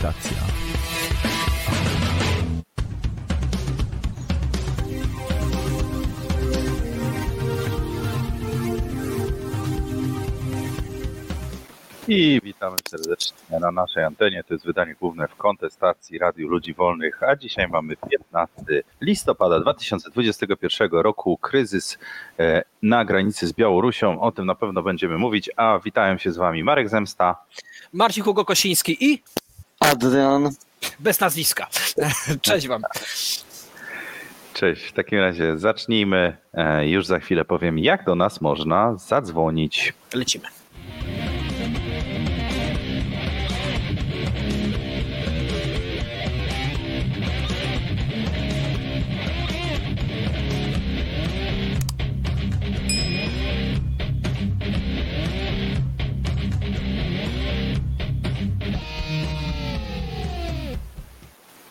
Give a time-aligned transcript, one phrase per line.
[0.00, 0.36] Kontestacja.
[12.08, 14.44] I witamy serdecznie na naszej antenie.
[14.44, 20.90] To jest wydanie główne w kontestacji Radiu Ludzi Wolnych, a dzisiaj mamy 15 listopada 2021
[20.90, 21.36] roku.
[21.36, 21.98] Kryzys
[22.38, 24.20] e, na granicy z Białorusią.
[24.20, 25.50] O tym na pewno będziemy mówić.
[25.56, 27.36] A witają się z Wami Marek Zemsta,
[27.92, 29.22] Marcin Hugo Kosiński i
[29.80, 30.50] Adrian.
[30.98, 31.66] bez nazwiska.
[32.42, 32.82] Cześć wam.
[34.54, 36.36] Cześć, w takim razie zacznijmy.
[36.54, 39.92] E, Już za chwilę powiem, jak do nas można zadzwonić.
[40.14, 40.44] Lecimy.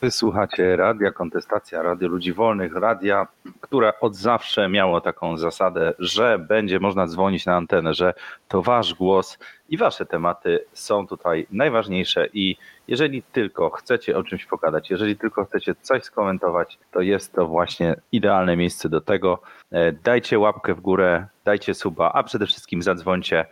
[0.02, 3.28] Wysłuchacie radia Kontestacja, Radio Ludzi Wolnych, radia,
[3.62, 8.14] które od zawsze miało taką zasadę, że będzie można dzwonić na antenę, że
[8.48, 9.38] to wasz głos
[9.70, 12.56] i wasze tematy są tutaj najważniejsze i
[12.88, 17.96] jeżeli tylko chcecie o czymś pogadać, jeżeli tylko chcecie coś skomentować, to jest to właśnie
[18.12, 19.42] idealne miejsce do tego.
[19.72, 23.46] E, Dajcie łapkę w górę, dajcie suba, a przede wszystkim zadzwońcie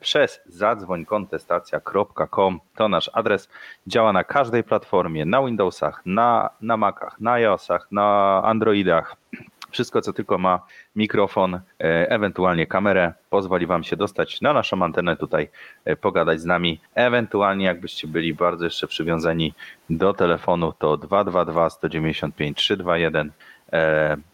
[0.00, 2.60] przez zadzwońkontestacja.com.
[2.76, 3.48] To nasz adres.
[3.86, 9.16] Działa na każdej platformie, na Windowsach, na, na Macach, na iOSach, na Androidach.
[9.70, 10.60] Wszystko, co tylko ma
[10.96, 11.60] mikrofon, e,
[12.10, 15.48] ewentualnie kamerę, pozwoli Wam się dostać na naszą antenę tutaj,
[15.84, 16.80] e, pogadać z nami.
[16.94, 19.54] Ewentualnie, jakbyście byli bardzo jeszcze przywiązani
[19.90, 23.32] do telefonu, to 222 195 321 e,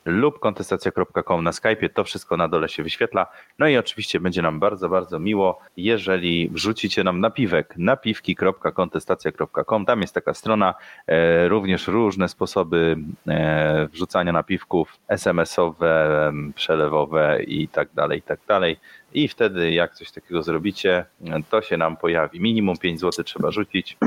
[0.04, 1.88] lub kontestacja.com na Skype'ie.
[1.94, 3.26] To wszystko na dole się wyświetla.
[3.58, 9.86] No i oczywiście będzie nam bardzo, bardzo miło, jeżeli wrzucicie nam napiwek napiwki.kontestacja.com.
[9.86, 10.74] Tam jest taka strona,
[11.06, 12.96] e, również różne sposoby
[13.28, 18.76] e, wrzucania napiwków SMS-owe, przelewowe i tak dalej, i tak dalej.
[19.14, 21.04] I wtedy jak coś takiego zrobicie,
[21.50, 22.40] to się nam pojawi.
[22.40, 23.96] Minimum 5 zł trzeba rzucić.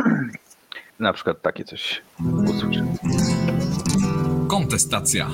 [1.00, 2.02] Na przykład takie coś
[2.44, 2.86] usłyszę.
[4.76, 5.30] Kontestacja.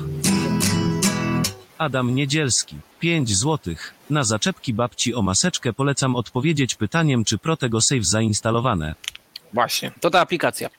[1.78, 3.94] Adam Niedzielski, 5 złotych.
[4.10, 8.96] Na zaczepki babci o maseczkę polecam odpowiedzieć pytaniem, czy Protego Save zainstalowane.
[9.54, 10.70] Właśnie, to ta aplikacja.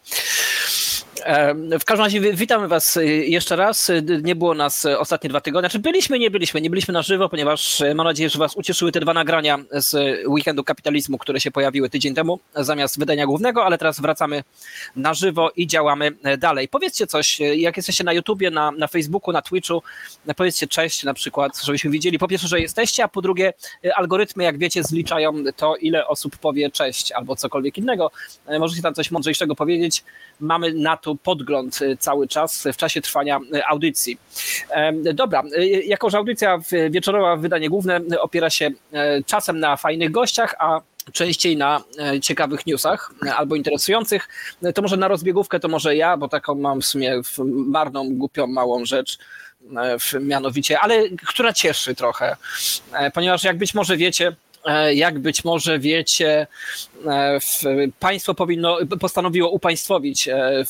[1.25, 3.91] E, W każdym razie wi- witamy Was e, jeszcze raz.
[3.91, 5.69] E, Nie było nas ostatnie dwa tygodnie.
[5.69, 9.01] Znaczy byliśmy, nie byliśmy, nie byliśmy na żywo, ponieważ mam nadzieję, że Was ucieszyły te
[9.01, 14.01] dwa nagrania z weekendu kapitalizmu, które się pojawiły tydzień temu zamiast wydania głównego, ale teraz
[14.01, 14.45] wracamy
[14.97, 16.69] na żywo i działamy dalej.
[16.69, 19.83] Powiedzcie coś, jak jesteście na YouTubie, na, na Facebooku, na Twitchu,
[20.37, 23.53] powiedzcie cześć na przykład, żebyśmy widzieli po pierwsze, że jesteście, a po drugie
[23.95, 28.11] algorytmy, jak wiecie, zliczają to, ile osób powie cześć albo cokolwiek innego.
[28.61, 30.05] Możecie tam coś mądrzejszego powiedzieć.
[30.41, 34.19] Mamy na to podgląd e, cały czas w czasie trwania e, audycji.
[35.15, 36.59] Dobra, e, jako że audycja
[36.91, 38.71] wieczorowa, wydanie główne opiera się
[39.27, 40.81] czasem na fajnych gościach, a
[41.13, 41.85] częściej na
[42.23, 44.29] ciekawych newsach albo interesujących,
[44.75, 48.85] to może na rozbiegówkę to może ja, bo taką mam w sumie marną, głupią, małą
[48.85, 49.19] rzecz,
[50.21, 52.37] mianowicie, ale która cieszy trochę,
[53.15, 54.37] ponieważ jak być może wiecie,
[54.95, 56.47] jak być może wiecie,
[57.07, 57.39] e,
[58.01, 60.65] państwo powinno, postanowiło upaństwowić e,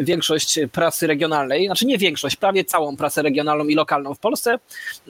[0.00, 4.58] większość prasy regionalnej, znaczy nie większość, prawie całą prasę regionalną i lokalną w Polsce,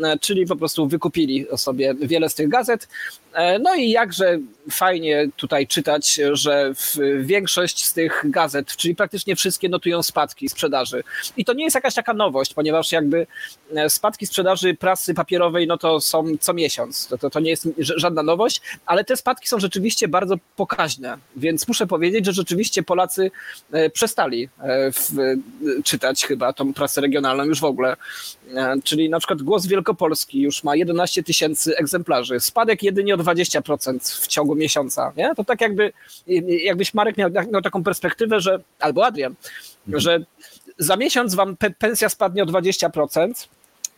[0.02, 2.88] e, czyli po prostu wykupili sobie wiele z tych gazet.
[3.32, 4.38] E, No i jakże
[4.70, 6.72] fajnie tutaj czytać, że
[7.20, 11.04] większość z tych gazet, czyli praktycznie wszystkie notują spadki sprzedaży.
[11.36, 13.26] I to nie jest jakaś taka nowość, ponieważ jakby
[13.74, 17.06] e, spadki sprzedaży prasy papierowej, no to są co miesiąc.
[17.06, 21.68] To, to, to nie jest żadna nowość, ale te spadki są rzeczywiście bardzo pokaźne, więc
[21.68, 23.30] muszę powiedzieć, że rzeczywiście Polacy
[23.72, 24.48] e, przestali
[24.92, 25.36] w,
[25.84, 27.96] czytać chyba tą prasę regionalną już w ogóle.
[28.84, 34.54] Czyli na przykład Głos Wielkopolski już ma 11 tysięcy egzemplarzy, spadek jedynie 20% w ciągu
[34.54, 35.12] miesiąca.
[35.16, 35.34] Nie?
[35.34, 35.92] To tak jakby,
[36.46, 39.34] jakbyś Marek miał, miał taką perspektywę, że, albo Adrian,
[39.92, 40.18] że
[40.78, 43.48] za miesiąc wam pe- pensja spadnie o 20%,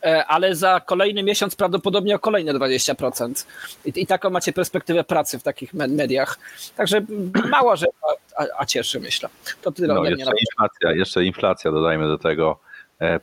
[0.03, 3.45] e, ale za kolejny miesiąc prawdopodobnie o kolejne 20%.
[3.85, 6.39] I, i taką macie perspektywę pracy w takich me- mediach.
[6.75, 7.01] Także
[7.49, 7.89] mała rzecz,
[8.37, 9.29] a, a cieszy, myślę.
[9.61, 10.19] To tyle No, ode mnie.
[10.19, 12.59] jeszcze inflacja, jeszcze inflacja dodajmy do tego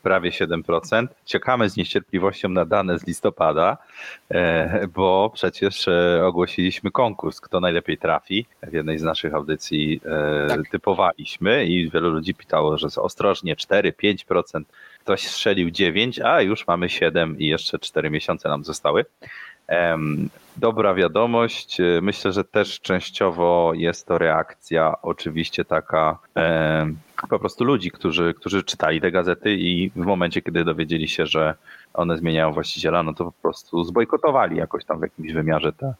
[0.02, 1.06] prawie 7%.
[1.24, 3.76] Czekamy z niecierpliwością na dane z listopada,
[4.30, 8.46] e, bo przecież e, ogłosiliśmy konkurs, kto najlepiej trafi.
[8.62, 10.68] W jednej z naszych audycji e, Tak.
[10.70, 14.62] typowaliśmy i wielu ludzi pytało, że ostrożnie 4-5%.
[15.00, 19.04] Ktoś strzelił 9, a już mamy 7 i jeszcze 4 miesiące nam zostały.
[20.56, 21.80] Dobra wiadomość.
[21.80, 26.98] E, Myślę, że też częściowo jest to reakcja oczywiście taka em,
[27.30, 31.54] po prostu ludzi, którzy, którzy czytali te gazety i w momencie, kiedy dowiedzieli się, że
[31.94, 35.94] one zmieniają właściciela, no to po prostu zbojkotowali jakoś tam w jakimś wymiarze te,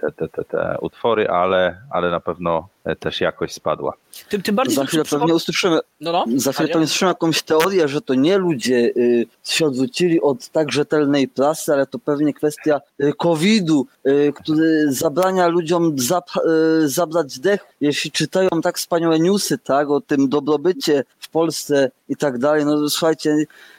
[0.00, 3.92] te, te, te, te utwory, ale, ale na pewno e, też jakość spadła.
[4.28, 7.42] Tym, tym bardziej Za chwilę to pewnie usłyszymy, no, no, za chwilę pewnie usłyszymy jakąś
[7.42, 12.34] teorię, że to nie ludzie y, się odwrócili od tak rzetelnej prasy, ale to pewnie
[12.34, 16.40] kwestia y, COVID-u, y, który zabrania ludziom zap-
[16.84, 22.16] y, zabrać dech, jeśli czytają tak wspaniałe newsy, tak, o tym dobrobycie w Polsce i
[22.16, 23.36] tak dalej, no słuchajcie,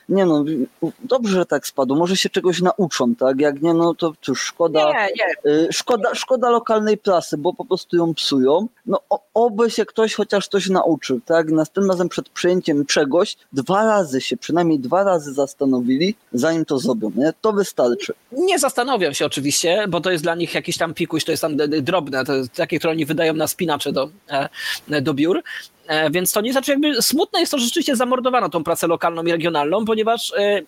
[0.09, 0.45] nie no,
[1.03, 4.93] dobrze, że tak spadło, może się czegoś nauczą, tak, jak nie, no to cóż, szkoda,
[4.93, 5.51] Nie, nie.
[5.51, 8.67] Y, Szkoda, szkoda lokalnej prasy, bo po prostu ją psują.
[8.85, 11.51] No o, oby się ktoś chociaż coś nauczył, tak?
[11.51, 17.11] Następnym razem przed przyjęciem czegoś dwa razy się, przynajmniej dwa razy zastanowili, zanim to zrobią,
[17.15, 17.33] nie?
[17.41, 18.13] To wystarczy.
[18.31, 21.57] Nie zastanawiam się oczywiście, bo to jest dla nich jakiś tam pikuś, to jest tam
[21.81, 24.09] drobne, to jest takie, które oni wydają na spinacze do,
[24.89, 25.43] e, do biur.
[25.89, 29.23] E, Więc to nie znaczy, jakby smutne jest to, że rzeczywiście zamordowano tą pracę lokalną
[29.23, 30.61] i regionalną, ponieważ e,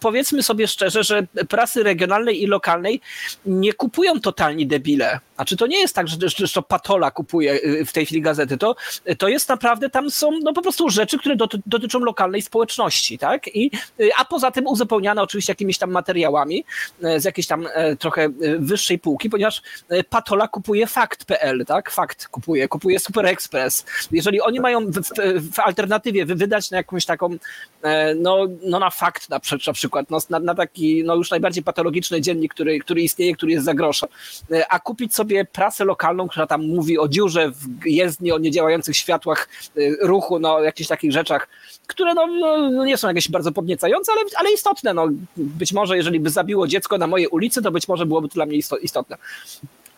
[0.00, 3.00] powiedzmy sobie szczerze, że prasy regionalnej i lokalnej
[3.46, 5.20] nie kupują totalni debile.
[5.34, 8.58] Znaczy to nie jest tak, że, że, to Patola kupuje y, w tej chwili gazety.
[8.58, 8.76] To,
[9.18, 13.56] to jest naprawdę, tam są no, po prostu rzeczy, które doty, dotyczą lokalnej społeczności, tak?
[13.56, 13.70] I,
[14.00, 16.64] y, a poza tym uzupełniane oczywiście jakimiś tam materiałami
[17.02, 18.28] e, z jakiejś tam trochę
[18.58, 19.62] wyższej półki, ponieważ
[20.10, 21.90] Patola kupuje fakt.pl, tak?
[21.90, 23.84] Fakt kupuje, kupuje Super Express.
[24.12, 27.36] Jeżeli oni mają w, w, w alternatywie wy- wydać na jakąś taką,
[27.82, 31.30] e, no, no na fakt na, przy- na przykład, no, na, na taki no już
[31.30, 34.06] najbardziej patologiczny dziennik, który, który istnieje, który jest za grosza,
[34.52, 38.96] e, a kupić sobie prasę lokalną, która tam mówi o dziurze w jezdni, o niedziałających
[38.96, 41.48] światłach e, ruchu, no jakichś takich rzeczach,
[41.86, 44.94] które no, no, no nie są jakieś bardzo podniecające, ale, ale istotne.
[44.94, 48.34] No, być może jeżeli by zabiło dziecko na mojej ulicy, to być może byłoby to
[48.34, 49.16] dla mnie isto- istotne.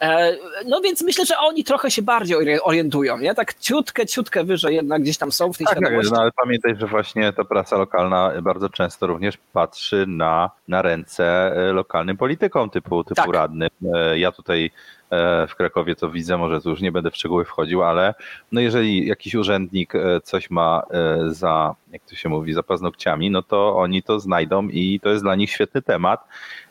[0.00, 0.37] E,
[0.67, 3.35] No więc myślę, że oni trochę się bardziej ori- orientują, nie?
[3.35, 6.12] Tak ciutkę, ciutkę wyżej jednak gdzieś tam są w tej Tak, tak, świadomości.
[6.12, 11.53] no, ale pamiętaj, że właśnie ta prasa lokalna bardzo często również patrzy na, na ręce
[11.56, 13.33] e, lokalnym politykom typu, typu Tak.
[13.33, 13.69] radnym.
[13.95, 14.71] E, Ja tutaj
[15.49, 18.15] w Krakowie to widzę, może tu już nie będę w szczegóły wchodził, ale
[18.53, 23.31] no jeżeli jakiś urzędnik e, coś ma e, za, jak to się mówi, za paznokciami,
[23.31, 26.25] no to oni to znajdą i to jest dla nich świetny temat,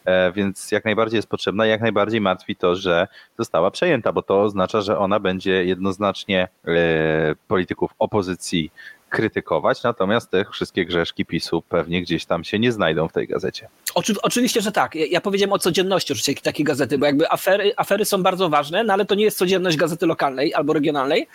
[0.08, 3.08] E, więc jak najbardziej jest potrzebna, jak najbardziej martwi to, że
[3.38, 8.72] została przejęta, bo to oznacza, że ona będzie jednoznacznie e, polityków opozycji
[9.10, 13.68] krytykować, natomiast te wszystkie grzeszki PiSu pewnie gdzieś tam się nie znajdą w tej gazecie.
[13.96, 14.96] Oczy, oczywiście, że tak.
[14.96, 18.84] Ja, ja powiedziałem o codzienności oczywiście takiej gazety, bo jakby afery, afery są bardzo ważne,
[18.84, 21.28] no ale to nie jest codzienność gazety lokalnej albo regionalnej.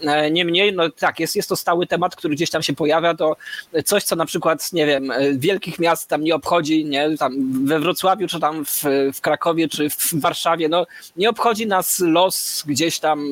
[0.00, 3.36] E, Niemniej, no tak, jest, jest to stały temat, który gdzieś tam się pojawia, to
[3.84, 7.80] coś, co na przykład, nie wiem, e, wielkich miast tam nie obchodzi, nie, tam we
[7.80, 8.82] Wrocławiu, czy tam w,
[9.14, 10.86] w Krakowie, czy w Warszawie, no
[11.16, 13.26] nie obchodzi nas los gdzieś tam,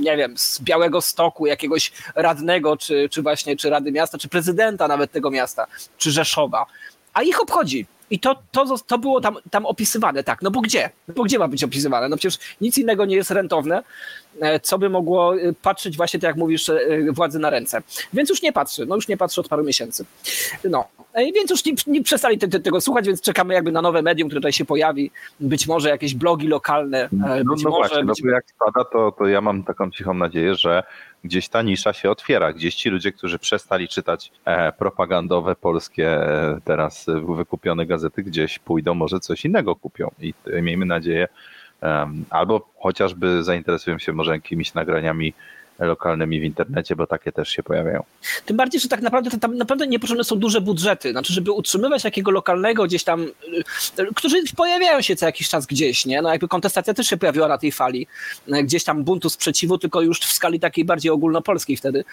[0.00, 4.88] nie wiem, z Białego Stoku, jakiegoś radnego, czy, czy właśnie, czy Rady Miasta, czy prezydenta
[4.88, 5.66] nawet tego miasta,
[5.98, 6.66] czy Rzeszowa
[7.14, 7.86] a ich obchodzi.
[8.10, 10.90] I to, to, to było tam, tam opisywane, tak, no bo gdzie?
[11.08, 12.08] No bo gdzie ma być opisywane?
[12.08, 13.82] No przecież nic innego nie jest rentowne,
[14.40, 16.78] e, co by mogło e, patrzeć właśnie, tak jak mówisz, e,
[17.12, 17.82] władzy na ręce.
[18.12, 20.04] Więc już nie patrzy, no już nie patrzy od paru miesięcy.
[20.64, 20.84] No,
[21.34, 24.28] więc już nie, nie przestali te, te, tego słuchać, więc czekamy jakby na nowe medium,
[24.28, 27.88] które tutaj się pojawi, być może jakieś blogi lokalne, No, być no może...
[27.88, 28.22] właśnie, no być...
[28.22, 30.82] bo jak spada, to, to ja mam taką cichą nadzieję, że
[31.24, 36.58] gdzieś ta nisza się otwiera, gdzieś ci ludzie, którzy przestali czytać e, propagandowe polskie e,
[36.64, 40.10] teraz wykupione gazety, gdzieś pójdą, może coś innego kupią.
[40.20, 41.28] I e, miejmy nadzieję,
[42.30, 45.34] albo chociażby zainteresują się może jakimiś nagraniami
[45.78, 48.02] lokalnymi w internecie, bo takie też się pojawiają.
[48.46, 51.10] Tym bardziej, że tak naprawdę tam naprawdę niepotrzebne są duże budżety.
[51.10, 56.06] Znaczy, żeby utrzymywać takiego lokalnego gdzieś tam, y, którzy pojawiają się co jakiś czas gdzieś,
[56.06, 56.22] nie?
[56.22, 58.06] No jakby kontestacja też się pojawiła na tej fali.
[58.48, 62.04] y, Gdzieś tam buntu sprzeciwu, tylko już w skali takiej bardziej ogólnopolskiej wtedy.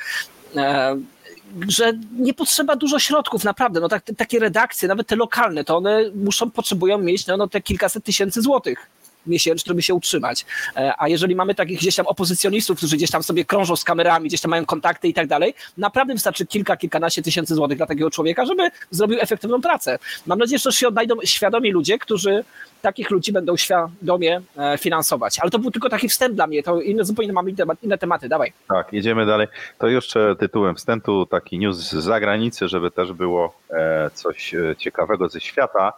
[1.68, 3.80] Że nie potrzeba dużo środków, naprawdę.
[3.80, 7.62] No tak, takie redakcje, nawet te lokalne, to one muszą, potrzebują mieć no, no, te
[7.62, 8.89] kilkaset tysięcy złotych
[9.28, 10.46] miesięcznie, żeby się utrzymać.
[10.75, 14.28] E, A jeżeli mamy takich gdzieś tam opozycjonistów, którzy gdzieś tam sobie krążą z kamerami,
[14.28, 18.12] gdzieś tam mają kontakty i tak dalej, naprawdę wystarczy kilka, kilkanaście tysięcy złotych dla takiego
[18.12, 20.00] człowieka, żeby zrobił efektywną pracę.
[20.28, 22.44] Mam nadzieję, że się odnajdą świadomi ludzie, którzy
[22.82, 25.40] takich ludzi będą świadomie e, finansować.
[25.40, 27.51] Ale to był tylko taki wstęp dla mnie, to inne, zupełnie mamy
[27.84, 28.54] inne, tematy, dawaj.
[28.68, 29.48] Tak, jedziemy dalej.
[29.80, 35.40] To jeszcze tytułem wstępu taki news z zagranicy, żeby też było e, coś ciekawego ze
[35.40, 35.94] świata.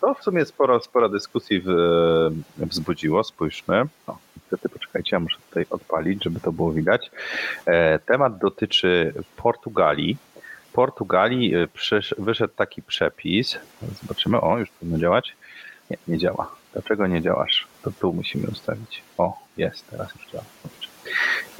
[0.00, 1.68] To w sumie sporo, sporo dyskusji w,
[2.56, 3.24] wzbudziło.
[3.24, 3.84] Spójrzmy.
[4.06, 7.10] O, niestety, poczekajcie, ja muszę tutaj odpalić, żeby to było widać.
[7.66, 10.16] E, temat dotyczy Portugalii.
[10.72, 11.68] Portugalii e,
[12.18, 13.58] wyszedł taki przepis.
[14.02, 15.36] Zobaczymy, o, już powinno działać.
[15.90, 16.54] Nie, nie działa.
[16.72, 17.66] Dlaczego nie działasz?
[17.82, 19.02] To tu musimy ustawić.
[19.18, 20.44] O, jest, teraz już działa.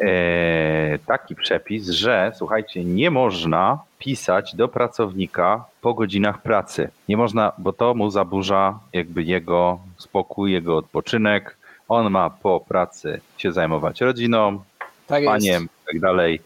[0.01, 6.89] E, taki przepis, że słuchajcie, nie można pisać do pracownika po godzinach pracy.
[7.09, 11.57] Nie można, bo to mu zaburza jakby jego spokój, jego odpoczynek.
[11.89, 14.61] On ma po pracy się zajmować rodziną,
[15.07, 15.33] Tak jest.
[15.33, 16.41] paniem i tak dalej,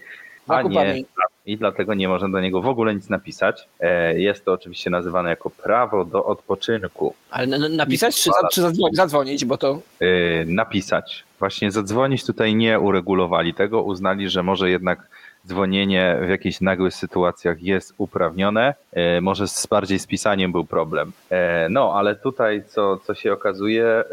[0.49, 1.04] a nie
[1.47, 3.68] i dlatego nie można do niego w ogóle nic napisać.
[3.80, 7.14] E, Jest to oczywiście nazywane jako prawo do odpoczynku.
[7.30, 11.25] Ale napisać czy, czy zadzwonić, zadzwonić, bo to E, Napisać.
[11.43, 15.07] Właśnie zadzwonić tutaj nie uregulowali tego, uznali, że może jednak
[15.47, 18.75] dzwonienie w jakichś nagłych sytuacjach jest uprawnione.
[18.93, 21.13] E, Może z, bardziej z pisaniem był problem.
[21.31, 24.05] E, No, ale tutaj co, co się okazuje, e,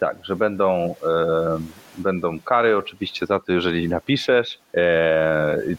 [0.00, 0.94] tak, że będą,
[1.98, 4.58] będą kary oczywiście za to, jeżeli napiszesz.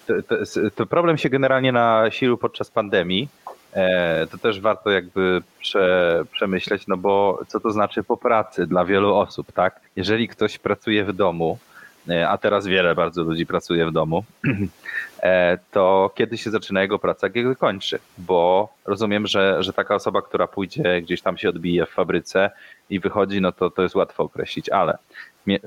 [0.08, 0.36] To, to,
[0.76, 3.28] to problem się generalnie nasilił podczas pandemii.
[3.74, 8.86] E, To też warto jakby prze, przemyśleć, no bo co to znaczy po pracy dla
[8.86, 9.80] wielu osób, tak?
[9.96, 11.58] Jeżeli ktoś pracuje w domu,
[12.10, 14.24] e, a teraz wiele bardzo ludzi pracuje w domu,
[15.24, 18.00] e, to kiedy się zaczyna jego praca, kiedy kończy?
[18.18, 22.52] Bo rozumiem, że, że taka osoba, która pójdzie gdzieś tam się odbije w fabryce
[22.90, 24.98] i wychodzi, no to to jest łatwo określić, ale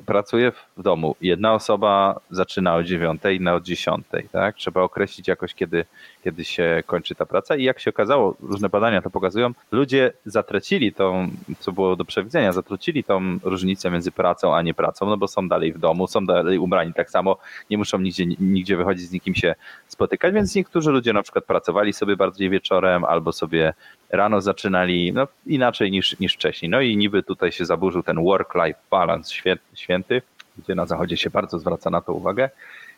[0.07, 1.17] pracuje w domu.
[1.21, 4.57] Jedna osoba zaczyna o dziewiątej, inna o dziesiątej, tak?
[4.57, 5.85] Trzeba określić jakoś, kiedy,
[6.25, 10.93] kiedy się kończy ta praca i jak się okazało, różne badania to pokazują, ludzie zatracili
[10.93, 15.29] tą, co było do przewidzenia, zatracili tą różnicę między pracą a nie pracą, no bo
[15.29, 17.39] są dalej w domu, są dalej ubrani tak samo,
[17.71, 19.55] nie muszą nigdzie, nigdzie wychodzić, z nikim się
[19.89, 23.75] spotykać, więc niektórzy ludzie na przykład pracowali sobie bardziej wieczorem albo sobie
[24.13, 26.71] rano zaczynali no, inaczej niż, niż wcześniej.
[26.71, 30.23] No i niby tutaj się zaburzył ten work-life balance świę- święty,
[30.59, 32.51] gdzie na zachodzie się bardzo zwraca na to uwagę.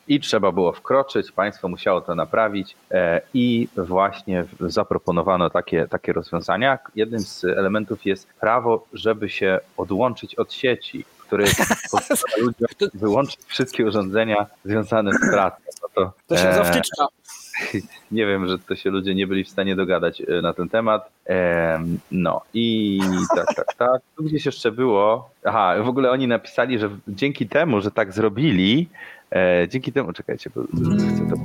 [0.08, 6.78] I trzeba było wkroczyć, państwo musiało to naprawić e, i właśnie zaproponowano takie, takie rozwiązania.
[6.94, 11.44] Jednym z elementów jest prawo, żeby się odłączyć od sieci, który
[11.90, 15.56] pozwala ludziom wyłączyć wszystkie urządzenia związane z pracą.
[15.82, 17.06] No to, to się e, nazywa wtyczka.
[18.10, 21.10] nie wiem, że to się ludzie nie byli w stanie dogadać e, na ten temat.
[21.24, 23.00] Em, No i
[23.36, 24.02] tak, tak, tak.
[24.16, 25.30] Tu gdzieś jeszcze było.
[25.44, 28.88] Aha, w ogóle oni napisali, że dzięki temu, że tak zrobili,
[29.32, 31.36] e, dzięki temu, czekajcie, bo chcę to.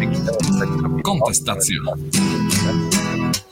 [0.00, 1.02] Dzięki temu, że tak zrobili.
[1.02, 1.76] Kontestacja.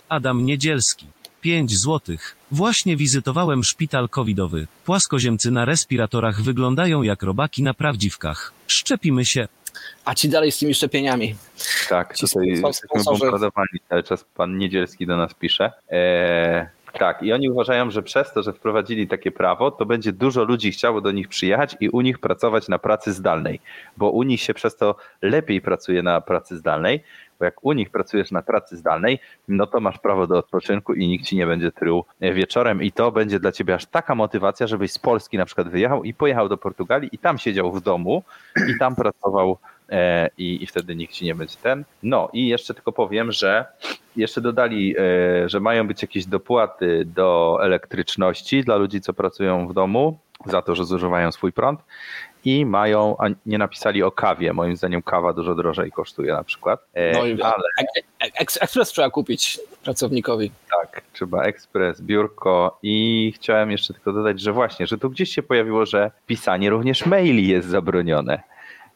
[0.08, 1.06] Adam Niedzielski.
[1.40, 2.36] 5 złotych.
[2.50, 4.66] Właśnie wizytowałem szpital covidowy.
[4.84, 8.52] Płaskoziemcy na respiratorach wyglądają jak robaki na prawdziwkach.
[8.66, 9.48] Szczepimy się.
[10.04, 11.34] A ci dalej z tymi szczepieniami.
[11.88, 14.24] Tak, Ci tutaj jesteśmy bombardowani cały czas.
[14.34, 15.72] Pan Niedzielski do nas pisze.
[15.90, 20.44] E, tak, i oni uważają, że przez to, że wprowadzili takie prawo, to będzie dużo
[20.44, 23.60] ludzi chciało do nich przyjechać i u nich pracować na pracy zdalnej,
[23.96, 27.04] bo u nich się przez to lepiej pracuje na pracy zdalnej,
[27.38, 31.08] bo jak u nich pracujesz na pracy zdalnej, no to masz prawo do odpoczynku i
[31.08, 34.92] nikt ci nie będzie tył wieczorem i to będzie dla ciebie aż taka motywacja, żebyś
[34.92, 38.22] z Polski na przykład wyjechał i pojechał do Portugalii i tam siedział w domu
[38.74, 39.73] i tam pracował e,
[40.38, 41.84] i, i wtedy nikt ci nie będzie ten.
[42.02, 43.64] No i jeszcze tylko powiem, że
[44.16, 49.74] jeszcze dodali, e, że mają być jakieś dopłaty do elektryczności dla ludzi, co pracują w
[49.74, 51.80] domu za to, że zużywają swój prąd
[52.44, 56.80] i mają, a nie napisali o kawie, moim zdaniem kawa dużo drożej kosztuje na przykład,
[56.94, 60.50] E, No i ale ek- ek- ekspres trzeba kupić pracownikowi.
[60.70, 65.42] tak, trzeba ekspres, biurko i chciałem jeszcze tylko dodać, że właśnie, że tu gdzieś się
[65.42, 68.42] pojawiło, że pisanie również maili jest zabronione.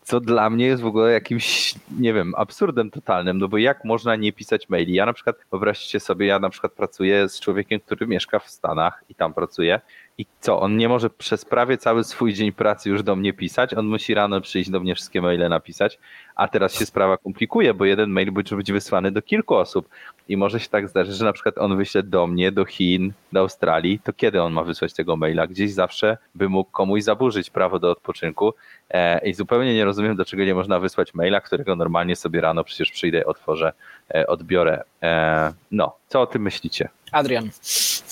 [0.08, 4.16] Co dla mnie jest w ogóle jakimś, nie wiem, absurdem totalnym, no bo jak można
[4.16, 4.94] nie pisać maili?
[4.94, 9.04] Ja na przykład, wyobraźcie sobie, ja na przykład pracuję z człowiekiem, który mieszka w Stanach
[9.08, 9.80] i tam pracuje
[10.18, 13.74] i co, on nie może przez prawie cały swój dzień pracy już do mnie pisać,
[13.74, 15.98] on musi rano przyjść do mnie wszystkie maile napisać,
[16.38, 19.88] a teraz się sprawa komplikuje, bo jeden mail może być wysłany do kilku osób
[20.28, 23.40] i może się tak zdarzyć, że na przykład on wyśle do mnie, do Chin, do
[23.40, 25.46] Australii, to kiedy on ma wysłać tego maila?
[25.46, 28.54] Gdzieś zawsze by mógł komuś zaburzyć prawo do odpoczynku
[28.90, 32.90] e, i zupełnie nie rozumiem, dlaczego nie można wysłać maila, którego normalnie sobie rano przecież
[32.90, 33.72] przyjdę, otworzę,
[34.14, 34.84] e, odbiorę.
[35.02, 36.88] E, no, co o tym myślicie?
[37.12, 37.50] Adrian.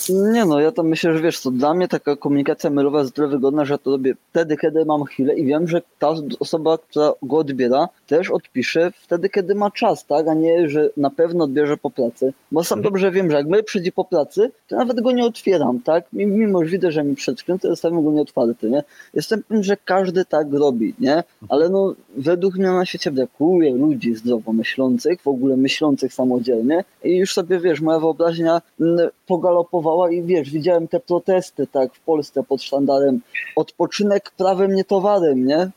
[0.09, 3.27] Nie no, ja to myślę, że wiesz co, dla mnie taka komunikacja mailowa jest tyle
[3.27, 7.11] wygodna, że ja to robię wtedy, kiedy mam chwilę i wiem, że ta osoba, która
[7.21, 11.77] go odbiera, też odpisze wtedy, kiedy ma czas, tak, a nie, że na pewno odbierze
[11.77, 15.11] po pracy, bo sam dobrze wiem, że jak my przyjdzie po pracy, to nawet go
[15.11, 18.83] nie otwieram, tak, mimo że widzę, że mi przed to zostawiam go nieotwarty, nie,
[19.13, 24.15] jestem pewien, że każdy tak robi, nie, ale no, według mnie na świecie brakuje ludzi
[24.15, 26.83] zdrowo myślących, w ogóle myślących samodzielnie.
[27.03, 31.99] I już sobie, wiesz, moja wyobraźnia mm, pogalopowała i wiesz, widziałem te protesty, tak, w
[31.99, 33.21] Polsce pod sztandarem.
[33.55, 35.69] Odpoczynek prawem, nie towarem, nie?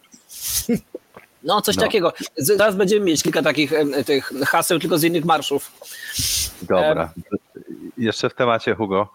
[1.45, 1.83] No, coś No.
[1.83, 2.13] takiego.
[2.37, 3.73] Zaraz będziemy mieć kilka takich
[4.07, 5.73] tych haseł, tylko z innych marszów.
[6.63, 7.13] Dobra.
[7.99, 9.09] Jeszcze w temacie, Hugo.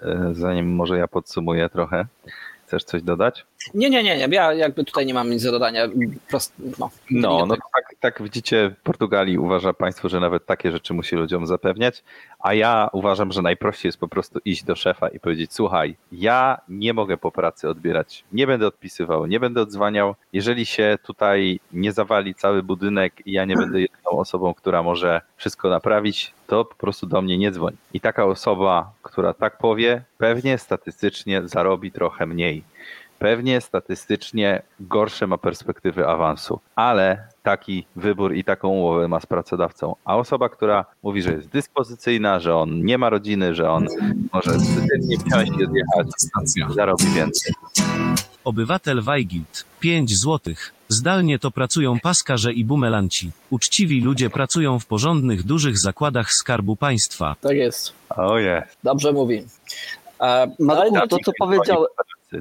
[0.00, 2.06] e, zanim może ja podsumuję trochę.
[2.72, 3.46] Chcesz coś dodać?
[3.74, 4.36] Nie, nie, nie, nie.
[4.36, 5.88] Ja jakby tutaj nie mam nic do dodania.
[6.28, 10.94] Prost, no, No, no tak, tak widzicie, w Portugalii uważa państwo, że nawet takie rzeczy
[10.94, 12.04] musi ludziom zapewniać,
[12.38, 16.60] a ja uważam, że najprościej jest po prostu iść do szefa i powiedzieć, słuchaj, ja
[16.68, 21.92] nie mogę po pracy odbierać, nie będę odpisywał, nie będę odzwaniał, jeżeli się tutaj nie
[21.92, 26.74] zawali cały budynek i ja nie będę jedną osobą, która może wszystko naprawić, to po
[26.74, 27.76] prostu do mnie nie dzwoń.
[27.94, 32.64] I taka osoba, która tak powie, pewnie statystycznie zarobi trochę mniej
[33.22, 39.94] pewnie statystycznie gorsze ma perspektywy awansu, ale taki wybór i taką umowę ma z pracodawcą.
[40.04, 43.86] A osoba, która mówi, że jest dyspozycyjna, że on nie ma rodziny, że on
[44.32, 46.06] może codziennie wsiąść i odjechać,
[46.74, 47.52] zarobi więcej.
[48.44, 49.64] Obywatel Weigild.
[49.80, 50.72] 5 złotych.
[50.88, 53.30] Zdalnie to pracują paskarze i bumelanci.
[53.50, 57.36] Uczciwi ludzie pracują w porządnych, dużych zakładach Skarbu Państwa.
[57.40, 57.92] Tak jest.
[58.16, 58.76] O jest.
[58.84, 59.44] Dobrze mówi.
[60.20, 61.32] E, no, ale to co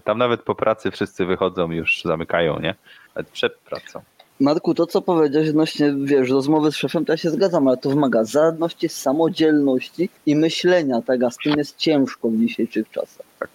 [0.03, 2.75] Tam nawet po pracy wszyscy wychodzą, już zamykają, nie?
[3.15, 4.01] Nawet przed pracą.
[4.39, 7.89] Marku, to co powiedziałeś odnośnie, wiesz, rozmowy z szefem, to ja się zgadzam, ale to
[7.89, 13.25] wymaga zaradności, samodzielności i myślenia, tak, a z tym jest ciężko w dzisiejszych czasach.
[13.39, 13.49] Tak.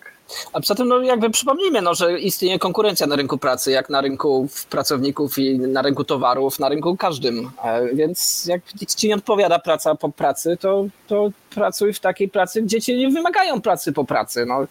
[0.53, 4.01] A poza tym, no jakby przypomnijmy, no, że istnieje konkurencja na rynku pracy, jak na
[4.01, 7.51] rynku pracowników i na rynku towarów, na rynku każdym.
[7.65, 8.63] E, Więc jak
[8.97, 13.11] ci nie odpowiada praca po pracy, to, to pracuj w takiej pracy, gdzie cię nie
[13.11, 14.47] wymagają pracy po pracy.
[14.47, 14.67] No,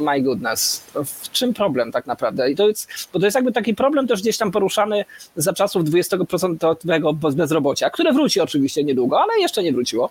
[0.00, 0.86] my goodness.
[1.04, 2.50] W czym problem tak naprawdę?
[2.50, 5.04] I to jest, bo to jest jakby taki problem też gdzieś tam poruszany
[5.36, 10.10] za czasów 20% bezrobocia, które wróci oczywiście niedługo, ale jeszcze nie wróciło.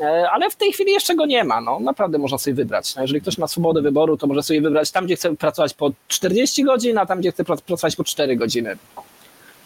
[0.00, 1.60] E, Ale w tej chwili jeszcze go nie ma.
[1.60, 2.96] No, naprawdę można sobie wybrać.
[2.96, 5.90] No, jeżeli ktoś ma swobodę wyboru, to może sobie wybrać tam, gdzie chce pracować po
[6.08, 8.76] 40 godzin, a tam, gdzie chce prac- pracować po 4 godziny.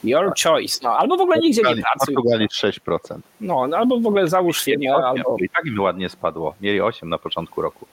[0.05, 0.79] Your choice.
[0.83, 2.15] No, albo w ogóle nigdzie nie pracuj.
[2.15, 2.99] Portugalii 6%.
[3.41, 5.37] No, no, albo w ogóle załóż firmę, albo...
[5.45, 6.55] I tak im ładnie spadło.
[6.61, 7.87] Mieli 8 na początku roku.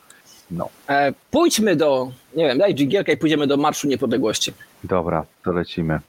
[0.51, 0.69] No.
[0.89, 4.53] E, pójdźmy do, nie wiem, daj dżingielkę i pójdziemy do Marszu Niepodległości.
[4.83, 5.99] Dobra, to lecimy.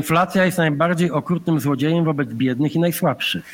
[0.00, 3.44] Inflacja jest najbardziej okrutnym złodziejem wobec biednych i najsłabszych.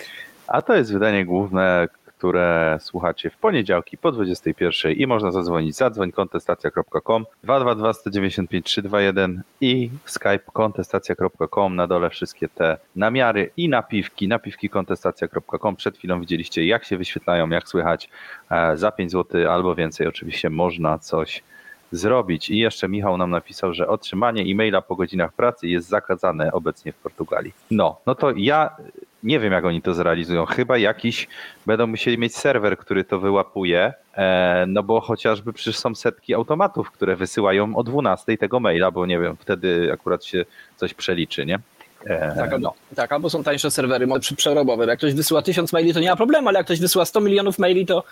[0.46, 6.12] A to jest wydanie główne, które słuchacie w poniedziałki po 21 i można zadzwonić zadzwoń
[6.12, 14.68] kontestacja.com 222 195 321 i skype kontestacja.com na dole wszystkie te namiary i napiwki, napiwki
[14.68, 18.08] kontestacja.com przed chwilą widzieliście jak się wyświetlają, jak słychać
[18.50, 21.42] E, za 5 zł albo więcej oczywiście można coś
[21.92, 22.50] zrobić.
[22.50, 26.96] I jeszcze Michał nam napisał, że otrzymanie e-maila po godzinach pracy jest zakazane obecnie w
[26.96, 27.52] Portugalii.
[27.70, 28.76] No, no to ja
[29.22, 30.46] nie wiem, jak oni to zrealizują.
[30.46, 31.28] Chyba jakiś
[31.66, 36.90] będą musieli mieć serwer, który to wyłapuje, e, no bo chociażby przecież są setki automatów,
[36.90, 40.44] które wysyłają o 12 tego maila, bo nie wiem, wtedy akurat się
[40.76, 41.58] coś przeliczy, nie?
[42.06, 44.86] E, Tak, albo, tak, albo są tańsze serwery przerobowe.
[44.86, 47.58] Jak ktoś wysyła tysiąc maili, to nie ma problemu, ale jak ktoś wysyła 100 milionów
[47.58, 48.04] maili, to,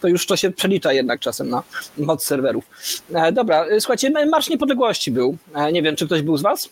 [0.00, 1.62] to już to się przelicza jednak czasem na
[1.98, 2.64] moc serwerów.
[3.14, 5.36] E, dobra, e, słuchajcie, Marsz Niepodległości był.
[5.72, 6.68] Nie wiem, czy ktoś był z was?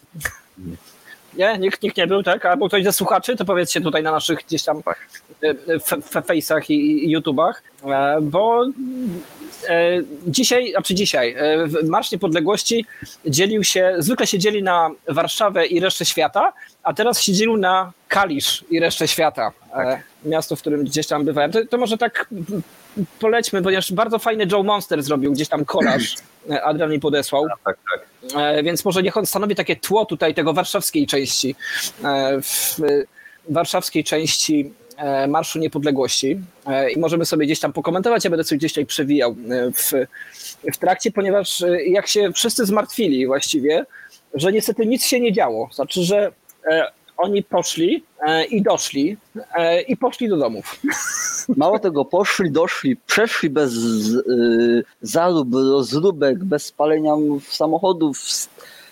[0.59, 0.77] Nie,
[1.59, 2.47] nikt, nikt nie był, tak?
[2.47, 4.83] Albo ktoś ze słuchaczy, to powiedzcie tutaj na naszych gdzieś tam
[5.43, 12.13] e, fe- fe- fejsach i, i YouTubach, e, bo e, dzisiaj, znaczy dzisiaj, e, Marsz
[12.13, 12.87] Niepodległości
[13.27, 17.93] dzielił się, zwykle się dzieli na Warszawę i resztę świata, a teraz się dzielił na
[18.09, 19.53] Kalisz i resztę świata.
[19.75, 21.53] E, Miasto, w którym gdzieś tam bywałem.
[21.53, 22.29] To, to może tak
[23.21, 26.15] polećmy, ponieważ bardzo fajny Joe Monster zrobił gdzieś tam kolaż.
[26.65, 27.47] Adrian mi podesłał.
[27.65, 28.09] tak, tak.
[28.37, 31.55] E, więc może niech on stanowi takie tło tutaj tego warszawskiej części,
[32.05, 33.05] e, w e,
[33.49, 34.73] warszawskiej części
[35.29, 36.41] Marszu Niepodległości
[36.97, 39.37] i możemy sobie gdzieś tam pokomentować, ja będę sobie gdzieś tutaj przewijał
[39.75, 39.93] w,
[40.75, 43.87] w trakcie, ponieważ jak się wszyscy zmartwili właściwie,
[44.35, 46.33] że niestety nic się nie działo, znaczy, że
[47.19, 49.17] oni poszli e, i doszli
[49.55, 50.81] e, i poszli do domów.
[51.57, 57.15] Mało tego, poszli, doszli, przeszli bez y, zarób, rozróbek, bez spalenia
[57.49, 58.19] samochodów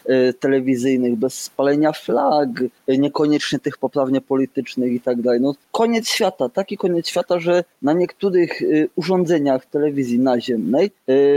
[0.08, 2.48] y, telewizyjnych, bez spalenia flag,
[2.88, 5.40] niekoniecznie tych poprawnie politycznych i tak dalej.
[5.40, 10.90] No, koniec świata, taki koniec świata, że na niektórych y, urządzeniach telewizji naziemnej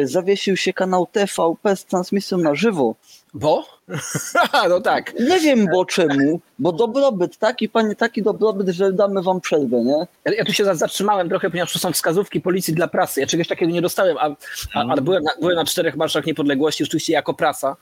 [0.03, 2.95] zawiesił się kanał TVP z transmisją na żywo.
[3.33, 3.78] Bo?
[4.69, 5.13] no tak.
[5.19, 10.07] Nie wiem bo czemu, bo dobrobyt, taki panie, taki dobrobyt, że damy wam przerwę, nie?
[10.25, 13.21] Ja, ja tu się za- zatrzymałem trochę, ponieważ to są wskazówki policji dla prasy.
[13.21, 14.29] Ja czegoś takiego nie dostałem, a,
[14.73, 17.75] a, ale byłem na, byłem na czterech marszach niepodległości, rzeczywiście jako prasa.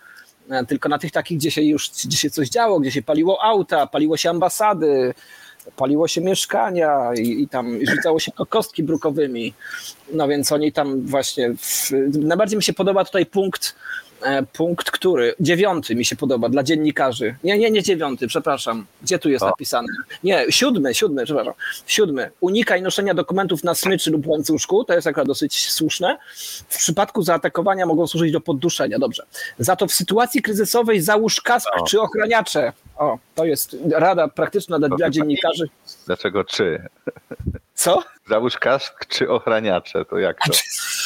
[0.49, 3.43] E, Tylko na tych takich, gdzie się już gdzie się coś działo, gdzie się paliło
[3.43, 5.13] auta, paliło się ambasady,
[5.75, 9.53] paliło się mieszkania i, i tam rzucało się kostki brukowymi.
[10.13, 11.53] No więc oni tam właśnie.
[11.57, 13.75] W, najbardziej mi się podoba tutaj punkt.
[14.21, 15.33] e, Punkt, który?
[15.39, 17.35] Dziewiąty mi się podoba dla dziennikarzy.
[17.43, 18.85] Nie, nie, nie dziewiąty, przepraszam.
[19.01, 19.47] Gdzie tu jest O.
[19.47, 19.87] napisane?
[20.23, 21.53] Nie, siódmy, siódmy, przepraszam.
[21.87, 22.31] Siódmy.
[22.41, 24.83] Unikaj noszenia dokumentów na smyczy lub łańcuszku.
[24.83, 26.17] To jest akurat dosyć słuszne.
[26.69, 28.99] W przypadku zaatakowania mogą służyć do podduszenia.
[28.99, 29.23] Dobrze.
[29.59, 31.85] Za to w sytuacji kryzysowej załóż kask O.
[31.85, 32.73] czy ochraniacze.
[32.97, 35.69] O, to jest rada praktyczna dla, dla dziennikarzy.
[36.05, 36.83] Dlaczego czy?
[37.73, 38.03] Co?
[38.27, 40.53] Załóż kask czy ochraniacze, to jak to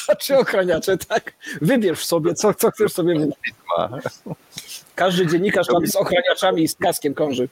[0.07, 1.33] A czy ochraniacze, tak?
[1.61, 4.03] Wybierz sobie, co, co chcesz sobie wybrać.
[4.95, 7.49] Każdy dziennikarz tam z ochraniaczami i z kaskiem krąży.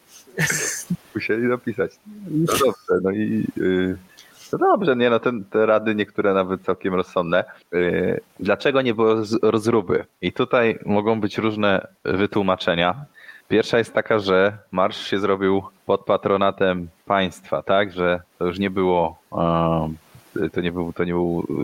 [1.15, 1.91] Musieli napisać.
[2.30, 3.97] No dobrze, no i yy,
[4.52, 7.43] no dobrze, nie no, ten, te rady niektóre nawet całkiem rozsądne.
[7.71, 10.06] Yy, dlaczego nie było roz, rozruby?
[10.21, 13.06] I tutaj mogą być różne wytłumaczenia.
[13.50, 18.70] Pierwsza jest taka, że marsz się zrobił pod patronatem państwa, tak, że to już nie
[18.70, 19.98] było um,
[20.54, 21.13] to nie, był, to nie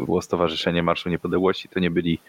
[0.05, 2.19] było Stowarzyszenie Marszu Niepodległości, to nie byli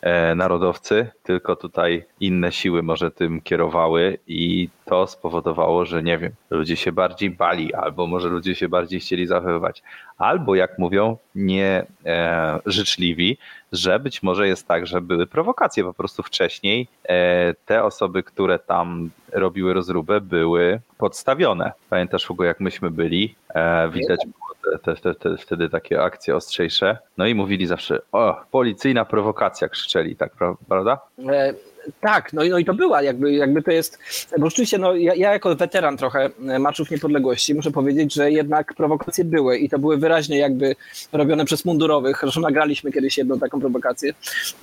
[0.00, 6.32] e, narodowcy, tylko tutaj inne siły może tym kierowały i to spowodowało, że nie wiem,
[6.50, 9.82] ludzie się bardziej bali, albo może ludzie się bardziej chcieli zachowywać,
[10.18, 13.38] albo jak mówią, nie e, życzliwi,
[13.72, 16.88] że być może jest tak, że były prowokacje po prostu wcześniej.
[17.08, 21.72] E, te osoby, które tam robiły rozróbę, były podstawione.
[21.90, 23.34] Pamiętasz, Hugo, jak myśmy byli?
[23.54, 24.47] E, widać było
[24.78, 26.98] te, te, te, te, wtedy takie akcje ostrzejsze.
[27.18, 30.98] No i mówili zawsze, o, policyjna prowokacja, krzyczeli, tak, pra- prawda?
[31.28, 31.54] E,
[32.00, 33.98] tak, no i, no i to była, jakby, jakby to jest,
[34.38, 38.74] bo rzeczywiście no, ja, ja jako weteran trochę e, Marszów Niepodległości muszę powiedzieć, że jednak
[38.74, 40.76] prowokacje były i to były wyraźnie jakby
[41.12, 44.14] robione przez mundurowych, zresztą nagraliśmy kiedyś jedną taką prowokację.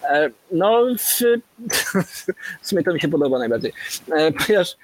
[0.04, 1.19] E, no w,
[2.62, 3.73] w sumie to mi się podoba najbardziej,
[4.12, 4.75] e, ponieważ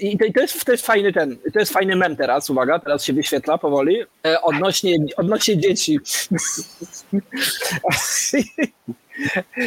[0.00, 2.78] i to, i to, jest, to jest fajny ten, to jest fajny mem teraz, uwaga,
[2.78, 5.98] teraz się wyświetla powoli, e, odnośnie, odnośnie dzieci.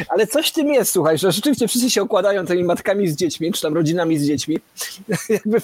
[0.10, 3.52] Ale coś w tym jest, słuchaj, że rzeczywiście wszyscy się okładają tymi matkami z dziećmi,
[3.52, 4.60] czy tam rodzinami z dziećmi.
[5.30, 5.58] jakby,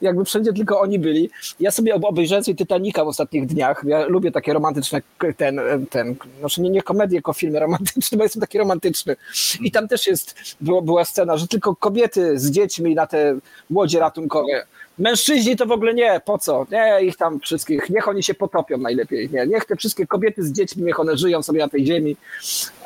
[0.00, 1.30] jakby wszędzie tylko oni byli.
[1.60, 3.84] Ja sobie ob- obejrzałem sobie Titanica w ostatnich dniach.
[3.86, 5.02] Ja lubię takie romantyczne,
[5.36, 9.16] ten, ten znaczy nie, nie komedie, tylko filmy romantyczne, bo jestem taki romantyczny.
[9.60, 13.38] I tam też jest, było, była scena, że tylko kobiety z dziećmi na te
[13.70, 14.66] łodzie ratunkowe.
[14.98, 16.66] Mężczyźni to w ogóle nie, po co?
[16.70, 19.30] Nie, ich tam wszystkich, niech oni się potopią najlepiej.
[19.30, 22.16] Nie, niech te wszystkie kobiety z dziećmi, niech one żyją sobie na tej ziemi.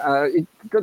[0.04, 0.28] E,
[0.72, 0.78] to,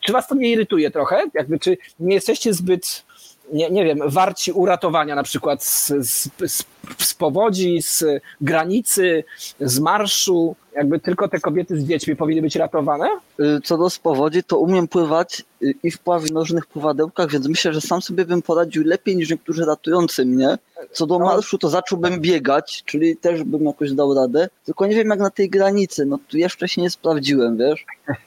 [0.00, 1.22] czy was to nie irytuje trochę?
[1.34, 3.04] Jakby, czy nie jesteście zbyt,
[3.52, 6.64] nie, nie wiem, warci uratowania na przykład z, z, z,
[6.98, 8.04] z powodzi, z
[8.40, 9.24] granicy,
[9.60, 10.56] z marszu?
[10.76, 13.08] Jakby tylko te kobiety z dziećmi powinny być ratowane?
[13.40, 17.80] Y, Co do spowodzi, to umiem pływać y, i w pławinożnych pływadełkach, więc myślę, że
[17.80, 20.58] sam sobie bym poradził lepiej niż niektórzy ratujący mnie.
[20.92, 24.48] Co do marszu, to zacząłbym biegać, czyli też bym jakoś dał radę.
[24.64, 27.84] Tylko nie wiem jak na tej granicy, no tu jeszcze się nie sprawdziłem, wiesz?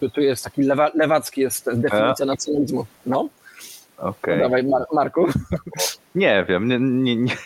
[0.00, 2.86] Tu, tu jest taki lewa, lewacki jest definicja nacjonalizmu.
[3.06, 3.28] No,
[3.98, 4.38] Okej.
[4.38, 5.26] dawaj Mar- Marku.
[6.14, 7.36] Nie wiem, nie, nie, nie.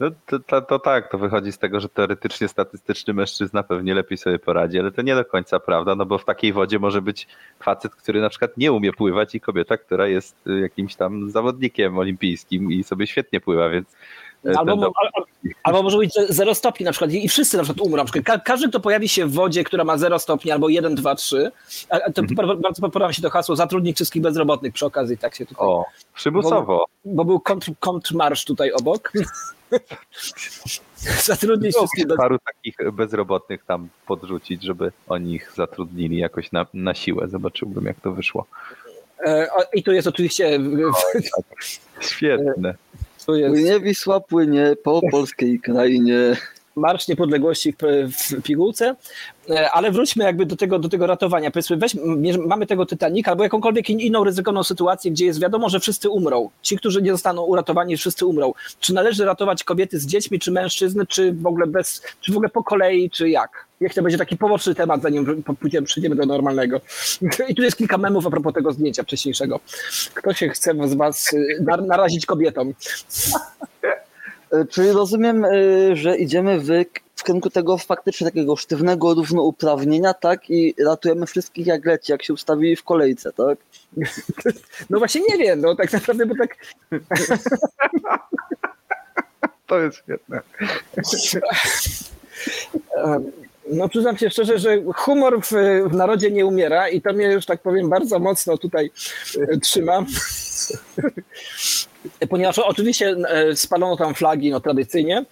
[0.00, 4.18] No to, to, to tak, to wychodzi z tego, że teoretycznie statystyczny mężczyzna pewnie lepiej
[4.18, 7.28] sobie poradzi, ale to nie do końca prawda, no bo w takiej wodzie może być
[7.60, 11.98] facet, który na przykład nie umie pływać i kobieta, która jest y, jakimś tam zawodnikiem
[11.98, 13.96] olimpijskim i sobie świetnie pływa, więc
[14.44, 15.24] Albo, ten mo- al-
[15.62, 17.96] albo może być że zero stopni na przykład i wszyscy na przykład umrą.
[17.96, 20.94] Na przykład ka- każdy, kto pojawi się w wodzie, która ma 0 stopni albo 1,
[20.94, 21.50] 2, 3,
[21.90, 22.60] a- a to Mhm.
[22.60, 26.84] bardzo podoba się to hasło zatrudnić wszystkich bezrobotnych przy okazji, tak się tutaj, O, przymusowo.
[27.04, 29.12] bo był kontr, kontrmarsz tutaj obok.
[31.24, 32.16] zatrudnić wszystkich bez...
[32.16, 37.28] Paru takich bezrobotnych tam podrzucić, żeby oni ich zatrudnili jakoś na, na siłę.
[37.28, 38.46] Zobaczyłbym, jak to wyszło.
[39.26, 40.58] E, o, I tu jest oczywiście
[42.00, 42.74] Świetne.
[43.30, 46.36] Tu jest Płynie Wisła, płynie po polskiej krainie.
[46.76, 48.96] Marsz Niepodległości w, w pigułce,
[49.50, 51.50] E, ale wróćmy jakby do tego, do tego ratowania.
[51.50, 51.94] Powiedzmy, weź,
[52.46, 56.50] mamy tego Titanica albo jakąkolwiek in- inną ryzykowną sytuację, gdzie jest wiadomo, że wszyscy umrą.
[56.62, 58.52] Ci, którzy nie zostaną uratowani, wszyscy umrą.
[58.80, 62.48] Czy należy ratować kobiety z dziećmi, czy mężczyzn, czy w ogóle bez, czy w ogóle
[62.48, 63.66] po kolei, czy jak?
[63.80, 66.80] Niech to będzie taki poboczny temat, zanim pójdziemy, przejdziemy do normalnego.
[67.48, 69.60] I tu jest kilka memów a propos tego zdjęcia wcześniejszego.
[70.14, 72.74] Kto się chce z was y, nar- narazić kobietom?
[74.52, 75.50] E, Czyli rozumiem, e,
[75.96, 76.66] że idziemy w,
[77.16, 80.50] w kierunku tego faktycznie takiego sztywnego równouprawnienia, tak?
[80.50, 83.58] I ratujemy wszystkich jak leci, jak się ustawili w kolejce, tak?
[84.90, 86.56] No właśnie nie wiem, no tak naprawdę, bo tak
[89.66, 90.40] To jest świetne.
[93.68, 95.52] No przyznam się szczerze, że humor w,
[95.90, 98.90] w narodzie nie umiera i to mnie już tak powiem bardzo mocno tutaj
[99.40, 100.04] e, trzyma.
[102.28, 105.24] ponieważ oczywiście e, spalono tam flagi no, tradycyjnie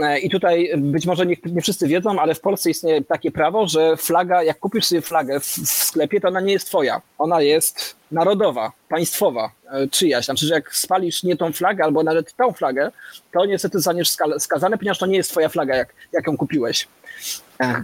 [0.00, 3.66] e, i tutaj być może nie, nie wszyscy wiedzą, ale w Polsce istnieje takie prawo,
[3.66, 7.02] że flaga, jak kupisz sobie flagę w, w sklepie, to ona nie jest twoja.
[7.18, 10.24] Ona jest narodowa, państwowa, e, czyjaś.
[10.24, 12.90] Znaczy, że jak spalisz nie tą flagę albo nawet tą flagę,
[13.32, 16.88] to niestety zostaniesz ska- skazany, ponieważ to nie jest twoja flaga, jak, jak ją kupiłeś.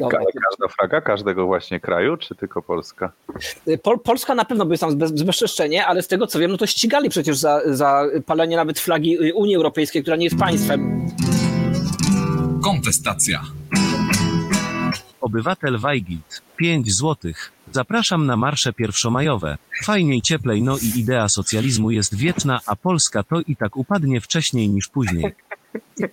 [0.01, 0.19] Dobra.
[0.21, 3.13] Ka- Każda flaga każdego właśnie kraju, czy tylko Polska?
[3.83, 6.67] Pol, Polska na pewno by tam bez, bezczeszczenie, ale z tego co wiem, no to
[6.67, 11.09] ścigali przecież za, za palenie nawet flagi Unii Europejskiej, która nie jest państwem.
[12.65, 13.41] Kontestacja.
[15.21, 16.43] Obywatel Weigild.
[16.57, 17.53] 5 złotych.
[17.73, 19.59] Zapraszam na marsze pierwszomajowe.
[19.85, 24.69] Fajniej cieplej no i idea socjalizmu jest wieczna, a Polska to i tak upadnie wcześniej
[24.69, 25.35] niż później.
[26.01, 26.09] No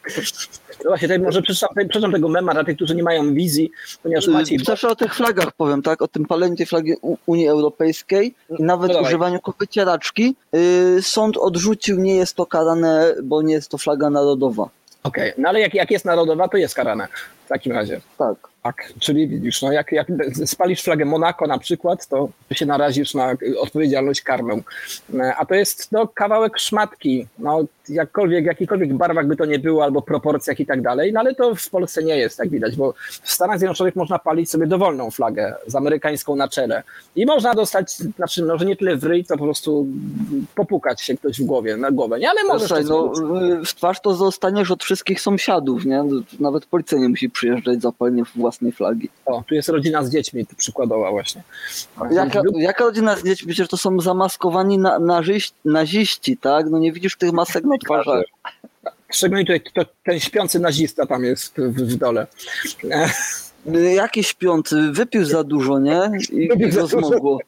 [0.89, 3.71] właśnie, tutaj może przeczytam, tego mema dla tych, którzy nie mają wizji,
[4.03, 4.57] ponieważ Maciej...
[4.61, 6.01] Y, Zawsze o tych flagach powiem, tak?
[6.01, 6.93] O tym paleniu tej flagi
[7.25, 9.09] Unii Europejskiej i nawet No dawaj.
[9.09, 10.35] używaniu wycieraczki.
[10.55, 14.69] Y, sąd odrzucił, nie jest to karane, bo nie jest to flaga narodowa.
[15.03, 17.07] Okej, no ale jak, jak jest narodowa, to jest karane
[17.45, 18.01] w takim razie.
[18.17, 18.55] Tak.
[18.65, 20.07] Tak, czyli widzisz, no jak, jak
[20.45, 24.61] spalisz flagę Monako na przykład, to się narazisz na odpowiedzialność karmę.
[25.19, 29.59] E, A to jest no, kawałek szmatki, no jakkolwiek, w jakichkolwiek barwach by to nie
[29.59, 32.75] było, albo proporcjach i tak dalej, no ale to w Polsce nie jest, tak widać,
[32.75, 36.83] bo w Stanach Zjednoczonych można palić sobie dowolną flagę z amerykańską na czele
[37.15, 39.87] i można dostać, znaczy może nie tyle w ryj, co po prostu
[40.55, 42.29] popukać się ktoś w głowie, na głowę, nie?
[42.29, 46.03] Ale możesz to no, y, w twarz to zostaniesz od wszystkich sąsiadów, nie?
[46.39, 49.09] Nawet policja nie musi przyjeżdżać za palenie własnej flagi.
[49.25, 51.43] O, tu jest rodzina z dziećmi przykładowa właśnie.
[52.11, 53.47] Jaka, jaka rodzina z dziećmi?
[53.47, 56.69] Przecież to są zamaskowani na, naziści, naziści, tak?
[56.69, 58.23] No nie widzisz tych masek na twarzach.
[59.09, 62.27] Szczególnie tutaj to, ten śpiący nazista tam jest w, w dole.
[63.95, 66.11] Jakiś śpiący, wypił za dużo, nie?
[66.31, 67.39] I, i go zmogło.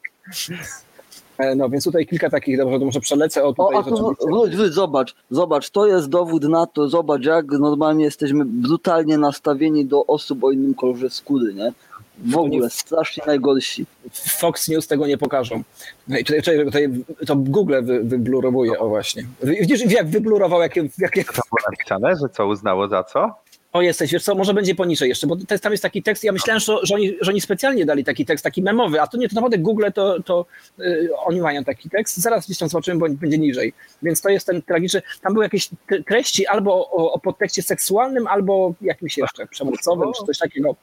[1.38, 3.44] E, No więc tutaj kilka takich, dobrze, to może przelecę.
[3.44, 7.24] O, O, tutaj a to wróć, wróć, zobacz, zobacz, to jest dowód na to, zobacz,
[7.24, 11.72] jak normalnie jesteśmy brutalnie nastawieni do osób o innym kolorze skóry, nie?
[12.24, 13.86] W ogóle, strasznie najgorsi.
[14.12, 15.62] Fox News tego nie pokażą.
[16.08, 19.26] No i tutaj, tutaj, tutaj to Google wy, wyblurowuje, o właśnie.
[19.42, 21.24] Widzisz, jak wyblurował, jakie, jakie...
[21.24, 23.30] To było napisane, że co uznało za co?
[23.72, 26.32] O, jesteś, wiesz co, może będzie poniżej jeszcze, bo jest, tam jest taki tekst, ja
[26.32, 29.28] myślałem, że, że, oni, że oni specjalnie dali taki tekst, taki memowy, a to nie,
[29.28, 30.46] to naprawdę Google, to, to
[30.80, 33.72] y, oni mają taki tekst, zaraz gdzieś tam zobaczymy, bo będzie niżej.
[34.02, 38.26] Więc to jest ten tragiczny, tam były jakieś tre- treści albo o, o podtekście seksualnym,
[38.26, 40.76] albo jakimś jeszcze przemocowym, czy coś takiego.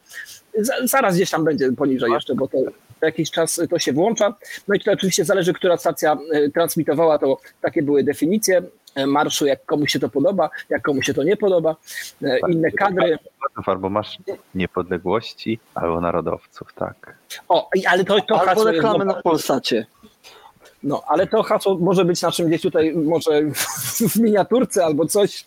[0.58, 2.58] Z, zaraz gdzieś tam będzie poniżej jeszcze, bo to
[3.02, 4.36] jakiś czas to się włącza.
[4.68, 8.62] No i tutaj oczywiście zależy, która stacja y, transmitowała, to takie były definicje
[9.08, 11.76] marszu, jak komuś się to podoba, jak komuś się to nie podoba.
[12.24, 13.18] Y, Inne kadry.
[13.66, 14.18] Albo masz
[14.56, 17.16] niepodległości, albo narodowców, tak.
[17.50, 19.16] O, ale to, to Albo hasło jest reklamy dobre.
[19.16, 19.86] na Polsacie.
[20.84, 23.42] No, ale to hasło może być naszym gdzieś tutaj, może
[24.10, 25.46] w miniaturce albo coś.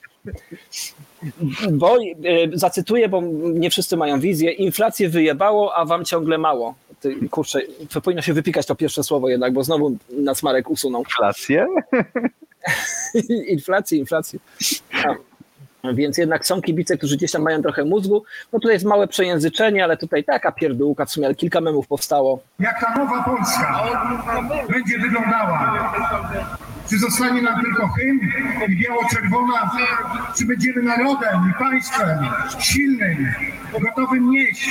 [1.73, 2.01] Bo e,
[2.53, 4.51] zacytuję, bo nie wszyscy mają wizję.
[4.53, 6.75] Inflację wyjebało, a wam ciągle mało.
[7.01, 11.03] Ty, kurczę, to powinno się wypikać to pierwsze słowo jednak, bo znowu nas Marek usunął.
[11.03, 11.67] Inflację?
[13.49, 14.39] inflację, inflację.
[15.05, 15.15] A,
[15.93, 18.25] więc jednak są kibice, którzy gdzieś tam mają trochę mózgu.
[18.53, 22.41] No tutaj jest małe przejęzyczenie, ale tutaj taka pierdółka, w sumie ale kilka memów powstało.
[22.61, 23.85] jak ta nowa Polska
[24.71, 25.85] będzie wyglądała.
[26.91, 28.21] Czy zostanie nam tylko hymn
[28.69, 29.71] i biało-czerwona,
[30.39, 32.19] czy będziemy narodem i państwem
[32.61, 33.35] silnym,
[33.81, 34.69] gotowym nieść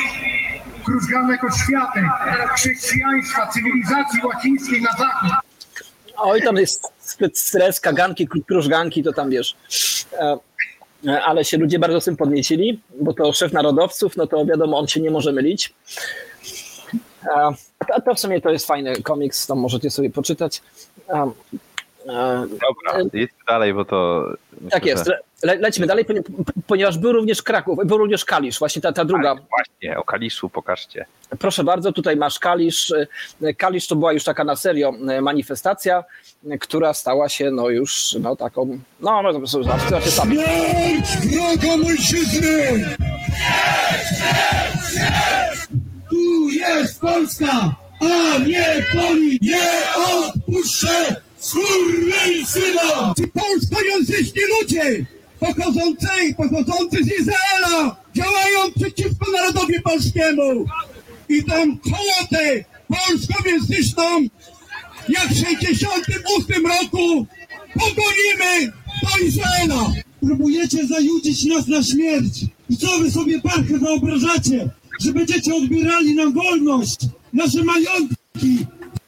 [0.92, 2.00] krużganek oświaty,
[2.56, 5.32] chrześcijaństwa, cywilizacji łacińskiej na zachód.
[6.18, 6.88] Oj, tam jest
[7.34, 9.56] stres, kaganki, krużganki, to tam wiesz.
[10.14, 10.38] E,
[11.08, 14.80] e, Ale się ludzie bardzo z tym podniecili, bo to szef narodowców, no to wiadomo,
[14.80, 15.74] on się nie może mylić.
[17.24, 17.52] E,
[17.88, 20.62] To, to w sumie to jest fajny komiks, to możecie sobie poczytać.
[22.08, 24.26] E, e, Dobra, jedźmy dalej, bo to...
[24.62, 25.12] myślę, Tak jest.
[25.44, 26.22] Le, lećmy dalej, ponie-
[26.68, 29.36] ponieważ był również Kraków, był również Kalisz, właśnie ta, ta druga.
[29.36, 31.06] Tak, właśnie, o Kaliszu pokażcie.
[31.40, 32.94] Proszę bardzo, tutaj masz Kalisz.
[33.42, 36.04] E, Kalisz to była już taka na serio e, manifestacja,
[36.60, 40.36] która stała się no już no taką, no no to zobaczcie sami.
[40.36, 42.86] Śmierć wroga mojżczyzny!
[46.10, 49.72] Tu jest Polska, a nie poli, nie
[50.08, 53.14] odpuszczę skurwysynom!
[53.18, 55.06] Ci polskojęzyczni ludzie,
[55.40, 60.66] pochodzący, pochodzący z Izraela, działają przeciwko narodowi polskiemu
[61.30, 61.54] i tą
[61.92, 64.28] hołotę polskojęzyczną
[65.10, 67.28] jak w 68 roku
[67.74, 68.72] pogonimy
[69.04, 69.92] do Izraela.
[70.22, 72.46] Próbujecie zajudzić nas na śmierć.
[72.70, 74.70] I co wy sobie parkę wyobrażacie?
[75.00, 77.00] Że będziecie odbierali nam wolność,
[77.34, 78.66] nasze majątki.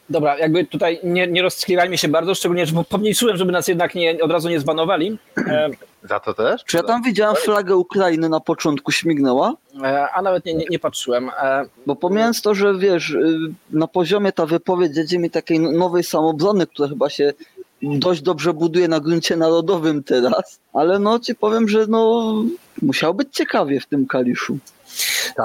[0.10, 4.24] Dobra, jakby tutaj nie, nie roztkliwajmy się bardzo, szczególnie, że pomniejszyłem, żeby nas jednak nie,
[4.24, 5.18] od razu nie zbanowali.
[5.38, 5.70] E,
[6.04, 6.64] Za to też?
[6.66, 9.54] Czy ja tam widziałem flagę Ukrainy na początku śmignęła?
[9.84, 11.30] e, a nawet nie, nie, nie patrzyłem.
[11.42, 13.38] E, Bo pomijając to, że wiesz, y,
[13.72, 17.34] na poziomie ta wypowiedź jedzie mi takiej nowej samobrony, która chyba się
[17.82, 22.34] dość dobrze buduje na gruncie narodowym teraz, ale no ci powiem, że no
[22.82, 24.58] musiał być ciekawie w tym Kaliszu.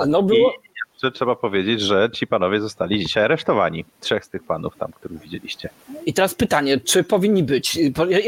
[0.07, 0.64] no było, I
[1.05, 3.85] jeszcze trzeba powiedzieć, że ci panowie zostali dzisiaj aresztowani.
[4.01, 5.69] Trzech z tych panów tam, których widzieliście.
[6.07, 7.79] I teraz pytanie, czy powinni być?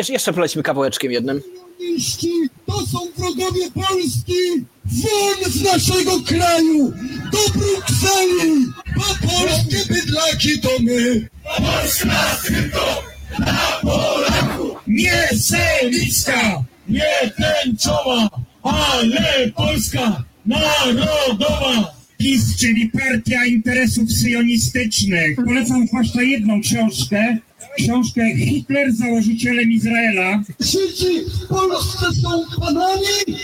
[0.08, 1.42] Jeszcze, polecimy kawałeczkiem jednym.
[2.66, 4.64] To są wrogowie Polski!
[4.84, 6.92] Won z naszego kraju!
[7.32, 8.66] Do Brukseli!
[8.96, 11.28] Bo polskie bydlaki to my!
[11.56, 13.02] Polska tylko
[13.38, 14.76] na Polaku!
[14.86, 18.28] Nie selicka, nie tęczowa,
[18.62, 21.95] ale Polska narodowa!
[22.18, 25.36] PiS, czyli Partia Interesów Syjonistycznych.
[25.44, 27.38] Polecam zwłaszcza jedną książkę,
[27.78, 30.42] książkę Hitler założycielem Izraela.
[30.60, 33.38] Żydzi w Polsce są panami,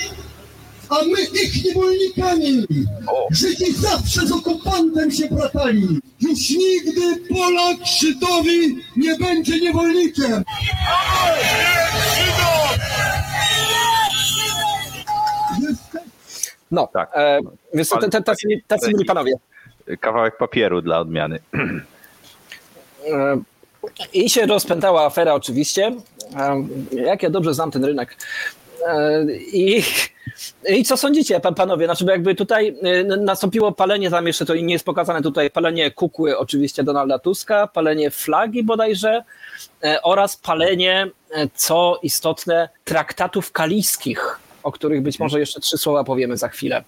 [0.88, 2.66] a my ich niewolnikami.
[3.30, 5.86] Żydzi zawsze z okupantem się bratali.
[6.20, 10.44] Już nigdy Polak Żydowi nie będzie niewolnikiem.
[11.38, 13.01] Jesteś
[16.72, 17.10] No, Tak.
[17.14, 17.40] e,
[17.74, 19.32] więc te, tacy, tacy mili panowie.
[20.00, 21.38] Kawałek papieru dla odmiany.
[23.10, 23.40] E,
[24.12, 25.92] I się rozpętała afera oczywiście.
[26.36, 28.16] E, Jak ja dobrze znam ten rynek.
[28.86, 29.82] E, I,
[30.68, 31.86] i co sądzicie, pan, panowie?
[31.86, 32.76] Znaczy, jakby tutaj
[33.18, 38.10] nastąpiło palenie, tam jeszcze to nie jest pokazane tutaj, palenie kukły oczywiście Donalda Tuska, palenie
[38.10, 39.24] flagi bodajże
[40.02, 41.06] oraz palenie,
[41.54, 46.84] co istotne, traktatów kaliskich, o których być może jeszcze trzy słowa powiemy za chwilę.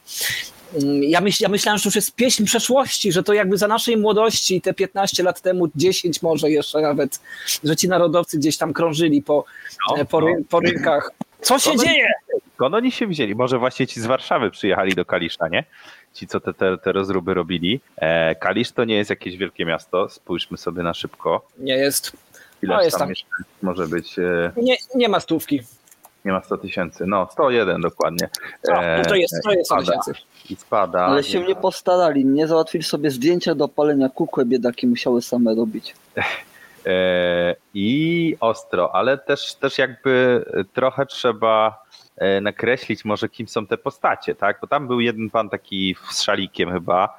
[0.82, 3.68] Mm, Ja, myśl, ja myślałem, że to już jest pieśń przeszłości, że to jakby za
[3.68, 7.20] naszej młodości, te 15 lat temu, 10 może jeszcze nawet,
[7.64, 9.44] że ci narodowcy gdzieś tam krążyli po,
[9.90, 11.10] No, e, po, ry, po rynkach.
[11.40, 12.06] Co się No, no, dzieje?
[12.54, 13.34] Skąd oni się wzięli?
[13.34, 15.64] Może właśnie ci z Warszawy przyjechali do Kalisza, nie?
[16.14, 17.80] Ci, co te, te, te rozruby robili.
[17.96, 20.08] E, Kalisz to nie jest jakieś wielkie miasto.
[20.08, 21.46] Spójrzmy sobie na szybko.
[21.58, 22.12] Nie jest.
[22.62, 23.08] Ile No, jest tam, tam.
[23.10, 23.26] jeszcze
[23.62, 24.18] może być?
[24.18, 25.60] E, Nie, nie ma stówki.
[26.24, 27.06] Nie ma 100 tysięcy.
[27.06, 28.28] No, 101 dokładnie.
[28.68, 29.98] O, no to jest, to jest 100 spada.
[29.98, 30.22] tysięcy.
[30.50, 31.04] I spada.
[31.04, 35.94] Ale się nie postarali, nie załatwili sobie zdjęcia do palenia kukły, biedaki musiały same robić.
[36.86, 41.83] E, I ostro, ale też, też jakby trochę trzeba e,
[42.40, 44.58] nakreślić może kim są te postacie, tak?
[44.60, 47.18] Bo tam był jeden pan taki z szalikiem chyba,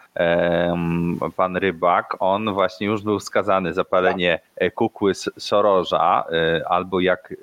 [1.35, 7.31] pan Rybak, on właśnie już był skazany za palenie e, kukły Soroża, e, albo jak
[7.31, 7.35] e,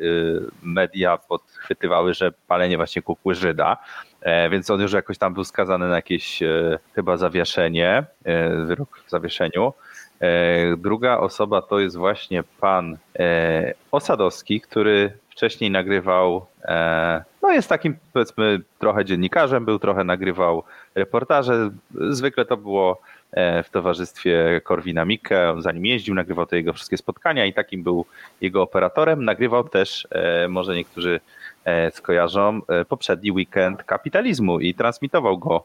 [0.63, 3.77] media podchwytywały, że palenie właśnie kukły Żyda,
[4.23, 9.03] E, więc on już jakoś tam był skazany na jakieś e, chyba zawieszenie, e, wyrok
[9.07, 9.73] w zawieszeniu.
[10.21, 17.69] E, Druga osoba to jest właśnie pan e, Osadowski, który wcześniej nagrywał, e, no jest
[17.69, 20.63] takim powiedzmy trochę dziennikarzem, był trochę nagrywał
[20.95, 21.71] reportaże.
[22.11, 23.01] Zwykle to było
[23.31, 27.83] e, w towarzystwie Korwina Mikke, on zanim jeździł, nagrywał te jego wszystkie spotkania i takim
[27.83, 28.05] był
[28.41, 29.25] jego operatorem.
[29.25, 31.21] Nagrywał też, e, może niektórzy
[31.65, 35.65] e, skojarzą, poprzedni weekend kapitalizmu i transmitował go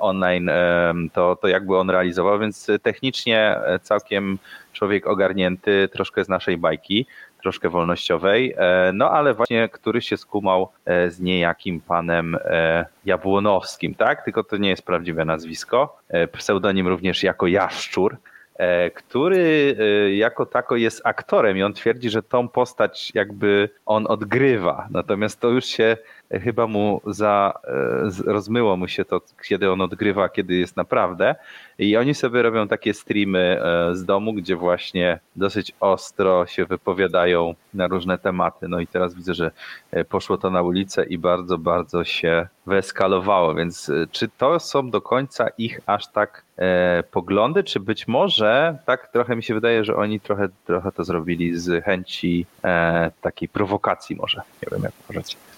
[0.00, 0.50] online,
[1.12, 4.38] to, to jakby on realizował, więc technicznie całkiem
[4.72, 7.06] człowiek ogarnięty, troszkę z naszej bajki,
[7.40, 13.94] troszkę wolnościowej, e, no ale właśnie który się skumał e, z niejakim panem e, Jabłonowskim,
[13.94, 14.24] tak?
[14.24, 16.00] Tylko to nie jest prawdziwe nazwisko.
[16.32, 18.16] Pseudonim również jako Jaszczur,
[18.94, 19.76] który
[20.12, 24.88] jako tako jest aktorem i on twierdzi, że tą postać jakby on odgrywa.
[24.90, 25.96] Natomiast to już się
[26.30, 31.34] chyba mu za, e, rozmyło mu się to, kiedy on odgrywa, kiedy jest naprawdę.
[31.78, 37.54] I oni sobie robią takie streamy e, z domu, gdzie właśnie dosyć ostro się wypowiadają
[37.74, 38.68] na różne tematy.
[38.68, 39.50] No i teraz widzę, że
[39.90, 43.54] e, poszło to na ulicę i bardzo, bardzo się wyeskalowało.
[43.54, 46.44] Więc czy to są do końca ich aż tak
[47.10, 51.58] poglądy, czy być może tak trochę mi się wydaje, że oni trochę, trochę to zrobili
[51.58, 52.46] z chęci
[53.20, 54.42] takiej prowokacji może.
[54.62, 55.49] Nie wiem jak uważacie.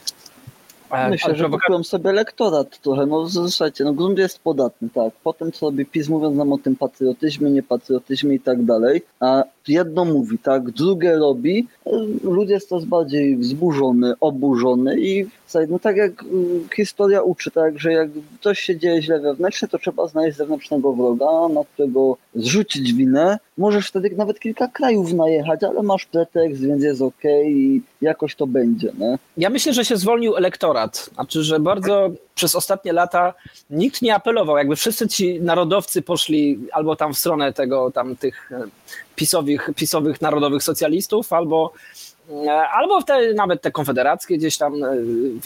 [1.11, 3.07] Myślę, że kupiłem sobie elektorat trochę.
[3.07, 5.12] No słuchajcie, no grunt jest podatny, tak.
[5.24, 9.03] Potem co robi PiS, mówiąc nam o tym patriotyzmie, niepatriotyzmie i tak dalej.
[9.20, 11.66] A jedno mówi, tak, drugie robi.
[12.24, 15.26] Ludzie jest coraz bardziej wzburzony, oburzony i
[15.68, 16.26] no tak jak y,
[16.76, 18.09] historia uczy, tak, że jak
[18.40, 23.38] coś się dzieje źle wewnętrznie, to trzeba znaleźć zewnętrznego wroga, na którego zrzucić winę.
[23.59, 28.47] Możesz wtedy nawet kilka krajów najechać, ale masz pretekst, więc jest okej i jakoś to
[28.47, 29.18] będzie, nie?
[29.36, 30.81] Ja myślę, że się zwolnił elektorat.
[30.82, 31.10] Elektorat.
[31.14, 33.34] Znaczy, że bardzo przez ostatnie lata
[33.70, 38.52] nikt nie apelował, jakby wszyscy ci narodowcy poszli albo tam w stronę tego, tam tych
[38.52, 38.64] e,
[39.16, 41.72] pisowych, pisowych narodowych socjalistów, albo
[42.30, 44.74] e, Albo te, nawet te konfederackie gdzieś tam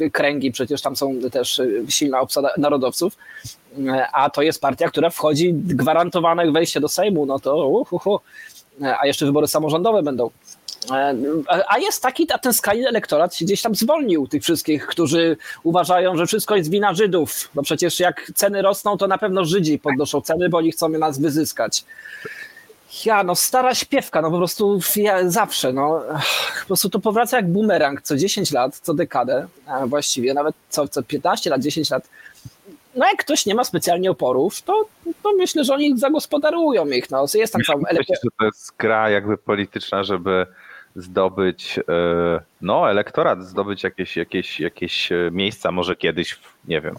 [0.00, 3.16] e, kręgi, przecież tam są też silna obsada narodowców,
[4.12, 8.20] a to jest partia, która wchodzi gwarantowane wejście do Sejmu, no to uhuhu.
[9.00, 10.30] A jeszcze wybory samorządowe będą.
[10.90, 11.14] E,
[11.68, 16.16] A jest taki, a ten skrajny elektorat się gdzieś tam zwolnił tych wszystkich, którzy uważają,
[16.16, 17.50] że wszystko jest wina Żydów.
[17.54, 21.18] Bo przecież jak ceny rosną, to na pewno Żydzi podnoszą ceny, bo oni chcą nas
[21.18, 21.84] wyzyskać.
[23.04, 26.02] Ja, no stara śpiewka, no po prostu ja, zawsze, no
[26.60, 30.88] po prostu to powraca jak bumerang co 10 lat, co dekadę, a właściwie nawet co,
[30.88, 32.08] co 15 lat, 10 lat.
[32.94, 34.84] No jak ktoś nie ma specjalnie oporów, to,
[35.22, 39.10] to myślę, że oni zagospodarują ich, no jest tam cały Myślę, że to jest gra
[39.10, 40.46] jakby polityczna, żeby
[40.96, 41.82] zdobyć e,
[42.60, 46.94] no, elektorat, zdobyć jakieś, jakieś, jakieś e, miejsca, może kiedyś, w, nie wiem,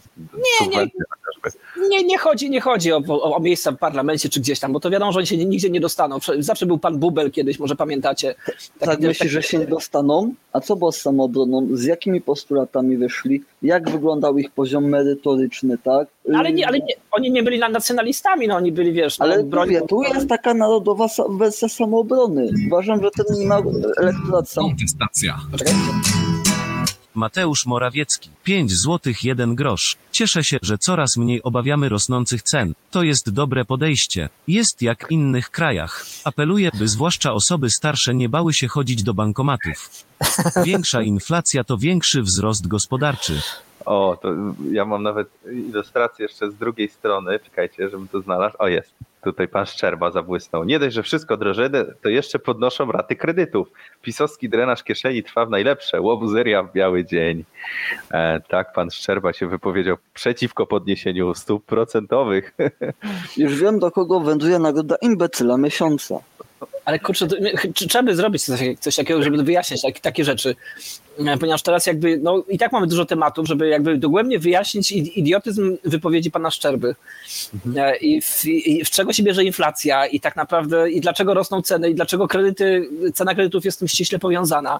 [0.58, 1.60] subwencje chociażby.
[1.90, 4.80] Nie, nie chodzi, nie chodzi o, o, o miejsca w parlamencie czy gdzieś tam, bo
[4.80, 6.18] to wiadomo, że oni się nigdzie nie dostaną.
[6.40, 8.36] Zawsze był pan Bubel kiedyś, może pamiętacie.
[8.80, 10.34] Tak Taki- myślisz, że się nie dostaną?
[10.54, 11.68] A co było z samoobroną?
[11.74, 13.44] Z jakimi postulatami wyszli?
[13.62, 16.08] Jak wyglądał ich poziom merytoryczny, tak?
[16.36, 19.66] Ale, nie, ale nie, oni nie byli nacjonalistami, no oni byli, wiesz, no, Ale bronią-
[19.66, 22.50] mówię, tu jest taka narodowa wersja samoobrony.
[22.68, 23.62] Uważam, że ten ma
[23.98, 24.64] elektorat sam.
[24.64, 25.38] Kontestacja.
[25.52, 25.74] Poczekaj.
[27.16, 28.30] Mateusz Morawiecki.
[28.44, 29.96] 5 złotych 1 grosz.
[30.12, 32.74] Cieszę się, że coraz mniej obawiamy rosnących cen.
[32.92, 34.30] To jest dobre podejście.
[34.48, 36.06] Jest jak w innych krajach.
[36.24, 40.06] Apeluję, by zwłaszcza osoby starsze nie bały się chodzić do bankomatów.
[40.66, 43.42] Większa inflacja to większy wzrost gospodarczy.
[43.88, 44.34] O, to
[44.72, 47.40] ja mam nawet ilustrację jeszcze z drugiej strony.
[47.40, 48.56] Czekajcie, żebym to znalazł.
[48.60, 48.94] O, jest.
[49.24, 50.64] Tutaj pan Szczerba zabłysnął.
[50.64, 51.70] Nie dość, że wszystko drożeje,
[52.02, 53.68] to jeszcze podnoszą raty kredytów.
[54.02, 56.02] Pisowski drenaż kieszeni trwa w najlepsze.
[56.02, 57.44] Łobuzeria w biały dzień.
[58.12, 62.54] E, tak, pan Szczerba się wypowiedział przeciwko podniesieniu stóp procentowych.
[63.38, 66.20] Już wiem, do kogo wędruje nagroda imbecyla miesiąca.
[66.86, 70.56] Ale kurczę, to, my- trzeba by zrobić coś, coś takiego, żeby wyjaśnić tak, takie rzeczy.
[71.26, 75.78] E, Ponieważ teraz jakby, no i tak mamy dużo tematów, żeby jakby dogłębnie wyjaśnić idiotyzm
[75.84, 76.96] wypowiedzi pana Szczerby.
[77.76, 81.62] E, I w, I w czego się bierze inflacja i tak naprawdę, i dlaczego rosną
[81.62, 84.80] ceny, i dlaczego kredyty, cena kredytów jest z tym ściśle powiązana.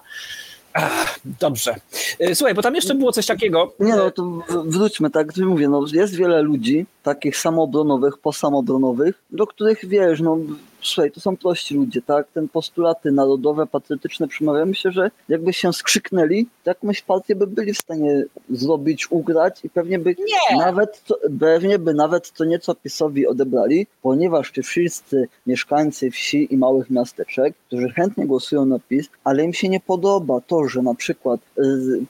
[0.72, 1.74] Ach, dobrze.
[2.18, 3.72] E, Słuchaj, bo tam jeszcze było coś takiego.
[3.80, 9.46] Nie no, to wróćmy, tak jak mówię, no jest wiele ludzi, takich samoobronowych, posamobronowych, do
[9.46, 10.38] których wiesz, no
[10.82, 12.26] słuchaj, to są prości ludzie, tak?
[12.34, 14.66] Ten postulaty narodowe, patriotyczne przemawiają.
[14.66, 19.70] Myślę, że jakby się skrzyknęli, to jakąś partię by byli w stanie zrobić, ugrać i
[19.70, 20.14] pewnie by
[20.50, 20.58] Nie.
[20.58, 26.56] nawet to, pewnie by nawet to nieco PiSowi odebrali, ponieważ ci wszyscy mieszkańcy wsi i
[26.56, 30.94] małych miasteczek, którzy chętnie głosują na PiS, ale im się nie podoba to, że na
[30.94, 31.62] przykład y,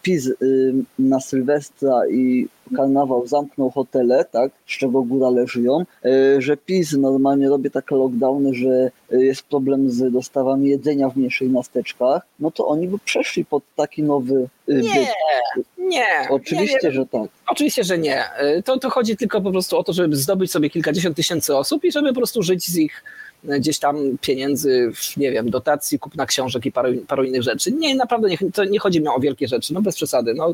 [0.03, 6.57] PiS y, na Sylwestra i karnawał zamknął hotele, tak, z czego górale żyją, y, że
[6.57, 12.23] PiS normalnie robi takie lockdowny, że y, jest problem z dostawami jedzenia w mniejszych miasteczkach,
[12.41, 15.67] no to oni by przeszli pod taki nowy y, Nie, byt.
[15.79, 16.29] Nie.
[16.31, 16.95] Oczywiście, nie, nie.
[16.95, 17.31] że tak.
[17.49, 18.25] Oczywiście, że nie.
[18.59, 21.85] Y, To, to chodzi tylko po prostu o to, żeby zdobyć sobie kilkadziesiąt tysięcy osób
[21.85, 23.05] i żeby po prostu żyć z ich
[23.45, 27.73] gdzieś tam pieniędzy, nie wiem, dotacji, kupna książek i paru, paru innych rzeczy.
[27.73, 30.35] Nie, naprawdę nie, to nie chodzi mi o wielkie rzeczy, no bez przesady.
[30.35, 30.53] No,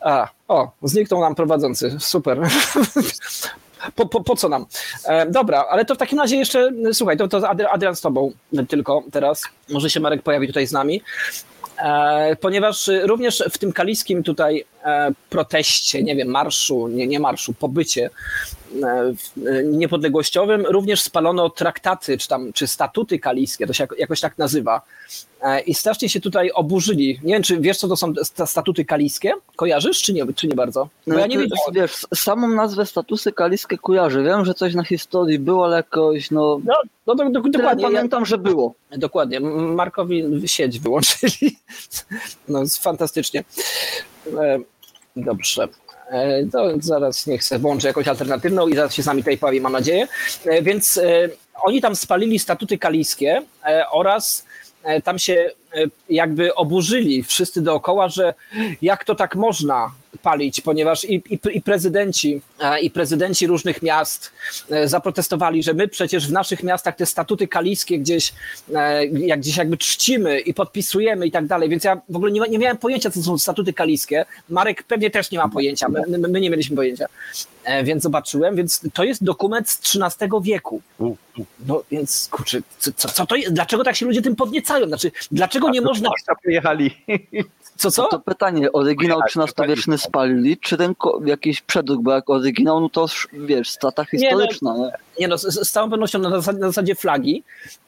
[0.00, 2.40] a, o, zniknął nam prowadzący, super.
[3.94, 4.66] Po, po, po co nam?
[5.04, 8.32] E, dobra, ale to w takim razie jeszcze, słuchaj, to, to Adri- Adrian z tobą
[8.68, 9.42] tylko teraz.
[9.68, 11.02] Może się Marek pojawi tutaj z nami.
[11.78, 17.20] E, ponieważ y, również w tym kaliskim tutaj e, proteście, nie wiem, marszu, nie, nie
[17.20, 18.10] marszu, pobycie
[18.82, 19.12] e,
[19.64, 24.80] niepodległościowym również spalono traktaty, czy tam, czy statuty kaliskie, to się jako- jakoś tak nazywa.
[25.66, 27.20] I strasznie się tutaj oburzyli.
[27.22, 29.32] Nie wiem, czy wiesz, co to są sta- statuty kaliskie?
[29.56, 30.88] Kojarzysz, czy nie, czy nie bardzo?
[31.06, 31.72] Bo ja nie to, wiedziałem.
[31.72, 34.22] Wiesz, samą nazwę statusy kaliskie kojarzę.
[34.22, 36.60] Wiem, że coś na historii było, ale jakoś, no...
[36.64, 36.74] No,
[37.06, 37.84] no do, do, dokładnie.
[37.84, 38.74] Ja, pamiętam, że było.
[38.90, 39.40] Dokładnie.
[39.40, 41.56] Markowi sieć wyłączyli.
[42.48, 43.44] No, fantastycznie.
[44.38, 44.58] E,
[45.16, 45.68] Dobrze.
[46.10, 49.60] E, To zaraz niech se włączę jakąś alternatywną i zaraz się z nami tutaj pojawi,
[49.60, 50.08] mam nadzieję.
[50.44, 51.00] E, Więc
[51.62, 54.44] oni tam spalili statuty kaliskie e, oraz
[55.04, 55.50] tam się
[56.10, 58.34] jakby oburzyli wszyscy dookoła, że
[58.82, 59.90] jak to tak można
[60.26, 64.32] palić, ponieważ i, i, i prezydenci, e, i prezydenci różnych miast
[64.70, 68.32] e, zaprotestowali, że my przecież w naszych miastach te statuty kaliskie gdzieś,
[68.74, 72.40] e, jak gdzieś jakby czcimy i podpisujemy i tak dalej, więc ja w ogóle nie,
[72.50, 74.24] nie miałem pojęcia, co są statuty kaliskie.
[74.48, 77.06] Marek pewnie też nie ma pojęcia, my, my nie mieliśmy pojęcia.
[77.66, 80.82] E, Więc zobaczyłem, więc to jest dokument z XIII wieku.
[81.66, 83.52] No więc kurczę, co, co, co to jest?
[83.52, 84.86] Dlaczego tak się ludzie tym podniecają?
[84.86, 86.10] Znaczy, dlaczego nie można.
[86.44, 86.90] pojechali.
[87.76, 88.02] Co, co?
[88.02, 90.94] No to pytanie, oryginał XIII-wieczny spalili, czy ten
[91.24, 94.90] jakiś przedruk, bo jak oryginał, no to wiesz, strata historyczna, nie?
[95.20, 97.42] Nie no, z, z całą pewnością na zasadzie, na zasadzie flagi,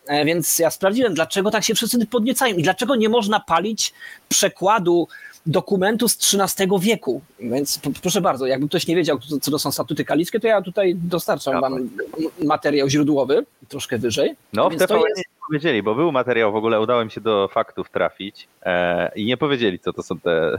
[0.06, 3.92] e, więc ja sprawdziłem, dlaczego tak się wszyscy podniecają i dlaczego nie można palić
[4.28, 5.08] przekładu
[5.46, 7.20] dokumentu z XIII wieku.
[7.40, 10.94] Więc proszę bardzo, jakby ktoś nie wiedział, co, to są statuty kalickie, to ja tutaj
[10.94, 11.88] dostarczam wam
[12.44, 14.34] materiał źródłowy, troszkę wyżej.
[14.52, 17.20] No, w Więc to TVN jest- powiedzieli, bo był materiał, w ogóle udało mi się
[17.20, 20.58] do faktów trafić e, i nie powiedzieli, co to są te...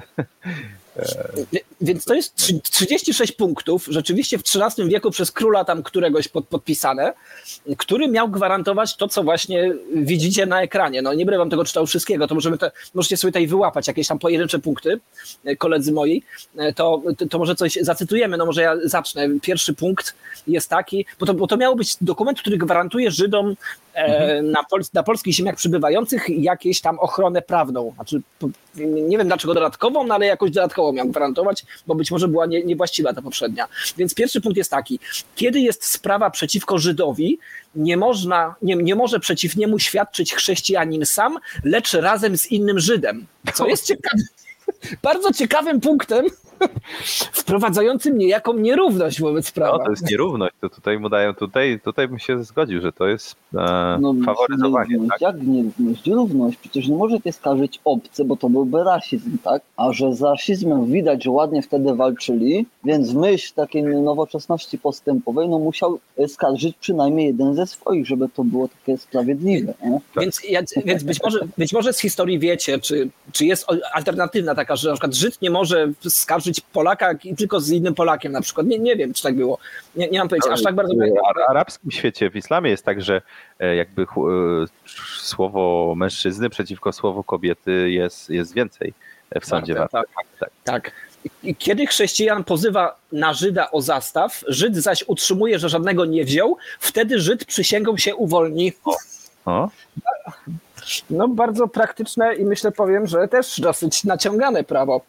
[1.54, 6.28] Wie- Więc to jest trzy- 36 punktów, rzeczywiście w XIII wieku przez króla tam któregoś
[6.28, 7.14] pod, podpisane,
[7.78, 11.02] który miał gwarantować to, co właśnie widzicie na ekranie.
[11.02, 14.08] No nie będę wam tego czytał wszystkiego, to możemy te, możecie sobie tutaj wyłapać jakieś
[14.08, 15.00] tam pojedyncze punkty,
[15.46, 16.24] e, koledzy moi,
[16.58, 19.28] E, to, to, może coś zacytujemy, no może ja zacznę.
[19.42, 20.16] Pierwszy punkt
[20.48, 23.56] jest taki, bo to, bo to być dokument, który gwarantuje Żydom e,
[24.44, 27.92] na, pol, na polskich ziemiach przybywających jakieś tam ochronę prawną.
[27.96, 28.22] Znaczy,
[28.86, 32.64] nie wiem dlaczego dodatkową, no ale jakoś dodatkowo miał gwarantować, bo być może była nie,
[32.64, 33.68] niewłaściwa ta poprzednia.
[33.98, 35.00] Więc pierwszy punkt jest taki,
[35.36, 37.40] kiedy jest sprawa przeciwko Żydowi,
[37.76, 43.26] nie można, nie, nie może przeciw niemu świadczyć chrześcijanin sam, lecz razem z innym Żydem.
[43.54, 44.24] Co jest ciekawe,
[45.04, 46.26] bardzo ciekawym punktem,
[47.34, 49.78] wprowadzającym niejaką nierówność wobec prawa.
[49.78, 53.08] No, to jest nierówność, to tutaj mu dają, tutaj, tutaj bym się zgodził, że to
[53.08, 54.90] jest e, No, faworyzowanie.
[54.90, 55.22] nierówność.
[55.22, 55.36] Tak?
[55.36, 56.08] Jak nierówność?
[56.08, 56.58] Równość.
[56.58, 59.62] Przecież nie możecie skarżyć obcy, bo to byłby rasizm, tak?
[59.78, 65.50] A że z rasizmem widać, że ładnie wtedy walczyli, więc w myśl takiej nowoczesności postępowej,
[65.50, 69.74] no musiał e, skarżyć przynajmniej jeden ze swoich, żeby to było takie sprawiedliwe.
[69.84, 70.00] Nie?
[70.22, 74.76] Więc, ja, więc być, może, być może z historii wiecie, czy, czy jest alternatywna taka,
[74.76, 78.68] że na przykład Żyd nie może skarżyć Polaka i tylko z innym Polakiem na przykład.
[78.68, 79.58] Nie, nie wiem, czy tak było.
[79.96, 80.94] Nie, nie mam pojęcia, aż tak bardzo...
[80.94, 83.22] W ar- arabskim świecie, w islamie jest tak, że
[83.60, 84.06] e, jakby e,
[85.22, 88.94] słowo mężczyzny przeciwko słowu kobiety jest, jest więcej
[89.42, 89.76] w sądzie.
[89.76, 90.08] Tak, tak,
[90.40, 90.50] tak.
[90.64, 90.92] Tak.
[91.44, 96.58] I Kiedy chrześcijan pozywa na Żyda o zastaw, Żyd zaś utrzymuje, że żadnego nie wziął,
[96.80, 98.74] wtedy Żyd przysięgą się uwolni.
[99.46, 99.70] O?
[101.10, 105.02] No bardzo praktyczne i myślę powiem, że też dosyć naciągane prawo.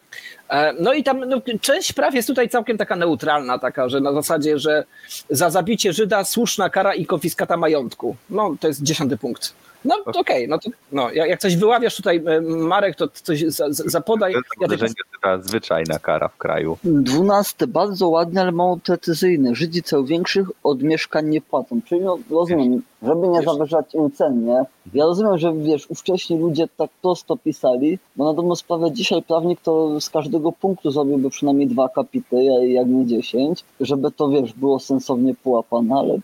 [0.51, 4.13] E, No i tam no, część praw jest tutaj całkiem taka neutralna, taka, że na
[4.13, 4.83] zasadzie, że
[5.29, 8.15] za zabicie Żyda słuszna kara i konfiskata majątku.
[8.29, 9.53] No to jest dziesiąty punkt.
[9.85, 13.73] No to okej, no to no, jak coś wyławiasz tutaj, e, Marek, to coś za,
[13.73, 14.33] za, zapodaj.
[14.33, 16.77] To jest Ja to taka zwyczajna kara w kraju.
[16.83, 19.55] Dwunasty, bardzo ładny, ale mało precyzyjny.
[19.55, 21.81] Żydzi cel większych od mieszkań nie płacą.
[21.85, 24.63] Czyli no, rozumiem, żeby nie zawyżać im cen, nie?
[24.93, 29.61] Ja rozumiem, że wiesz, ówcześni ludzie tak prosto pisali, bo na dobrą sprawę dzisiaj prawnik
[29.61, 34.79] to z każdego punktu zrobiłby przynajmniej dwa kapity, jak nie dziesięć, żeby to, wiesz, było
[34.79, 36.17] sensownie połapane, ale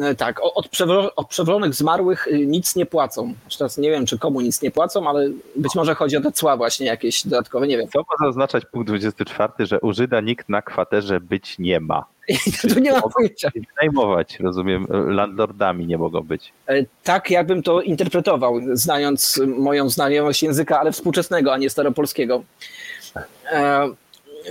[0.00, 3.34] E, Tak, od, przewro- od przewolonych zmarłych y, nic nie płacą.
[3.58, 6.56] Teraz nie wiem, czy komu nic nie płacą, ale być może chodzi o te cła
[6.56, 7.88] właśnie jakieś dodatkowe, nie wiem.
[7.88, 12.04] Co może oznaczać punkt 24, że u Żyda nikt na kwaterze być nie ma?
[12.74, 13.50] tu nie mam pojęcia.
[13.54, 16.52] I Wynajmować, rozumiem, landlordami nie mogą być.
[16.66, 22.42] E, Tak, jakbym to interpretował, znając moją znajomość języka, ale współczesnego, a nie staropolskiego.
[23.52, 23.88] E,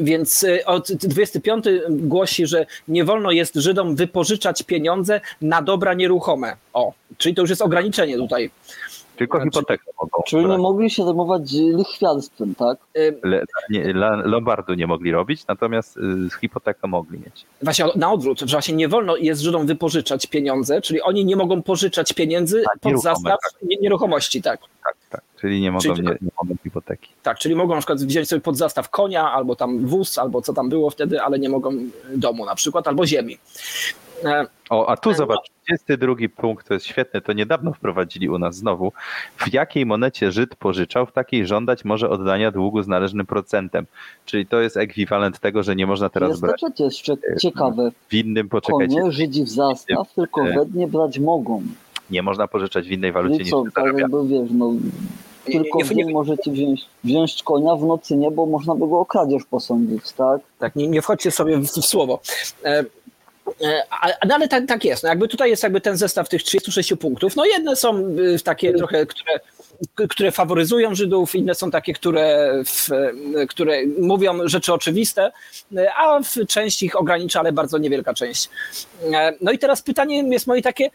[0.01, 6.55] Więc y, od 25 głosi, że nie wolno jest Żydom wypożyczać pieniądze na dobra nieruchome.
[6.73, 8.49] O, czyli to już jest ograniczenie tutaj.
[9.17, 10.23] Tylko Znaczy- hipotekę mogą.
[10.27, 12.77] czyli nie mogli się zajmować lichwiarstwem, tak?
[12.97, 13.93] Y, Le, nie,
[14.25, 16.01] Lombardu nie mogli robić, natomiast y,
[16.41, 17.45] hipotekę mogli mieć.
[17.61, 21.61] Właśnie na odwrót, że właśnie nie wolno jest Żydom wypożyczać pieniądze, czyli oni nie mogą
[21.61, 24.59] pożyczać pieniędzy pod zastaw nie- nieruchomości, tak.
[24.83, 25.21] Tak, tak.
[25.41, 27.09] Czyli nie mogą, Czyli nie, tylko- nie mogą hipoteki.
[27.23, 30.53] Tak, czyli mogą na przykład wziąć sobie pod zastaw konia, albo tam wóz, albo co
[30.53, 31.71] tam było wtedy, ale nie mogą
[32.15, 33.38] domu na przykład, albo ziemi.
[34.25, 35.15] E, O, a tu No.
[35.15, 38.91] zobacz, 32 punkt, to jest świetne, to niedawno wprowadzili u nas znowu.
[39.38, 43.85] W jakiej monecie Żyd pożyczał, w takiej żądać może oddania długu z należnym procentem.
[44.25, 47.91] Czyli to jest ekwiwalent tego, że nie można teraz Jest brać to jeszcze ciekawe.
[48.09, 50.53] w innym, poczekajcie, Konie Żydzi w zastaw, tylko E.
[50.53, 51.61] we dnie brać mogą.
[52.09, 54.01] Nie można pożyczać w innej walucie niż co, się tak zarabia.
[54.01, 54.71] jakby wiesz, no
[55.45, 58.87] tylko nie, w nie, nie, możecie wziąć, wziąć konia, w nocy nie, bo można by
[58.87, 60.41] go o kradzież posądzić, tak?
[60.59, 62.19] tak, nie, nie wchodźcie sobie w, w słowo.
[62.65, 62.85] E,
[63.61, 65.03] e, a- no ale tak, tak jest.
[65.03, 67.35] No jakby tutaj jest jakby ten zestaw tych 36 punktów.
[67.35, 69.39] No jedne są y, takie trochę, które,
[70.09, 72.89] które faworyzują Żydów, inne są takie, które, w,
[73.49, 75.31] które mówią rzeczy oczywiste,
[75.73, 78.49] y, a w część ich ogranicza, ale bardzo niewielka część.
[79.13, 80.89] E, No i teraz pytanie jest moje takie,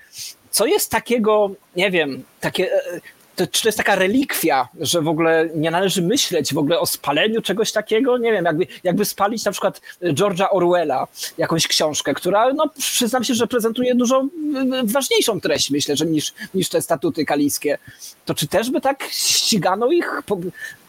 [0.53, 3.01] co jest takiego, nie wiem, takie, e,
[3.37, 6.87] to, czy to jest taka relikwia, że w ogóle nie należy myśleć w ogóle o
[6.87, 8.19] spaleniu czegoś takiego?
[8.19, 11.07] Nie wiem, jakby, jakby spalić na przykład George'a Orwella,
[11.39, 14.29] jakąś książkę, która, no przyznam się, że prezentuje dużo y,
[14.85, 17.79] ważniejszą treść, myślę, że niż, niż te statuty kalijskie.
[18.25, 20.39] To czy też by tak ścigano ich po,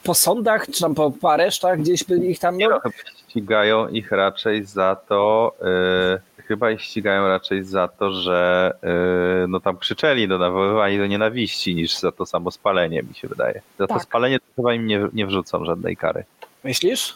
[0.03, 2.57] po sądach, czy tam po, po aresztach, gdzieś by ich tam...
[2.57, 2.81] No,
[3.29, 9.59] ścigają ich raczej za to, yy, chyba ich ścigają raczej za to, że yy, no
[9.59, 13.61] tam krzyczeli, no nawoływali do nienawiści niż za to samo spalenie, mi się wydaje.
[13.79, 14.03] Za to Tak.
[14.03, 16.23] spalenie to chyba im nie, nie wrzucą żadnej kary.
[16.63, 17.15] myślisz?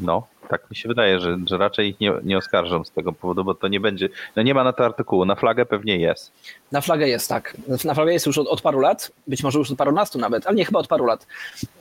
[0.00, 3.44] No, tak mi się wydaje, że, że raczej ich nie, nie oskarżą z tego powodu,
[3.44, 6.32] bo to nie będzie, no nie ma na to artykułu, na flagę pewnie jest.
[6.72, 7.56] Na flagę jest, tak.
[7.84, 10.56] Na flagę jest już od, od paru lat, być może już od parunastu nawet, ale
[10.56, 11.26] nie, chyba od paru lat.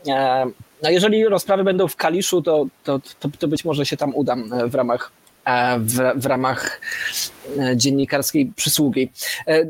[0.07, 0.45] E,
[0.83, 4.53] no jeżeli rozprawy będą w Kaliszu, to, to, to, to być może się tam udam
[4.53, 5.11] e, w ramach,
[5.79, 6.81] w, w ramach
[7.59, 9.11] e, dziennikarskiej przysługi.
[9.47, 9.65] E,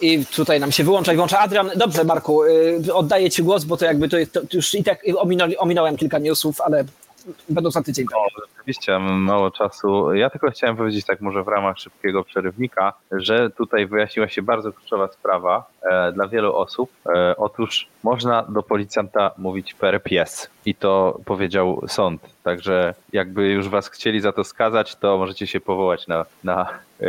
[0.00, 1.70] I tutaj nam się wyłącza i włącza Adrian.
[1.76, 5.04] Dobrze, Marku, e, oddaję Ci głos, bo to jakby to, to już i tak
[5.58, 6.84] ominąłem kilka newsów, ale
[7.48, 8.06] będą za tydzień.
[8.12, 10.14] No, rzeczywiście, mało czasu.
[10.14, 14.72] Ja tylko chciałem powiedzieć tak może w ramach szybkiego przerywnika, że tutaj wyjaśniła się bardzo
[14.72, 16.90] kluczowa sprawa e, dla wielu osób.
[17.06, 22.20] E, otóż można do policjanta mówić per pies i to powiedział sąd.
[22.42, 26.68] Także jakby już was chcieli za to skazać, to możecie się powołać na, na,
[27.00, 27.06] e,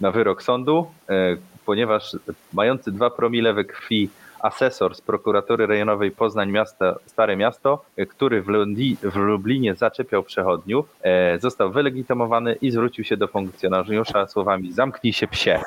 [0.00, 1.36] na wyrok sądu, e,
[1.66, 2.16] ponieważ
[2.52, 4.10] mający dwa promile we krwi
[4.40, 10.88] asesor z prokuratury rejonowej Poznań miasta, Stare Miasto, który w, Lundi, w Lublinie zaczepiał przechodniów,
[11.02, 15.60] e, został wylegitymowany i zwrócił się do funkcjonariusza słowami zamknij się psie.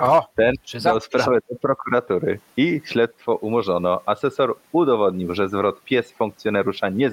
[0.00, 0.80] O, Ten się?
[1.00, 4.00] sprawę do prokuratury i śledztwo umorzono.
[4.06, 7.10] Asesor udowodnił, że zwrot pies funkcjonariusza nie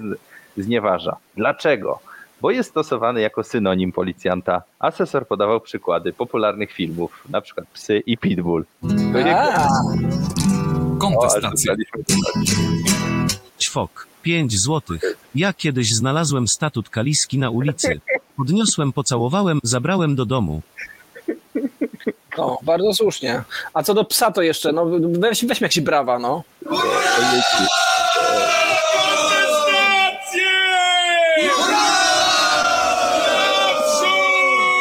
[0.57, 1.15] znieważa.
[1.35, 1.99] Dlaczego?
[2.41, 4.61] Bo jest stosowany jako synonim policjanta.
[4.79, 8.65] Asesor podawał przykłady popularnych filmów, na przykład Psy i Pitbull.
[9.13, 10.42] To nie
[11.03, 11.75] Kontestacja.
[11.75, 12.13] to.
[13.59, 14.07] Ćwok.
[14.21, 15.01] 5 złotych.
[15.35, 18.01] Ja kiedyś znalazłem statut kaliski na ulicy.
[18.37, 20.61] Podniosłem, pocałowałem, zabrałem do domu.
[22.37, 23.43] no, bardzo słusznie.
[23.73, 26.43] A co do psa, to jeszcze, no weź, weźmy jakieś brawa, no.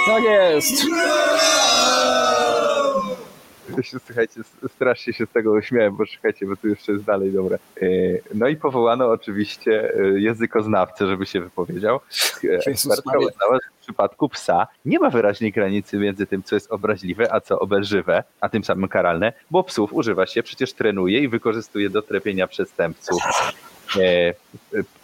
[0.07, 0.87] Tak jest.
[3.83, 4.41] Się, słuchajcie,
[4.75, 7.59] strasznie się z tego uśmiałem, bo czekajcie, bo tu jeszcze jest dalej, dobra.
[7.83, 7.87] E,
[8.35, 12.01] No i powołano oczywiście e, językoznawcę, żeby się wypowiedział.
[12.45, 16.73] E, Ekspertka uznała, że w przypadku psa nie ma wyraźnej granicy między tym, co jest
[16.73, 21.29] obraźliwe, a co obelżywe, a tym samym karalne, bo psów używa się, przecież trenuje i
[21.29, 23.23] wykorzystuje do trepienia przestępców.
[24.01, 24.35] E, e,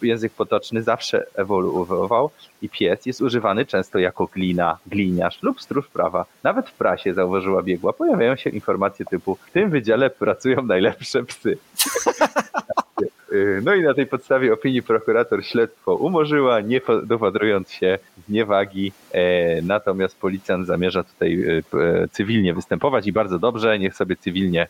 [0.01, 2.31] Język potoczny zawsze ewoluował
[2.61, 6.25] i pies jest używany często jako glina, gliniarz lub stróż prawa.
[6.43, 11.57] Nawet w prasie, zauważyła biegła, pojawiają się informacje typu w tym wydziale pracują najlepsze psy.
[13.31, 18.91] Y, No i na tej podstawie opinii prokurator śledztwo umorzyła, nie dopatrując się zniewagi.
[19.11, 24.67] E, natomiast policjant zamierza tutaj e, e, cywilnie występować i bardzo dobrze, niech sobie cywilnie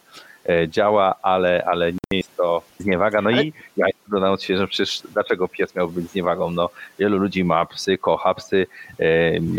[0.68, 3.22] działa, ale, ale nie jest to zniewaga.
[3.22, 6.52] No i ja dodam się, że przecież dlaczego pies miałby być zniewagą?
[6.52, 8.68] No, wielu ludzi ma psy, kocha psy,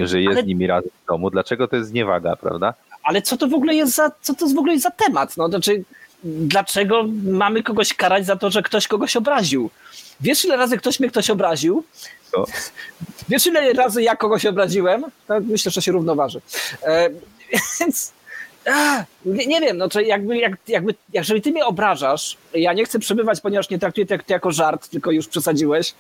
[0.05, 1.31] żyje Ale- z nimi razem w domu.
[1.31, 2.75] Dlaczego to jest zniewaga, prawda?
[3.03, 5.37] Ale co to w ogóle jest za, co to w ogóle jest za temat?
[5.37, 5.85] No, znaczy,
[6.25, 9.71] dlaczego mamy kogoś karać za to, że ktoś kogoś obraził?
[10.21, 11.85] Wiesz, ile razy ktoś mnie ktoś obraził?
[12.37, 12.45] No.
[13.29, 15.05] Wiesz, ile razy ja kogoś obraziłem?
[15.27, 16.41] To myślę, że się równoważy.
[16.83, 17.11] E,
[17.81, 18.13] więc
[18.67, 22.85] a, nie, nie wiem, no to jakby, jak, jakby, jeżeli ty mnie obrażasz, ja nie
[22.85, 25.95] chcę przebywać, ponieważ nie traktuję tego jako żart, tylko już przesadziłeś,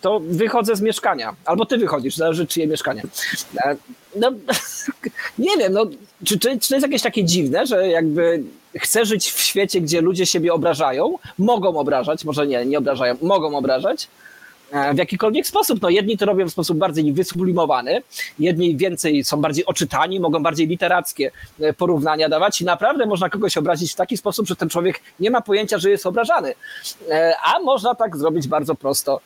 [0.00, 1.34] to wychodzę z mieszkania.
[1.44, 3.02] Albo ty wychodzisz, zależy czyje mieszkanie.
[3.64, 3.76] E,
[4.16, 4.32] No,
[5.38, 5.86] nie wiem, no,
[6.24, 8.42] czy, czy, czy to jest jakieś takie dziwne, że jakby
[8.80, 13.56] chcę żyć w świecie, gdzie ludzie siebie obrażają, mogą obrażać, może nie, nie obrażają, mogą
[13.56, 14.08] obrażać,
[14.72, 15.82] e, w jakikolwiek sposób.
[15.82, 18.02] No, jedni to robią w sposób bardziej wysublimowany,
[18.38, 23.56] jedni więcej są bardziej oczytani, mogą bardziej literackie e, porównania dawać i naprawdę można kogoś
[23.56, 26.54] obrazić w taki sposób, że ten człowiek nie ma pojęcia, że jest obrażany.
[27.10, 29.20] E, A można tak zrobić bardzo prosto,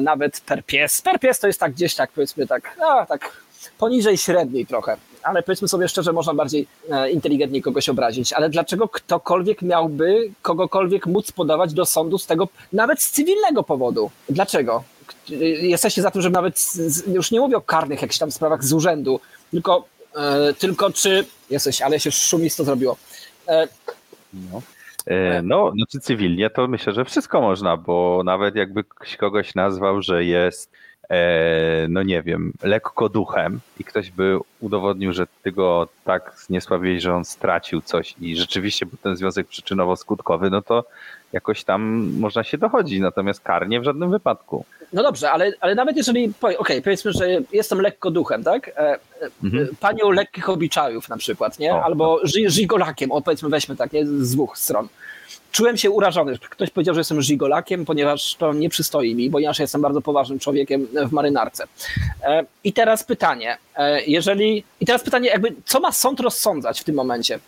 [0.00, 1.02] nawet per pies.
[1.02, 2.76] Per pies to jest tak gdzieś tak, powiedzmy tak,
[3.08, 3.32] tak
[3.78, 4.96] poniżej średniej trochę.
[5.22, 8.32] Ale powiedzmy sobie szczerze, można bardziej e, inteligentnie kogoś obrazić.
[8.32, 14.10] Ale dlaczego ktokolwiek miałby kogokolwiek móc podawać do sądu z tego, nawet z cywilnego powodu?
[14.28, 14.84] Dlaczego?
[15.60, 16.62] Jesteście za tym, żeby nawet,
[17.12, 19.84] już nie mówię o karnych jakichś tam sprawach z urzędu, tylko,
[20.16, 21.26] e, tylko czy...
[21.50, 22.96] Jesteś, ale się szumisto zrobiło.
[23.48, 23.68] E,
[24.32, 24.62] No.
[25.42, 28.84] No, znaczy cywilnie to myślę, że wszystko można, bo nawet jakby
[29.18, 30.72] kogoś nazwał, że jest
[31.88, 37.14] no nie wiem, lekko duchem i ktoś by udowodnił, że ty go tak zniesławiłeś, że
[37.14, 40.84] on stracił coś i rzeczywiście był ten związek przyczynowo-skutkowy, no to
[41.32, 44.64] jakoś tam można się dochodzić, natomiast karnie w żadnym wypadku.
[44.92, 48.68] No dobrze, ale, ale nawet jeżeli, okej, powiedzmy, że jestem lekko duchem, tak?
[48.68, 48.98] E, e,
[49.44, 49.68] Mhm.
[49.80, 51.74] Panią lekkich obyczajów na przykład, nie?
[51.74, 54.06] O, Albo ży, żigolakiem, o powiedzmy weźmy tak, nie?
[54.06, 54.88] Z dwóch stron.
[55.52, 56.38] Czułem się urażony.
[56.38, 60.86] Ktoś powiedział, że jestem żigolakiem, ponieważ to nie przystoi mi, ponieważ jestem bardzo poważnym człowiekiem
[61.08, 61.64] w marynarce.
[62.22, 66.84] E, I teraz pytanie, e, jeżeli, i teraz pytanie jakby, co ma sąd rozsądzać w
[66.84, 67.38] tym momencie?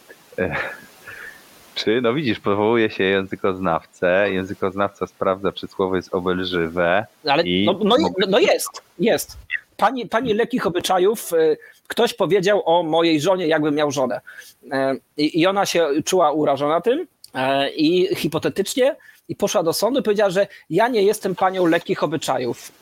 [1.75, 7.07] Czy, no widzisz, powołuje się językoznawcę, językoznawca sprawdza, czy słowo jest obelżywe.
[7.29, 9.37] Ale I no, no, no jest, jest.
[9.77, 11.57] Pani, pani lekkich obyczajów, y,
[11.89, 14.21] ktoś powiedział o mojej żonie, jakbym miał żonę.
[14.73, 18.97] E, I, I ona się czuła urażona tym e, i hipotetycznie
[19.29, 22.73] i poszła do sądu i powiedziała, że ja nie jestem panią lekkich obyczajów.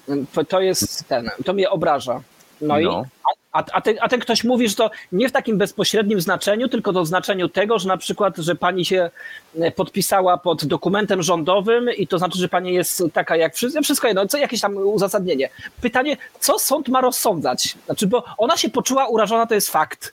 [0.49, 2.23] To- jest ten, to mnie obraża.
[2.61, 3.05] No, i No.
[3.53, 6.93] A, a, ten, a ten ktoś mówi, że to nie w takim bezpośrednim znaczeniu, tylko
[6.93, 9.11] to w znaczeniu tego, że na przykład, że pani się
[9.59, 14.09] e, podpisała pod dokumentem rządowym i to znaczy, że pani jest taka jak wszyscy, wszystko
[14.09, 15.49] jedno, co jakieś tam uzasadnienie.
[15.81, 17.77] Pytanie, co sąd ma rozsądzać?
[17.87, 20.13] Znaczy, bo ona się poczuła urażona, to jest fakt.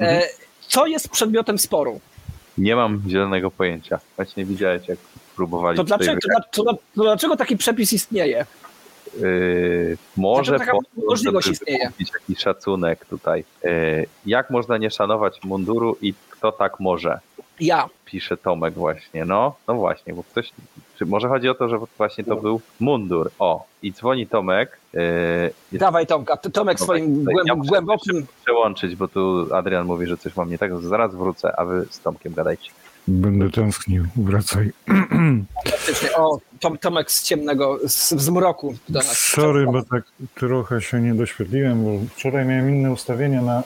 [0.00, 0.22] E,
[0.68, 2.00] co jest przedmiotem sporu?
[2.58, 4.00] Nie mam zielonego pojęcia.
[4.16, 4.98] Właśnie widziałeś, jak
[5.36, 6.18] próbowali To dlaczego,
[6.52, 8.46] to, to, to dlaczego taki przepis istnieje?
[9.20, 11.90] Yy, może taka po możliwość istnieje?
[11.98, 13.44] jakiś szacunek tutaj.
[13.64, 17.18] Yy, jak można nie szanować munduru i kto tak może?
[17.60, 17.88] Ja.
[18.04, 19.24] Pisze Tomek właśnie.
[19.24, 20.52] No, no właśnie, bo ktoś.
[20.98, 23.30] Czy może chodzi o to, że właśnie to był mundur.
[23.38, 24.78] O, i dzwoni Tomek.
[24.92, 28.26] Yy, Dawaj Tomka, Tomek Dobra, swoim głęb, ja głębokim...
[28.44, 30.76] przełączyć, bo tu Adrian mówi, że coś mam nie tak.
[30.76, 32.70] Zaraz wrócę, a wy z Tomkiem gadajcie.
[33.10, 34.72] Będę tęsknił, wracaj.
[36.16, 39.18] O, Tom, Tomek z ciemnego, z, z mroku do nas.
[39.18, 40.04] Sorry, bo tak
[40.34, 43.62] trochę się nie doświetliłem, bo wczoraj miałem inne ustawienia na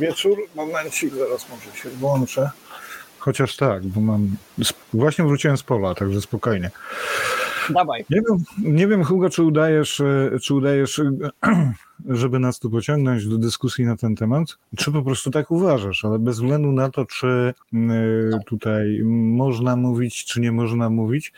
[0.00, 0.38] wieczór.
[0.54, 2.50] Momencik, zaraz może się włączę.
[3.18, 4.36] Chociaż tak, bo mam.
[4.94, 6.70] Właśnie wróciłem z pola, także spokojnie.
[7.70, 8.04] Dawaj.
[8.10, 8.44] Nie wiem,
[8.74, 11.10] nie wiem Hugo, czy udajesz, e, czy udajesz, e,
[12.08, 16.18] żeby nas tu pociągnąć do dyskusji na ten temat, czy po prostu tak uważasz, ale
[16.18, 17.94] bez względu na to, czy m, e,
[18.46, 21.32] tutaj można mówić, czy nie można mówić,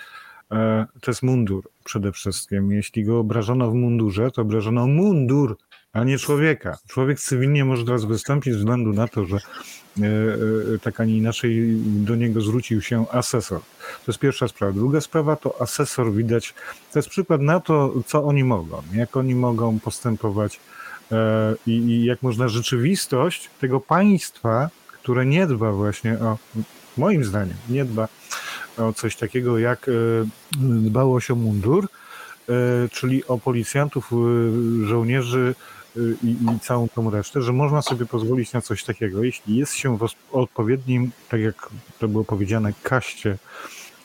[0.52, 2.72] e, to jest mundur przede wszystkim.
[2.72, 5.56] Jeśli go obrażono w mundurze, to obrażono mundur,
[5.98, 6.78] a nie człowieka.
[6.88, 9.40] Człowiek cywilnie może teraz wystąpić ze względu na to, że e,
[10.74, 13.60] e, tak, a nie inaczej do niego zwrócił się asesor.
[14.06, 14.72] To jest pierwsza sprawa.
[14.72, 16.54] Druga sprawa to asesor widać.
[16.92, 20.60] To jest przykład na to, co oni mogą, jak oni mogą postępować
[21.12, 24.70] e, i, i jak można rzeczywistość tego państwa,
[25.02, 26.38] które nie dba właśnie o,
[26.96, 28.08] moim zdaniem, nie dba
[28.78, 29.90] o coś takiego jak
[30.58, 31.88] dbałość o mundur,
[32.92, 34.10] czyli o policjantów,
[34.84, 35.54] żołnierzy
[36.24, 39.98] i, i całą tą resztę, że można sobie pozwolić na coś takiego, jeśli jest się
[39.98, 41.68] w odpowiednim, tak jak
[41.98, 43.36] to było powiedziane, kaście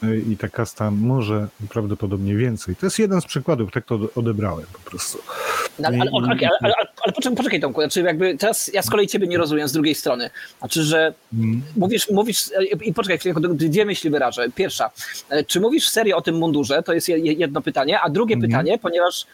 [0.04, 2.76] y, i ta kasta może prawdopodobnie więcej.
[2.76, 5.18] To jest jeden z przykładów, tak to odebrałem po prostu.
[5.80, 6.74] No, ale, ale, okej, ale,
[7.06, 10.30] ale, poczekaj, Tomku, znaczy jakby teraz ja z kolei ciebie nie rozumiem z drugiej strony.
[10.60, 11.62] Znaczy, że Mm.
[11.78, 12.50] mówisz, mówisz
[12.82, 14.50] i poczekaj dwie myśli wyrażę.
[14.56, 14.90] Pierwsza,
[15.30, 16.84] e, czy mówisz serio o tym mundurze?
[16.84, 18.52] To jest je- jedno pytanie, a drugie Mhm.
[18.52, 19.26] pytanie, ponieważ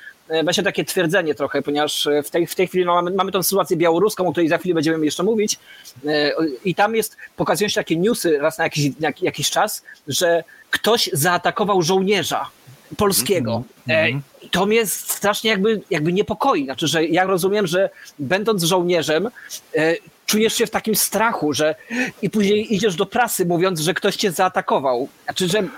[0.43, 3.43] właśnie takie twierdzenie trochę, ponieważ e, w tej, w tej chwili no, mamy, mamy tą
[3.43, 5.59] sytuację białoruską, o której za chwilę będziemy jeszcze mówić
[6.07, 6.31] e,
[6.65, 11.09] i tam jest, pokazują się takie newsy raz na jakiś, jak, jakiś czas, że ktoś
[11.13, 12.49] zaatakował żołnierza
[12.97, 13.63] polskiego.
[13.87, 14.15] Mhm.
[14.15, 16.63] E, i to mnie strasznie jakby, jakby niepokoi.
[16.65, 19.29] Znaczy, że ja rozumiem, że będąc żołnierzem,
[19.75, 19.95] e,
[20.29, 21.75] czujesz się w takim strachu, że
[22.21, 25.07] i później idziesz do prasy mówiąc, że ktoś cię zaatakował.
[25.23, 25.69] Znaczy, że mm,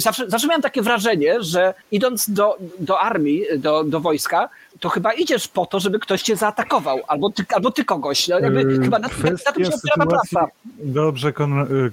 [0.00, 4.48] zawsze, zawsze miałem takie wrażenie, że idąc do, do armii, do, do wojska,
[4.80, 8.28] to chyba idziesz po to, żeby ktoś cię zaatakował, albo ty, albo ty kogoś.
[8.28, 10.46] No, jakby, Yy, chyba na, na, na tym się opiera prasa.
[10.78, 11.90] Dobrze, Konrad, y, y,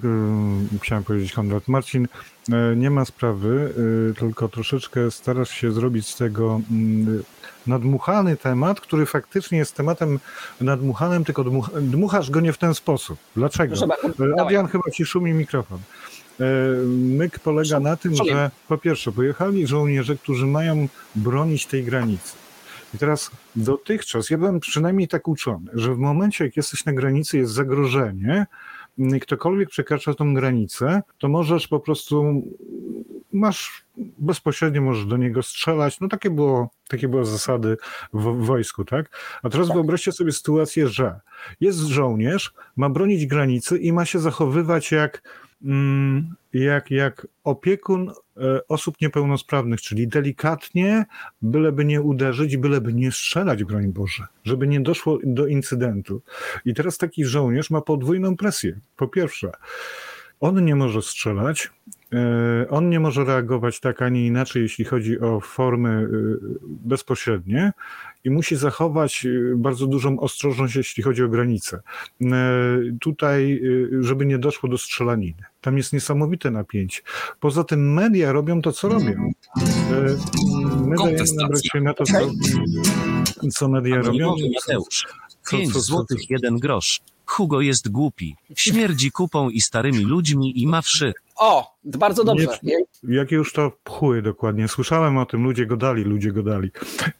[0.82, 1.68] chciałem powiedzieć Konrad.
[1.68, 3.74] Marcin, y, nie ma sprawy,
[4.10, 7.22] y, tylko troszeczkę starasz się zrobić z tego mm,
[7.68, 10.18] nadmuchany temat, który faktycznie jest tematem
[10.60, 13.18] nadmuchanym, tylko dmuch, dmuchasz go nie w ten sposób.
[13.36, 13.76] Dlaczego?
[13.76, 13.96] Dawaj.
[14.40, 15.78] Adrian, chyba ci szumi mikrofon.
[16.40, 16.44] Y,
[16.86, 22.36] Myk polega na tym, że po pierwsze pojechali żołnierze, którzy mają bronić tej granicy.
[22.94, 27.38] I teraz dotychczas, ja byłem przynajmniej tak uczony, że w momencie, jak jesteś na granicy,
[27.38, 28.46] jest zagrożenie,
[29.22, 32.42] ktokolwiek przekracza tą granicę, to możesz po prostu,
[33.32, 33.84] masz
[34.18, 36.00] bezpośrednio możesz do niego strzelać.
[36.00, 37.76] No takie było, takie były zasady
[38.12, 39.10] w, wojsku, tak?
[39.42, 41.20] A teraz wyobraźcie sobie sytuację, że
[41.60, 45.22] jest żołnierz, ma bronić granicy i ma się zachowywać jak
[45.62, 51.06] mm, jak, jak opiekun e, osób niepełnosprawnych, czyli delikatnie,
[51.42, 56.22] byleby nie uderzyć, byleby nie strzelać, broń Boże, żeby nie doszło do incydentu.
[56.64, 58.80] I teraz taki żołnierz ma podwójną presję.
[58.96, 59.52] Po pierwsze,
[60.40, 61.70] on nie może strzelać,
[62.70, 66.06] on nie może reagować tak, a nie inaczej, jeśli chodzi o formy e,
[66.68, 67.72] bezpośrednie
[68.24, 71.80] i musi zachować e, bardzo dużą ostrożność, jeśli chodzi o granice.
[72.22, 72.28] E,
[73.00, 73.60] Tutaj,
[73.98, 75.42] e, żeby nie doszło do strzelaniny.
[75.60, 77.02] Tam jest niesamowite napięcie.
[77.40, 79.30] Poza tym media robią to, co robią.
[79.60, 80.16] E,
[80.86, 82.18] My dajemy nabrać się na to, co,
[83.50, 84.08] co media robią.
[84.10, 85.06] Anonimowy Mateusz.
[85.42, 87.00] Co- 5 co- co- złotych 1 grosz.
[87.28, 88.36] Hugo jest głupi.
[88.56, 91.12] Śmierdzi kupą i starymi ludźmi i ma wszy.
[91.36, 92.46] O, bardzo dobrze.
[93.08, 94.68] Jakie już to pchły dokładnie.
[94.68, 96.70] Słyszałem o tym, ludzie go dali, ludzie go dali.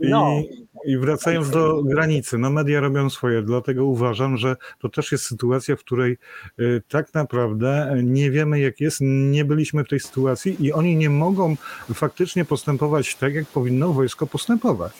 [0.00, 0.42] I, No.
[0.86, 5.76] I wracając do granicy, no media robią swoje, dlatego uważam, że to też jest sytuacja,
[5.76, 6.18] w której
[6.60, 8.98] y, tak naprawdę nie wiemy jak jest,
[9.30, 11.56] nie byliśmy w tej sytuacji i oni nie mogą
[11.94, 14.92] faktycznie postępować tak, jak powinno wojsko postępować.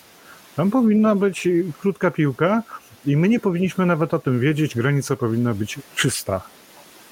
[0.57, 1.49] Tam powinna być
[1.81, 2.63] krótka piłka
[3.07, 6.41] i my nie powinniśmy nawet o tym wiedzieć, granica powinna być czysta.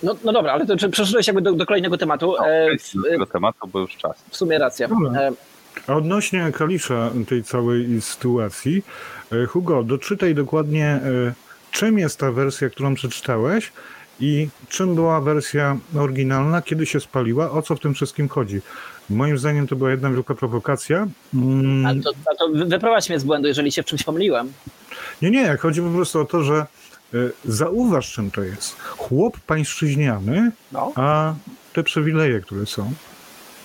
[0.03, 2.35] No, no dobra, ale to czy przeszedłeś jakby do, do kolejnego tematu.
[2.39, 4.25] No, E, w, do tego tematu, bo już czas.
[4.31, 4.89] w sumie racja.
[4.89, 5.21] Dobra.
[5.21, 5.33] E,
[5.87, 8.83] A odnośnie Kalisza tej całej sytuacji,
[9.33, 11.01] e, Hugo, doczytaj dokładnie, e,
[11.71, 13.73] czym jest ta wersja, którą przeczytałeś
[14.21, 18.61] i czym była wersja oryginalna, kiedy się spaliła, o co w tym wszystkim chodzi.
[19.11, 21.07] Moim zdaniem to była jedna wielka prowokacja.
[21.35, 24.53] Mm, a to, to wy- wyprowadź mnie z błędu, jeżeli się w czymś pomyliłem.
[25.23, 26.67] Nie, nie, chodzi po prostu o to, że e,
[27.45, 28.77] zauważ czym to jest.
[28.81, 30.93] Chłop pańszczyźniany, No.
[30.95, 31.35] a
[31.73, 32.93] te przywileje, które są.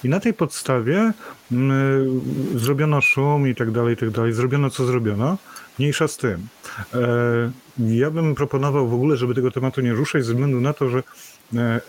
[0.04, 1.12] I na tej podstawie
[1.52, 2.22] mm,
[2.56, 4.34] zrobiono szum i tak dalej, i tak dalej.
[4.34, 5.38] Zrobiono co zrobiono.
[5.80, 6.48] Mniejsza z tym.
[6.94, 10.90] E, ja bym proponował w ogóle, żeby tego tematu nie ruszać, ze względu na to,
[10.90, 11.04] że
[11.56, 11.82] e,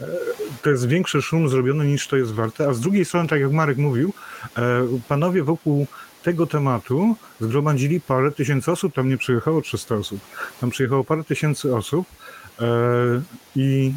[0.63, 2.69] to jest większy szum zrobiony niż to jest warte.
[2.69, 4.13] A z drugiej strony, tak jak Marek mówił,
[4.57, 4.61] e,
[5.09, 5.87] panowie wokół
[6.23, 8.95] tego tematu zgromadzili parę tysięcy osób.
[8.95, 10.21] Tam nie przyjechało 300 osób.
[10.61, 12.07] Tam przyjechało parę tysięcy osób.
[12.61, 12.67] E,
[13.57, 13.93] I,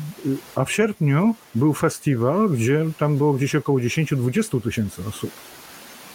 [0.55, 5.31] a w sierpniu był festiwal, gdzie tam było gdzieś około 10-20 tysięcy osób.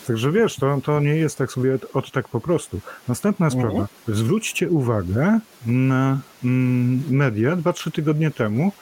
[0.06, 2.80] Także wiesz, to, to nie jest tak sobie od, od tak po prostu.
[3.08, 3.88] Następna sprawa.
[4.08, 8.72] Zwróćcie uwagę na mm, media 2-3 tygodnie temu.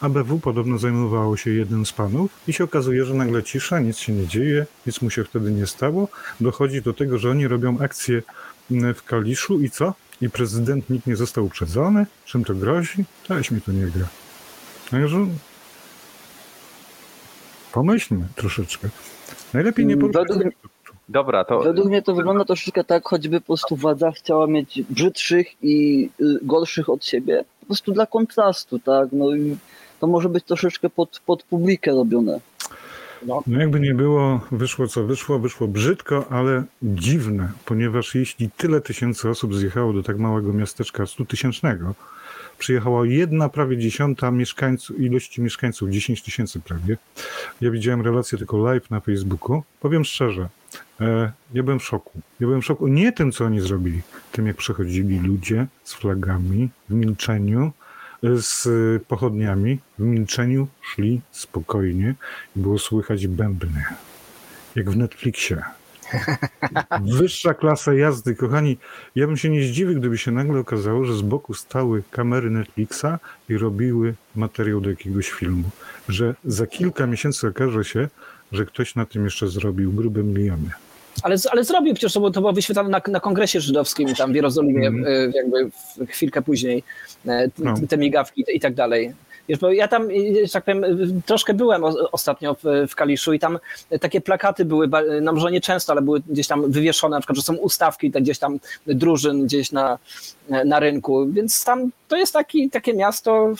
[0.00, 4.12] ABW podobno zajmowało się jednym z panów i się okazuje, że nagle cisza, nic się
[4.12, 6.08] nie dzieje, nic mu się wtedy nie stało.
[6.40, 8.22] Dochodzi do tego, że oni robią akcję
[8.70, 9.94] mm, w Kaliszu i co?
[10.20, 12.06] I prezydent nikt nie został uprzedzony?
[12.24, 13.04] Czym to grozi?
[13.28, 14.06] Też mi to nie gra.
[14.90, 15.26] Także
[17.72, 18.88] pomyślmy troszeczkę.
[19.54, 20.28] Najlepiej nie poruszać.
[20.28, 20.54] Według,
[21.08, 25.46] Dobra, to według mnie to wygląda troszeczkę tak, choćby po prostu władza chciała mieć brzydszych
[25.62, 29.08] i y, gorszych od siebie, po prostu dla kontrastu, tak?
[29.12, 29.56] No i
[30.00, 32.40] to może być troszeczkę pod, pod publikę robione.
[33.26, 39.28] No jakby nie było, wyszło co wyszło, wyszło brzydko, ale dziwne, ponieważ jeśli tyle tysięcy
[39.28, 41.94] osób zjechało do tak małego miasteczka 100 tysięcznego,
[42.58, 46.96] przyjechała jedna prawie dziesiąta mieszkańców, ilości mieszkańców, 10 tysięcy prawie.
[47.60, 49.62] Ja widziałem relację tylko live na Facebooku.
[49.80, 50.48] Powiem szczerze,
[51.00, 52.10] e, ja byłem w szoku.
[52.40, 56.68] Ja byłem w szoku nie tym, co oni zrobili, tym jak przechodzili ludzie z flagami
[56.88, 57.72] w milczeniu,
[58.22, 58.68] z
[59.04, 62.14] pochodniami, w milczeniu szli spokojnie
[62.56, 63.84] i było słychać bębny,
[64.74, 65.62] jak w Netflixie.
[67.18, 68.78] Wyższa klasa jazdy, kochani.
[69.14, 73.18] Ja bym się nie zdziwił, gdyby się nagle okazało, że z boku stały kamery Netflixa
[73.48, 75.70] i robiły materiał do jakiegoś filmu.
[76.08, 78.08] Że za kilka miesięcy okaże się,
[78.52, 80.70] że ktoś na tym jeszcze zrobił grube miliony.
[81.26, 84.34] Ale, ale zrobił przecież, to było, to było wyświetlane na, na kongresie żydowskim tam w
[84.34, 85.70] Jerozolimie, e, jakby
[86.08, 86.82] chwilkę później,
[87.28, 87.74] e, No.
[87.88, 89.12] te migawki i tak dalej.
[89.72, 90.84] Ja tam, e, że tak powiem,
[91.26, 92.56] troszkę byłem ostatnio
[92.88, 93.58] w, Kaliszu i tam
[94.00, 94.88] takie plakaty były,
[95.22, 98.22] no może nie często, ale były gdzieś tam wywieszone, na przykład, że są ustawki tak
[98.22, 99.98] gdzieś tam drużyn gdzieś na,
[100.64, 103.54] na rynku, więc tam to jest taki, takie miasto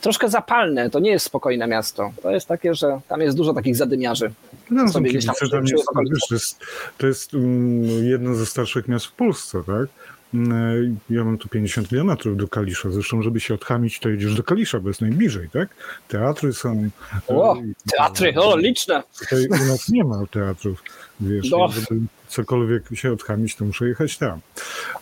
[0.00, 2.12] troszkę zapalne, to nie jest spokojne miasto.
[2.22, 4.32] To jest takie, że tam jest dużo takich zadymiarzy.
[4.70, 5.86] No, Sobie gdzieś tam życzyły jest,
[6.28, 6.60] to jest,
[6.98, 9.88] to jest mm, jedno ze starszych miast w Polsce, tak?
[10.34, 12.90] Mm, Ja mam tu 50 kilometrów do Kalisza.
[12.90, 15.68] Zresztą, żeby się odchamić, to jedziesz do Kalisza, bo jest najbliżej, tak?
[16.08, 16.88] Teatry są.
[17.28, 17.62] O, e,
[17.96, 19.02] teatry, o, liczne.
[19.20, 20.82] Tutaj u nas nie ma teatrów,
[21.20, 21.68] wiesz, No.
[21.68, 24.40] żeby cokolwiek się odchamić, to muszę jechać tam.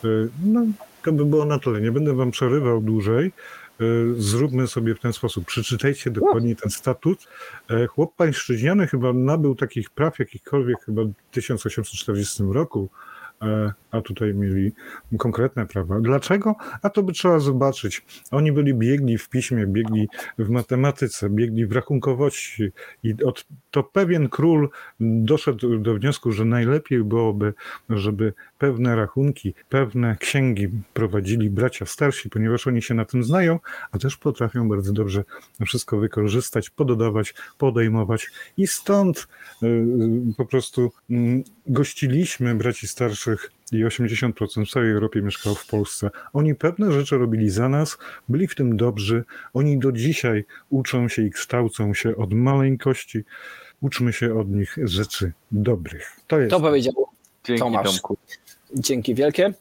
[0.04, 0.08] E,
[0.44, 0.66] No,
[1.04, 1.80] to by było na tyle.
[1.80, 3.32] Nie będę wam przerywał dłużej.
[3.80, 3.84] E,
[4.16, 5.44] Zróbmy sobie w ten sposób.
[5.44, 7.28] Przeczytajcie dokładnie ten statut.
[7.70, 12.88] E, Chłop pańszczyźniany chyba nabył takich praw jakichkolwiek chyba w 1840 roku.
[13.42, 14.72] E, a tutaj mieli
[15.18, 16.00] konkretne prawa.
[16.00, 16.54] Dlaczego?
[16.82, 18.04] A to by trzeba zobaczyć.
[18.30, 20.08] Oni byli biegli w piśmie, biegli
[20.38, 24.68] w matematyce, biegli w rachunkowości i od, to pewien król
[25.00, 27.54] doszedł do wniosku, że najlepiej byłoby,
[27.90, 28.32] żeby
[28.62, 33.58] pewne rachunki, pewne księgi prowadzili bracia starsi, ponieważ oni się na tym znają,
[33.92, 35.24] a też potrafią bardzo dobrze
[35.66, 39.28] wszystko wykorzystać, pododawać, podejmować i stąd
[39.62, 39.86] y,
[40.36, 41.14] po prostu y,
[41.66, 46.10] gościliśmy braci starszych i 80% w całej Europie mieszkało w Polsce.
[46.32, 47.98] Oni pewne rzeczy robili za nas,
[48.28, 49.24] byli w tym dobrzy.
[49.54, 53.24] Oni do dzisiaj uczą się i kształcą się od maleńkości.
[53.80, 56.16] Uczmy się od nich rzeczy dobrych.
[56.26, 56.50] To jest.
[56.50, 57.12] To powiedział
[57.44, 57.86] Dzięki Tomasz.
[57.86, 58.16] Tomku.
[58.74, 59.52] Dzięki wielkie.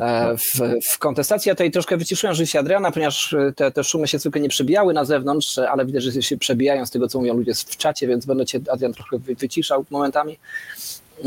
[0.00, 4.18] E, W, w kontestacji ja tutaj troszkę wyciszyłem życie Adriana, ponieważ te, te szumy się
[4.18, 7.54] zwykle nie przebijały na zewnątrz, ale widać, że się przebijają z tego, co mówią ludzie
[7.54, 10.38] w czacie, więc będę cię, Adrian, trochę wy- wyciszał momentami.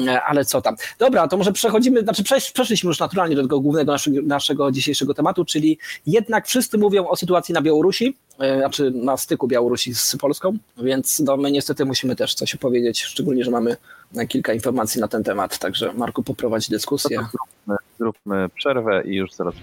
[0.07, 0.75] E, Ale co tam?
[0.99, 5.13] Dobra, to może przechodzimy, znaczy przesz- przeszliśmy już naturalnie do tego głównego naszego, naszego dzisiejszego
[5.13, 5.77] tematu, czyli
[6.07, 11.19] jednak wszyscy mówią o sytuacji na Białorusi, e, znaczy na styku Białorusi z Polską, więc
[11.19, 13.77] no, my niestety musimy też coś opowiedzieć, szczególnie, że mamy
[14.27, 17.17] kilka informacji na ten temat, także Marku poprowadzi dyskusję.
[17.17, 19.55] Zróbmy, zróbmy przerwę i już zaraz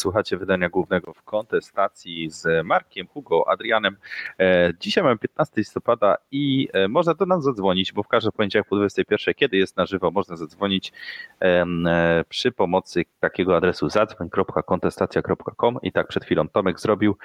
[0.00, 3.96] Słuchacie wydania głównego w kontestacji z Markiem, Hugo, Adrianem.
[4.38, 8.68] E, Dzisiaj mamy 15 listopada i e, można do nas zadzwonić, bo w każdy poniedziałek
[8.68, 10.92] po 21, kiedy jest na żywo, można zadzwonić
[11.42, 11.64] e,
[12.28, 17.16] przy pomocy takiego adresu zadzwoń.kontestacja.com i tak przed chwilą Tomek zrobił,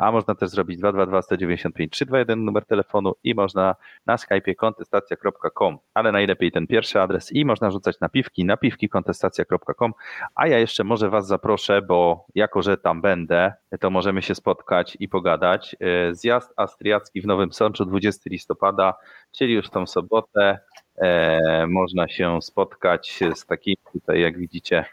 [0.00, 3.74] a można też zrobić 222 195 321 numer telefonu i można
[4.06, 9.92] na Skype'ie kontestacja.com, ale najlepiej ten pierwszy adres i można rzucać napiwki, napiwki kontestacja.com,
[10.34, 14.96] a ja jeszcze może Was zaproszę, bo jako, że tam będę, to możemy się spotkać
[15.00, 15.76] i pogadać.
[15.80, 18.94] E, Zjazd austriacki w Nowym Sączu 20 listopada,
[19.32, 20.58] czyli już tą sobotę
[20.96, 24.84] e, można się spotkać z takimi tutaj, jak widzicie,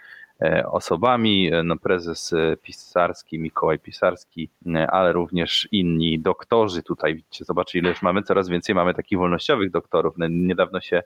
[0.41, 7.79] e, osobami, no prezes Pisarski, Mikołaj Pisarski, e, ale również inni doktorzy tutaj, widzicie, zobaczcie
[7.79, 10.13] ile już mamy, coraz więcej mamy takich wolnościowych doktorów.
[10.17, 11.03] No, Niedawno się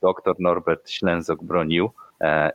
[0.00, 1.90] doktor Norbert Ślęzok bronił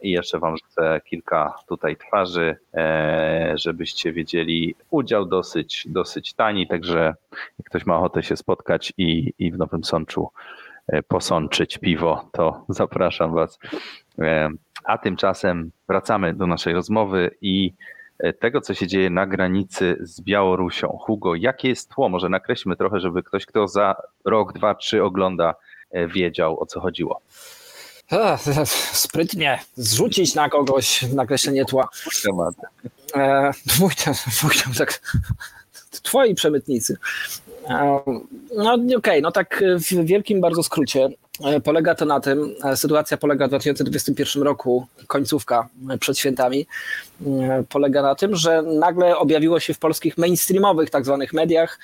[0.01, 7.16] i jeszcze wam rzucę kilka tutaj twarzy, e, żebyście wiedzieli, udział dosyć, dosyć tani, także
[7.59, 10.30] jak ktoś ma ochotę się spotkać i, i w Nowym Sączu
[10.88, 13.59] e, posączyć piwo, to zapraszam was.
[14.20, 14.49] E,
[14.84, 17.74] A tymczasem wracamy do naszej rozmowy i
[18.20, 20.88] e, tego, co się dzieje na granicy z Białorusią.
[20.88, 22.09] Hugo, jakie jest tło?
[22.09, 23.95] Może nakreślmy trochę, żeby ktoś, kto za
[24.26, 25.55] rok, dwa, trzy ogląda,
[25.91, 27.22] e, wiedział, o co chodziło.
[28.93, 31.89] Sprytnie zrzucić na kogoś nakreślenie tła.
[33.16, 33.91] E, twój,
[34.78, 35.01] tak,
[36.01, 36.97] twoi przemytnicy.
[38.57, 41.09] No okej, no tak w wielkim bardzo skrócie.
[41.41, 46.68] E, Polega to na tym, e, sytuacja polega w 2021 roku, końcówka e, przed świętami,
[47.70, 51.80] polega na tym, że nagle objawiło się w polskich mainstreamowych tak zwanych mediach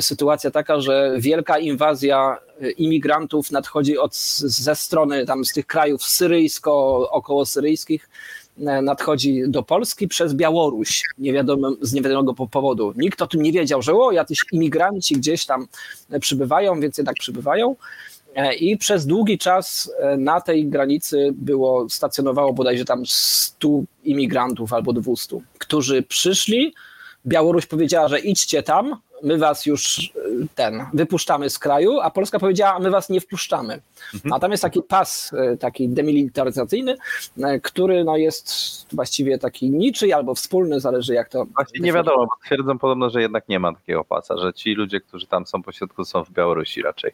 [0.00, 2.38] sytuacja taka, że wielka inwazja
[2.76, 8.08] imigrantów nadchodzi od, ze strony tam z tych krajów syryjsko, około syryjskich,
[8.58, 12.92] nadchodzi do Polski przez Białoruś, niewiadomym, z niewiadomego po- powodu.
[12.96, 15.66] Nikt o tym nie wiedział, że o, jacyś imigranci gdzieś tam
[16.10, 17.76] e, przybywają, więc jednak przybywają.
[18.34, 23.68] E, I przez długi czas e, na tej granicy było, stacjonowało bodajże tam 100
[24.04, 26.74] imigrantów albo 200, którzy przyszli.
[27.26, 30.20] Białoruś powiedziała, że idźcie tam, my was już e,
[30.54, 33.80] ten, wypuszczamy z kraju, a Polska powiedziała, my was nie wpuszczamy.
[34.32, 36.96] A tam jest taki pas, e, taki demilitaryzacyjny,
[37.42, 38.52] e, który no jest
[38.92, 41.44] właściwie taki niczyj albo wspólny, zależy jak to...
[41.44, 45.00] Właśnie nie wiadomo, bo twierdzą podobno, że jednak nie ma takiego pasa, że ci ludzie,
[45.00, 47.12] którzy tam są po środku są w Białorusi raczej.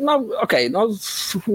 [0.00, 0.88] No okej, no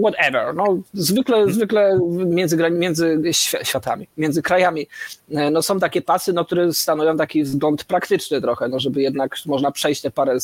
[0.02, 0.56] whatever.
[0.56, 4.88] No, zwykle, zwykle między, między świ- światami, między krajami
[5.32, 9.36] e, no, są takie pasy, no, które stanowią taki wzgląd praktyczny trochę, no, żeby jednak
[9.46, 10.38] można przejść te parę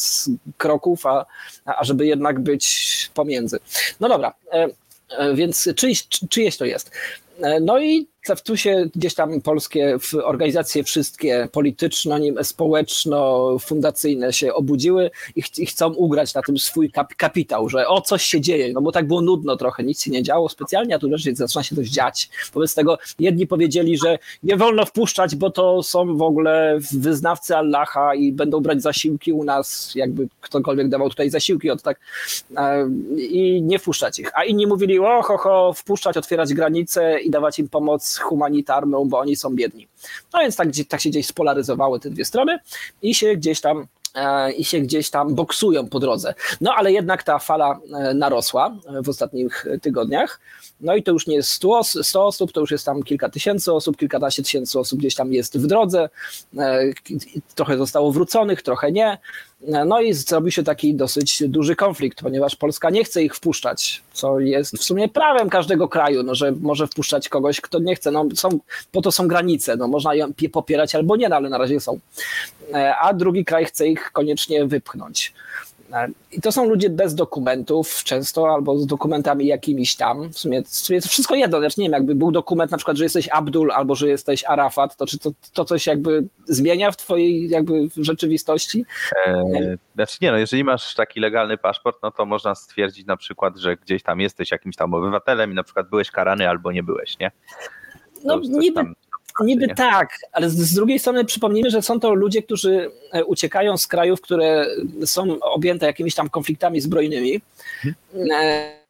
[0.57, 1.25] kroków, a,
[1.65, 3.59] a żeby jednak być pomiędzy.
[3.99, 4.67] No dobra, e,
[5.17, 6.91] e, więc czyjś, czy- czyjeś to jest?
[7.41, 8.07] E, No i
[8.43, 15.93] tu się gdzieś tam polskie organizacje wszystkie polityczno, społeczno-fundacyjne się obudziły i, ch- i chcą
[15.93, 19.21] ugrać na tym swój kap- kapitał, że o coś się dzieje, no bo tak było
[19.21, 22.29] nudno trochę, nic się nie działo specjalnie, a tu wreszcie zaczyna się coś dziać.
[22.53, 28.15] Wobec tego jedni powiedzieli, że nie wolno wpuszczać, bo to są w ogóle wyznawcy Allaha
[28.15, 31.99] i będą brać zasiłki u nas, jakby ktokolwiek dawał tutaj zasiłki od tak
[32.57, 34.31] e, i nie wpuszczać ich.
[34.37, 39.19] A inni mówili, o ho, ho, wpuszczać, otwierać granice i dawać im pomoc humanitarną, bo
[39.19, 39.87] oni są biedni.
[40.33, 42.59] No więc tak, tak się gdzieś spolaryzowały te dwie strony
[43.01, 46.33] i się gdzieś tam e, i się gdzieś tam boksują po drodze.
[46.61, 50.39] No ale jednak ta fala e, narosła e, w ostatnich tygodniach.
[50.81, 53.29] No i to już nie jest 100, os- 100 osób, to już jest tam kilka
[53.29, 56.09] tysięcy osób, kilkanaście tysięcy osób gdzieś tam jest w drodze.
[57.55, 59.17] Trochę zostało wróconych, trochę nie.
[59.67, 64.39] No i zrobił się taki dosyć duży konflikt, ponieważ Polska nie chce ich wpuszczać, co
[64.39, 68.11] jest w sumie prawem każdego kraju, no, że może wpuszczać kogoś, kto nie chce.
[68.11, 68.49] No, są,
[68.91, 71.79] po to są granice, no, można je pie- popierać albo nie, no, ale na razie
[71.79, 71.99] są.
[72.73, 75.33] E, A drugi kraj chce ich koniecznie wypchnąć.
[75.93, 80.29] E, I to są ludzie bez dokumentów często, albo z dokumentami jakimiś tam.
[80.29, 81.59] W sumie, w sumie to wszystko jedno.
[81.59, 84.95] Znaczy, nie wiem, jakby był dokument na przykład, że jesteś Abdul albo że jesteś Arafat,
[84.95, 88.85] to czy to, to coś jakby zmienia w twojej jakby rzeczywistości?
[89.25, 93.57] E, znaczy nie, no jeżeli masz taki legalny paszport, no to można stwierdzić na przykład,
[93.57, 97.19] że gdzieś tam jesteś jakimś tam obywatelem i na przykład byłeś karany albo nie byłeś,
[97.19, 97.31] nie?
[98.23, 98.95] No niby, tam
[99.41, 103.77] niby tak, ale z, z drugiej strony przypomnijmy, że są to ludzie, którzy e, uciekają
[103.77, 104.65] z krajów, które
[105.05, 107.41] są objęte jakimiś tam konfliktami zbrojnymi.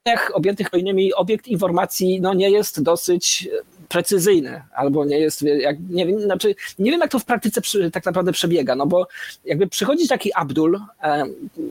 [0.04, 3.48] Krajach objętych wojnymi obiekt informacji no, nie jest dosyć
[3.88, 7.90] precyzyjny, albo nie jest, jak, nie, wiem, znaczy, nie wiem jak to w praktyce przy,
[7.90, 9.08] tak naprawdę przebiega, no bo
[9.44, 11.24] jakby przychodzi taki Abdul e,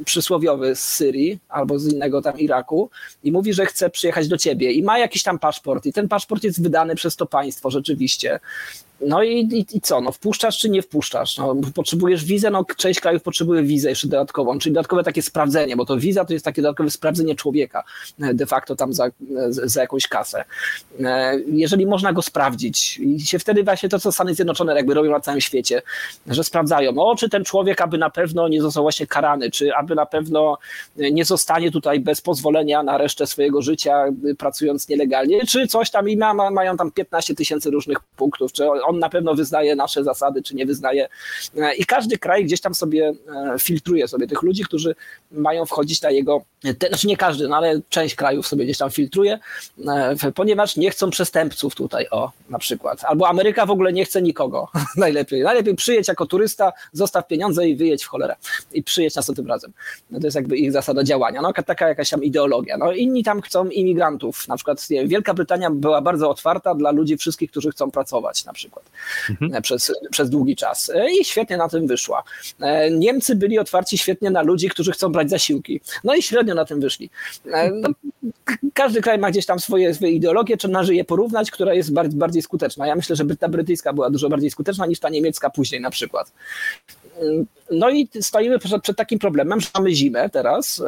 [0.06, 2.90] przysłowiowy z Syrii albo z innego tam Iraku
[3.24, 6.44] i mówi, że chce przyjechać do ciebie i ma jakiś tam paszport i ten paszport
[6.44, 8.40] jest wydany przez to państwo rzeczywiście.
[9.08, 11.38] No i, i, i co, no wpuszczasz czy nie wpuszczasz?
[11.38, 15.86] No, potrzebujesz wizę, no część krajów potrzebuje wizę jeszcze dodatkową, czyli dodatkowe takie sprawdzenie, bo
[15.86, 17.84] to wiza to jest takie dodatkowe sprawdzenie człowieka
[18.22, 19.10] e, de facto tam za,
[19.50, 20.44] za jakąś kasę.
[21.00, 25.12] E, Jeżeli można go sprawdzić i się wtedy właśnie to, co Stany Zjednoczone jakby robią
[25.12, 25.82] na całym świecie,
[26.28, 29.96] że sprawdzają, o czy ten człowiek aby na pewno nie został właśnie karany, czy aby
[29.96, 30.58] na pewno
[30.98, 34.06] nie zostanie tutaj bez pozwolenia na resztę swojego życia
[34.38, 38.72] pracując nielegalnie, czy coś tam i ma, ma, mają tam 15 tysięcy różnych punktów, czy
[38.72, 41.10] on na pewno wyznaje nasze zasady, czy nie wyznaje.
[41.58, 43.14] E, I każdy kraj gdzieś tam sobie
[43.54, 44.96] e, filtruje sobie tych ludzi, którzy
[45.32, 46.42] mają wchodzić na jego,
[46.80, 49.40] te, znaczy nie każdy, no ale część krajów sobie gdzieś tam filtruje,
[49.88, 53.04] e, ponieważ nie chcą przestępców tutaj, o, na przykład.
[53.04, 54.68] Albo Ameryka w ogóle nie chce nikogo.
[54.98, 55.42] Najlepiej.
[55.42, 58.36] Najlepiej przyjedź jako turysta, zostaw pieniądze i wyjedź w cholerę.
[58.74, 59.74] I przyjedź następnym razem.
[60.12, 61.42] No to jest jakby ich zasada działania.
[61.42, 62.78] No taka jakaś tam ideologia.
[62.78, 64.48] No inni tam chcą imigrantów.
[64.48, 68.83] Na przykład Wielka Brytania była bardzo otwarta dla ludzi wszystkich, którzy chcą pracować na przykład
[69.54, 70.92] e, przez, przez długi czas.
[70.96, 72.24] E, I świetnie na tym wyszła.
[72.62, 75.82] E, Niemcy byli otwarci świetnie na ludzi, którzy chcą brać zasiłki.
[76.04, 77.10] No i średnio na tym wyszli.
[77.46, 77.90] No,
[78.74, 82.20] każdy kraj ma gdzieś tam swoje, swoje ideologie, czy należy je porównać, która jest bardziej,
[82.20, 82.88] bardziej skuteczna.
[82.88, 86.32] Ja myślę, że ta brytyjska była dużo bardziej skuteczna niż ta niemiecka później na przykład.
[87.72, 90.84] No i stoimy przed, przed takim problemem, że mamy zimę teraz,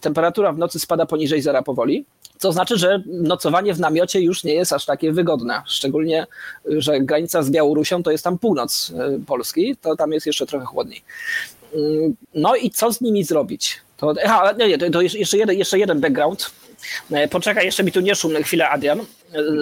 [0.00, 2.04] temperatura w nocy spada poniżej zera powoli,
[2.40, 5.62] co znaczy, że nocowanie w namiocie już nie jest aż takie wygodne.
[5.66, 6.26] Szczególnie,
[6.66, 10.64] że granica z Białorusią to jest tam północ e, Polski, to tam jest jeszcze trochę
[10.66, 11.02] chłodniej.
[11.74, 13.80] Mm, No i co z nimi zrobić?
[13.96, 16.50] To, aha, nie, to, jeszcze, jeden, jeszcze jeden background.
[17.10, 19.00] E, Poczekaj, jeszcze mi tu nie szum chwilę, Adrian.
[19.00, 19.04] E,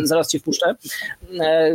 [0.02, 0.74] Zaraz ci wpuszczę.
[1.40, 1.74] E,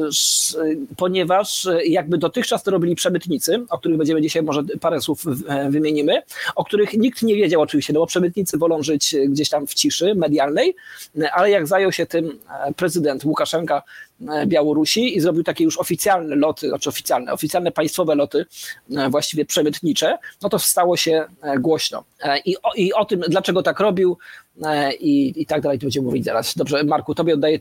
[0.97, 5.23] Ponieważ jakby dotychczas to robili przemytnicy, o których będziemy dzisiaj może parę słów
[5.69, 6.21] wymienimy,
[6.55, 10.15] o których nikt nie wiedział oczywiście, no bo przemytnicy wolą żyć gdzieś tam w ciszy
[10.15, 10.75] medialnej,
[11.33, 12.39] ale jak zajął się tym
[12.75, 13.83] prezydent Łukaszenka
[14.45, 18.45] Białorusi i zrobił takie już oficjalne loty, znaczy oficjalne, oficjalne państwowe loty,
[19.09, 21.25] właściwie przemytnicze, no to stało się
[21.59, 22.03] głośno.
[22.45, 24.17] I o, i o tym, dlaczego tak robił
[24.99, 26.55] i, i tak dalej, to będziemy mówić zaraz.
[26.55, 27.59] Dobrze, Marku, tobie oddaję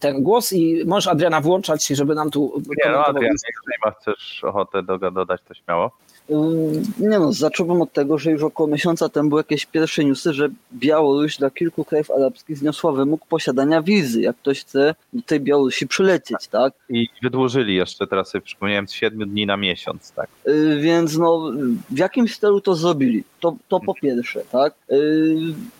[0.00, 3.06] ten głos i możesz Adriana włączać, żeby nam tu Nie, no.
[3.06, 5.90] Adrian, jeżeli ma chcesz ochotę do, dodać, to śmiało.
[6.30, 10.32] Ym, Nie no, zacząłbym od tego, że już około miesiąca temu były jakieś pierwsze newsy,
[10.32, 15.40] że Białoruś dla kilku krajów arabskich zniosła wymóg posiadania wizy, jak ktoś chce do tej
[15.40, 16.72] Białorusi przylecieć, tak?
[16.88, 20.28] I wydłużyli jeszcze, teraz sobie przypomniałem, z 7 dni na miesiąc, tak?
[20.48, 21.52] Y, Więc no,
[21.90, 23.24] w jakim stylu to zrobili?
[23.46, 24.74] To, to po pierwsze, tak?
[24.92, 25.36] Y,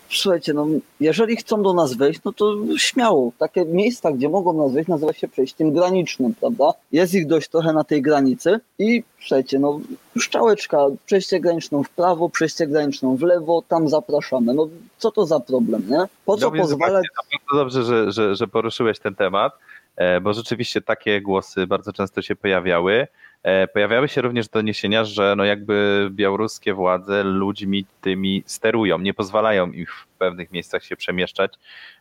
[0.09, 0.67] Słuchajcie, no,
[0.99, 3.31] jeżeli chcą do nas wejść, no to śmiało.
[3.37, 6.73] Takie miejsca, gdzie mogą nas wejść, nazywa się przejściem granicznym, prawda?
[6.91, 9.79] Jest ich dość trochę na tej granicy i Słuchajcie, no
[10.19, 14.53] szczałeczka, przejście graniczną w prawo, przejście graniczną w lewo, tam zapraszamy.
[14.53, 14.67] No
[14.97, 16.05] co to za problem, nie?
[16.25, 17.05] Po co No pozwalać...
[17.15, 19.53] to bardzo dobrze, że, że, że poruszyłeś ten temat,
[19.95, 23.07] e, bo rzeczywiście takie głosy bardzo często się pojawiały.
[23.43, 29.71] E, Pojawiały się również doniesienia, że no jakby białoruskie władze ludźmi tymi sterują, nie pozwalają
[29.71, 31.53] w pewnych miejscach się przemieszczać,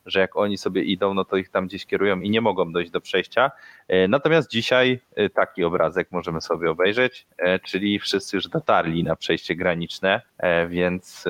[0.06, 2.90] że jak oni sobie idą, no to ich tam gdzieś kierują i nie mogą dojść
[2.90, 3.50] do przejścia.
[3.88, 9.16] E, Natomiast dzisiaj e, taki obrazek możemy sobie obejrzeć, e, czyli wszyscy już dotarli na
[9.16, 10.22] przejście graniczne,
[10.68, 11.24] więc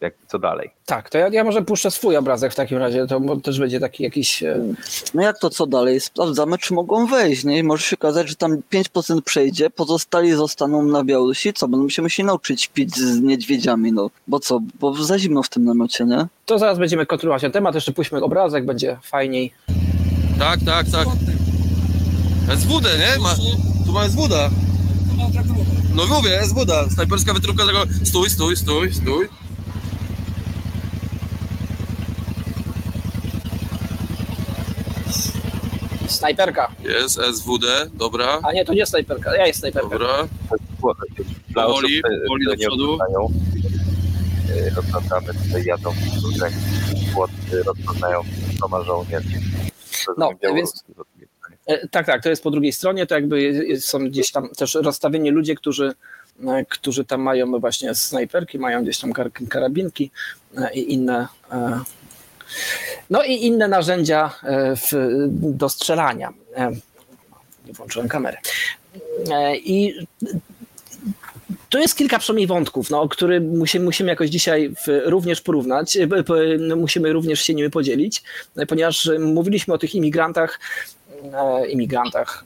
[0.00, 0.70] jak, co dalej?
[0.86, 4.02] Tak, to ja, ja może puszczę swój obrazek w takim razie, to też będzie taki
[4.02, 4.44] jakiś...
[5.14, 6.00] No jak to co dalej?
[6.00, 7.58] Sprawdzamy, czy mogą wejść, nie?
[7.58, 11.52] I może się okazać, że tam 5% przejdzie, pozostali zostaną na Białorusi.
[11.52, 11.68] Co?
[11.68, 14.10] Będą się musieli nauczyć pić z niedźwiedziami, no.
[14.26, 14.60] Bo co?
[14.80, 16.26] Bo za zimno w tym namiocie, nie?
[16.46, 19.52] To zaraz będziemy kontynuować ten temat, jeszcze puśćmy obrazek, będzie fajniej.
[20.38, 21.08] Tak, tak, tak.
[22.58, 23.22] SWD, nie?
[23.22, 23.34] Ma,
[23.86, 24.50] tu ma SWD.
[25.94, 26.90] No mówię, SWD.
[26.94, 27.84] Snajperska wytróbka tego...
[28.04, 29.28] Stój, stój, stój, stój.
[36.08, 36.68] Snajperka.
[36.84, 39.88] Jest SWD, dobra, A nie, to nie snajperka, ja jest snajperka.
[39.88, 40.28] dobra.
[41.54, 42.98] Powoli, powoli do przodu.
[44.50, 45.92] E, Rozglądamy, tutaj jadą
[46.22, 46.50] tutaj
[47.14, 48.20] płot, e, rozpoznają,
[48.60, 49.24] co ma żołnierz.
[50.18, 50.92] No, Białoruski,
[51.68, 55.30] E, Tak, tak, to jest po drugiej stronie, to jakby są gdzieś tam też rozstawieni
[55.30, 55.94] ludzie, którzy,
[56.46, 60.10] e, którzy tam mają właśnie snajperki, mają gdzieś tam kar karabinki
[60.56, 61.28] e, i inne.
[63.10, 64.34] No i inne narzędzia
[64.76, 64.92] w,
[65.30, 66.32] do strzelania.
[67.66, 68.36] Nie włączyłem kamery.
[69.30, 70.06] E, I
[71.68, 76.08] tu jest kilka przynajmniej wątków, no, które musimy, musimy jakoś dzisiaj w, również porównać, e,
[76.58, 78.22] no, musimy również się nimi podzielić,
[78.56, 80.60] e, ponieważ mówiliśmy o tych imigrantach,
[81.32, 82.44] e, imigrantach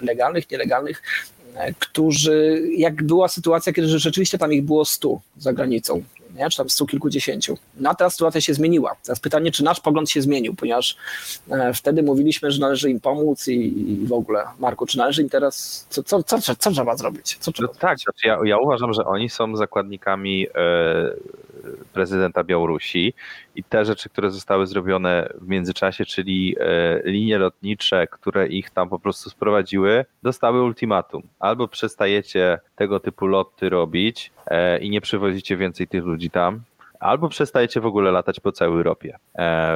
[0.00, 1.02] legalnych, nielegalnych,
[1.78, 6.02] którzy, jak była sytuacja, kiedy rzeczywiście tam ich było 100 za granicą,
[6.34, 6.50] nie?
[6.50, 7.58] czy tam stu kilkudziesięciu.
[7.76, 8.96] No a teraz sytuacja się zmieniła.
[9.04, 10.96] Teraz pytanie, czy nasz pogląd się zmienił, ponieważ
[11.50, 14.44] e, wtedy mówiliśmy, że należy im pomóc i, i w ogóle.
[14.58, 17.36] Marku, czy należy im teraz, co, co, co, co, trzeba zrobić?
[17.40, 21.12] Co trzeba No tak, znaczy ja, ja uważam, że oni są zakładnikami e,
[21.92, 23.14] prezydenta Białorusi
[23.56, 28.88] i te rzeczy, które zostały zrobione w międzyczasie, czyli e, linie lotnicze, które ich tam
[28.88, 31.22] po prostu sprowadziły, dostały ultimatum.
[31.38, 36.60] Albo przestajecie tego typu loty robić e, i nie przywozicie więcej tych ludzi tam,
[37.00, 39.18] albo przestajecie w ogóle latać po całej Europie.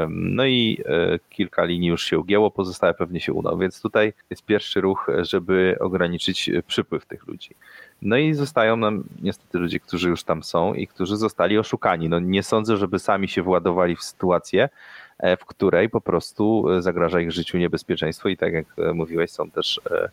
[0.08, 4.44] No i e, kilka linii już się ugięło, pozostałe pewnie się uda, więc tutaj jest
[4.44, 7.50] pierwszy ruch, żeby ograniczyć e, przypływ tych ludzi.
[8.02, 12.08] No i zostają nam niestety ludzie, którzy już tam są i którzy zostali oszukani.
[12.08, 14.68] No nie sądzę, żeby sami się władowali w sytuację,
[15.40, 19.50] w której po prostu e, zagraża ich życiu niebezpieczeństwo i tak jak e, mówiłeś, są
[19.50, 20.08] też e,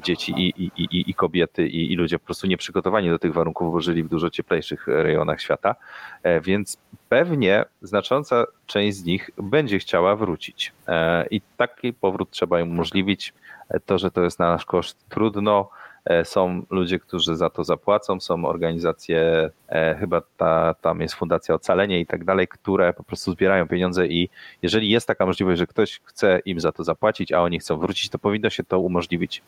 [0.00, 3.72] dzieci i, i, i, i kobiety i, i ludzie po prostu nieprzygotowani do tych warunków,
[3.72, 5.74] bo żyli w dużo cieplejszych rejonach świata,
[6.22, 6.78] E, więc
[7.08, 10.72] pewnie znacząca część z nich będzie chciała wrócić.
[10.88, 13.34] E, i taki powrót trzeba im umożliwić.
[13.68, 15.93] E, To, że to jest na nasz koszt trudno, E,
[16.24, 22.00] Są ludzie, którzy za to zapłacą, są organizacje, e, chyba ta, tam jest Fundacja Ocalenie
[22.00, 24.28] i tak dalej, które po prostu zbierają pieniądze i
[24.62, 28.10] jeżeli jest taka możliwość, że ktoś chce im za to zapłacić, a oni chcą wrócić,
[28.10, 29.42] to powinno się to umożliwić.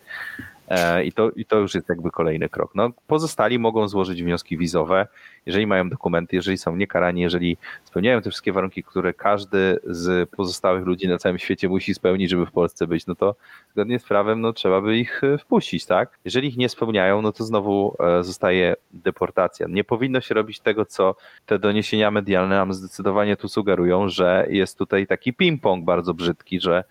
[0.69, 2.75] E, I to, I to już jest jakby kolejny krok.
[2.75, 5.07] No, pozostali mogą złożyć wnioski wizowe,
[5.47, 10.87] jeżeli mają dokumenty, jeżeli są niekarani, jeżeli spełniają te wszystkie warunki, które każdy z pozostałych
[10.87, 13.35] ludzi na całym świecie musi spełnić, żeby w Polsce być, no to
[13.73, 16.19] zgodnie z prawem no, trzeba by ich e, wpuścić, tak?
[16.25, 19.67] Jeżeli ich nie spełniają, no to znowu e, zostaje deportacja.
[19.71, 21.15] Nie powinno się robić tego, co
[21.47, 26.85] te doniesienia medialne nam zdecydowanie tu sugerują, że jest tutaj taki ping-pong bardzo brzydki, że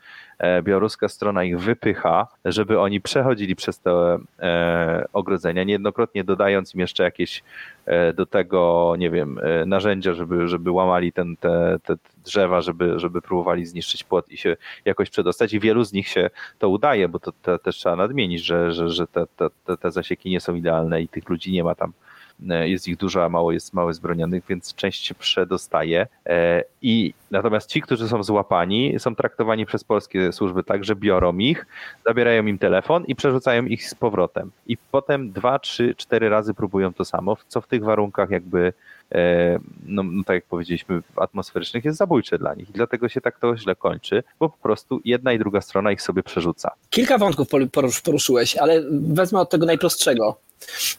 [0.64, 7.04] białoruska strona ich wypycha, żeby oni przechodzili przez te e, ogrodzenia, niejednokrotnie dodając im jeszcze
[7.04, 7.44] jakieś
[7.86, 11.96] e, do tego, nie wiem, e, narzędzia, żeby, żeby łamali ten, te, te
[12.26, 15.54] drzewa, żeby, żeby próbowali zniszczyć płot i się jakoś przedostać.
[15.54, 16.30] I wielu z nich się
[16.60, 19.26] to udaje, bo to, to też trzeba nadmienić, że, że, że te,
[19.66, 21.90] te, te, zasieki nie są idealne i tych ludzi nie ma tam.
[21.90, 22.05] E,
[22.40, 26.08] jest ich dużo, a mało jest mało zbronionych, więc część się przedostaje.
[26.26, 31.38] E, I natomiast ci, którzy są złapani, są traktowani przez polskie służby tak, że biorą
[31.38, 31.66] ich,
[32.06, 34.52] zabierają im telefon i przerzucają ich z powrotem.
[34.68, 38.74] I potem dwa, trzy, cztery razy próbują to samo, co w tych warunkach jakby
[39.12, 42.70] e, no, no tak jak powiedzieliśmy, atmosferycznych jest zabójcze dla nich.
[42.70, 46.02] I dlatego się tak to źle kończy, bo po prostu jedna i druga strona ich
[46.02, 46.72] sobie przerzuca.
[46.90, 50.38] Kilka wątków poru- porusz- poruszyłeś, ale wezmę od tego najprostszego.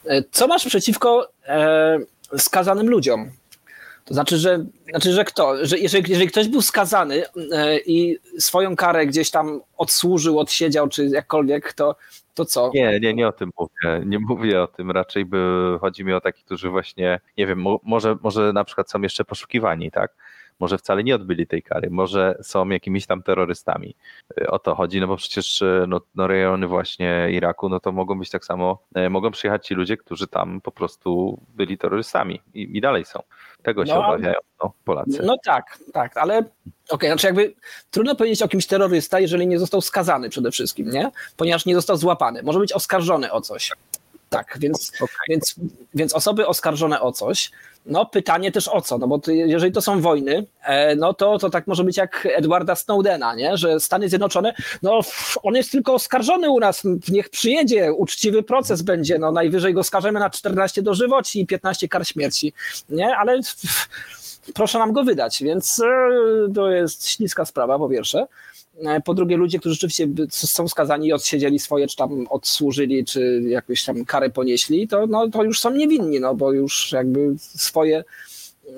[0.07, 1.99] E, Co masz przeciwko e,
[2.39, 3.31] skazanym ludziom?
[4.05, 5.67] To znaczy, że, znaczy, że kto?
[5.67, 7.23] Że jeżeli, jeżeli ktoś był skazany
[7.53, 11.97] e, i swoją karę gdzieś tam odsłużył, odsiedział, czy jakkolwiek, to,
[12.35, 12.71] to co?
[12.75, 14.03] Nie, nie, nie o tym mówię.
[14.07, 14.91] Nie mówię o tym.
[14.91, 15.39] Raczej by
[15.81, 19.25] chodzi mi o takich, którzy właśnie, nie wiem, mo, może, może na przykład są jeszcze
[19.25, 20.15] poszukiwani, tak?
[20.61, 23.95] Może wcale nie odbyli tej kary, może są jakimiś tam terrorystami.
[24.41, 27.93] Y, O to chodzi, no bo przecież y, no, no rejony właśnie Iraku, no to
[27.93, 32.41] mogą być tak samo, y, mogą przyjechać ci ludzie, którzy tam po prostu byli terrorystami
[32.55, 33.23] i, i dalej są.
[33.63, 35.23] Tego się No, obawiają no, Polacy.
[35.23, 36.45] No tak, tak, ale
[36.89, 37.55] okej, znaczy jakby
[37.91, 41.11] trudno powiedzieć o kimś terrorysta, jeżeli nie został skazany przede wszystkim, nie?
[41.37, 42.43] Ponieważ nie został złapany.
[42.43, 43.73] Może być oskarżony o coś.
[44.29, 44.93] Tak, więc,
[45.29, 45.55] więc,
[45.95, 47.51] więc osoby oskarżone o coś,
[47.87, 51.39] no pytanie też o co, no bo ty, jeżeli to są wojny, e, no to,
[51.39, 53.57] to tak może być jak Edwarda Snowdena, nie?
[53.57, 55.01] że Stany Zjednoczone, no
[55.43, 60.21] on jest tylko oskarżony u nas, niech przyjedzie, uczciwy proces będzie, no najwyżej go skażemy
[60.21, 62.53] na 14 dożywoci i 15 kar śmierci,
[62.89, 63.17] nie?
[63.17, 63.41] Ale
[64.55, 68.27] proszę nam go wydać, więc e, to jest śliska sprawa po pierwsze.
[68.85, 73.43] E, Po drugie, ludzie, którzy rzeczywiście są skazani i odsiedzieli swoje, czy tam odsłużyli, czy
[73.49, 78.05] jakąś tam karę ponieśli, to, no, to już są niewinni, no bo już jakby swoje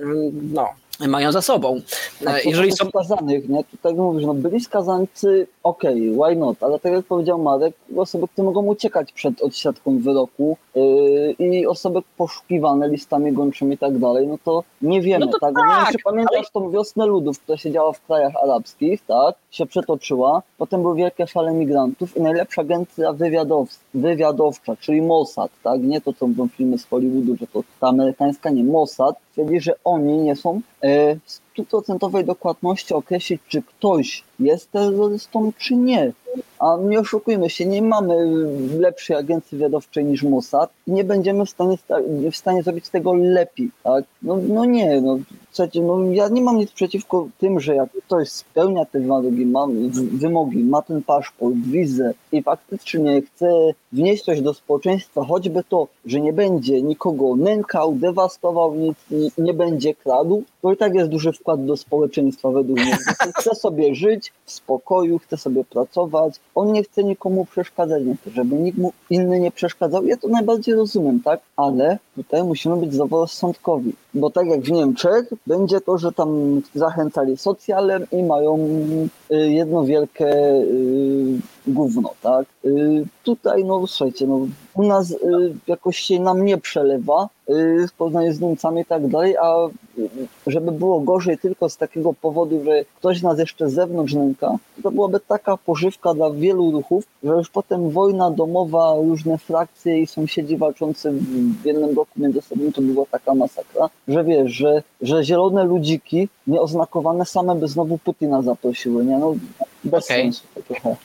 [0.00, 0.68] mm, no,
[1.06, 1.80] mają za sobą.
[2.26, 2.88] A E, Jeżeli są.
[2.88, 3.64] skazanych, nie?
[3.64, 8.44] Tutaj mówisz, no byli skazańcy, okej, why not, ale tak jak powiedział Marek, osoby, które
[8.44, 14.38] mogą uciekać przed odsiadką wyroku yy, i osoby poszukiwane listami gończymi i tak dalej, no
[14.44, 15.54] to nie wiemy, No to tak?
[15.54, 19.00] Bo Nie wiem, tak, czy pamiętasz tą wiosnę ludów, która się działa w krajach arabskich,
[19.06, 19.34] tak?
[19.50, 25.80] Się przetoczyła, potem były wielkie fale migrantów i najlepsza agencja wywiadows- wywiadowcza, czyli Mossad, tak?
[25.82, 29.74] Nie to, co mówią filmy z Hollywoodu, że to ta amerykańska, nie, Mossad, twierdzi, że
[29.84, 36.12] oni nie są e, w stuprocentowej dokładności określić, czy ktoś jest terrorystą, czy nie.
[36.58, 38.14] A nie oszukujmy się, nie mamy
[38.78, 42.00] lepszej agencji wywiadowczej niż Mossad i nie będziemy w stanie, sta-
[42.32, 44.04] w stanie zrobić tego lepiej, tak?
[44.22, 45.18] No, no nie, no
[45.52, 49.66] przecież no, ja nie mam nic przeciwko tym, że jak ktoś spełnia te wymogi, ma,
[50.12, 53.46] wymogi, ma ten paszport, wizę i faktycznie chce
[53.92, 58.96] wnieść coś do społeczeństwa, choćby to, że nie będzie nikogo nękał, dewastował, nic
[59.38, 62.96] nie będzie kradł, to i tak jest duży wkład do społeczeństwa według mnie.
[63.36, 68.30] Chce sobie żyć w spokoju, chce sobie pracować, on nie chce nikomu przeszkadzać, nie chce,
[68.30, 70.06] żeby nikt mu inny nie przeszkadzał.
[70.06, 71.40] Ja to najbardziej rozumiem, tak?
[71.56, 77.36] Ale tutaj musimy być zdroworozsądkowi, bo tak jak w Niemczech, będzie to, że tam zachęcali
[77.36, 78.58] socjalem i mają
[79.30, 82.46] y, jedno wielkie y, gówno, tak?
[82.64, 84.40] Y, tutaj, no słuchajcie, no,
[84.74, 85.16] u nas y,
[85.66, 89.54] jakoś się nam nie przelewa y, w porównaniu z Niemcami i tak dalej, a
[90.46, 94.90] żeby było gorzej tylko z takiego powodu, że ktoś nas jeszcze z zewnątrz nęka, to
[94.90, 100.56] byłaby taka pożywka dla wielu ruchów, że już potem wojna domowa, różne frakcje i sąsiedzi
[100.56, 101.10] walczący
[101.62, 106.28] w jednym roku między sobą, to była taka masakra, że wiesz, że, że zielone ludziki
[106.46, 109.18] nieoznakowane same by znowu Putina zaprosiły, nie?
[109.18, 109.34] No,
[109.84, 110.22] bez Okej.
[110.22, 110.96] sensu to trochę.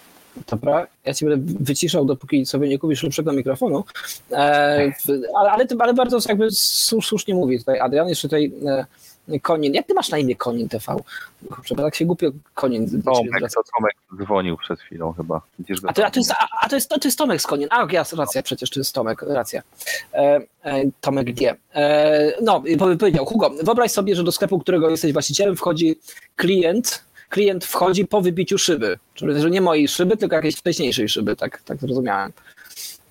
[0.48, 3.84] Dobra, ja ci będę wyciszał, dopóki sobie nie kupisz lepszego mikrofonu.
[4.32, 4.92] E,
[5.40, 8.86] ale, ale, ale bardzo jakby słusz- słusznie mówi tutaj Adrian, jeszcze tutaj e,
[9.42, 9.74] Konin.
[9.74, 10.96] Jak ty masz na imię Konin TV?
[11.50, 15.42] Kurczę, tak się głupio Konin Tomek, to Tomek dzwonił przed chwilą chyba.
[15.88, 17.68] A to, a, to jest, a, a to, jest, to jest Tomek z Konin.
[17.72, 19.62] A, ja, racja, przecież to jest Tomek, racja.
[20.14, 21.56] E, e, Tomek G.
[21.76, 22.64] E, no,
[23.00, 25.96] powiedział, Hugo, wyobraź sobie, że do sklepu, którego jesteś właścicielem, wchodzi
[26.36, 27.04] klient,
[27.34, 29.00] klient wchodzi po wybiciu szyby.
[29.14, 32.32] Czyli, że nie mojej szyby, tylko jakiejś wcześniejszej szyby, tak, tak zrozumiałem.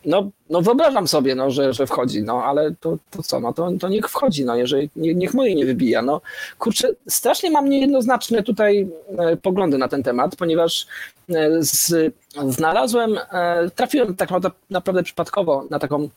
[0.05, 3.71] No, no wyobrażam sobie, no, że, że wchodzi, no ale to, to co, no to,
[3.81, 6.21] to niech wchodzi, no jeżeli, nie, niech mojej nie wybija, no.
[6.59, 8.89] Kurczę, strasznie mam niejednoznaczne tutaj
[9.19, 10.87] e, poglądy na ten temat, ponieważ
[11.29, 12.15] e, z,
[12.49, 14.31] znalazłem, e, trafiłem tak
[14.71, 16.09] naprawdę, przypadkowo na taką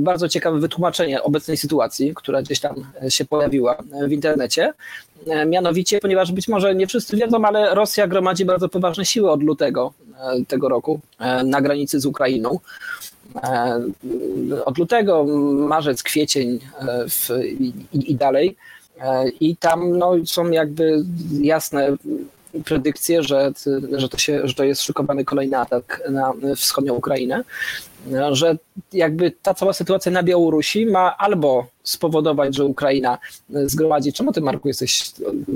[0.00, 4.72] bardzo ciekawe wytłumaczenie obecnej sytuacji, która gdzieś tam e, się pojawiła e, w internecie.
[5.26, 9.42] E, Mianowicie, ponieważ być może nie wszyscy wiedzą, ale Rosja gromadzi bardzo poważne siły od
[9.42, 12.58] lutego e, tego roku e, na granicy z Ukrainą.
[13.42, 13.80] E,
[14.64, 15.24] Od lutego,
[15.68, 17.30] marzec, kwiecień e, w,
[17.92, 18.56] i, i dalej.
[19.00, 21.04] E, I tam no, są jakby
[21.40, 21.96] jasne
[22.64, 23.52] predykcje, że,
[23.92, 27.44] że, to się, że to jest szykowany kolejny atak na wschodnią Ukrainę,
[28.32, 28.56] że
[28.92, 33.18] jakby ta cała sytuacja na Białorusi ma albo spowodować, że Ukraina
[33.50, 34.12] zgromadzi.
[34.12, 35.10] Czemu ty, Marku, jesteś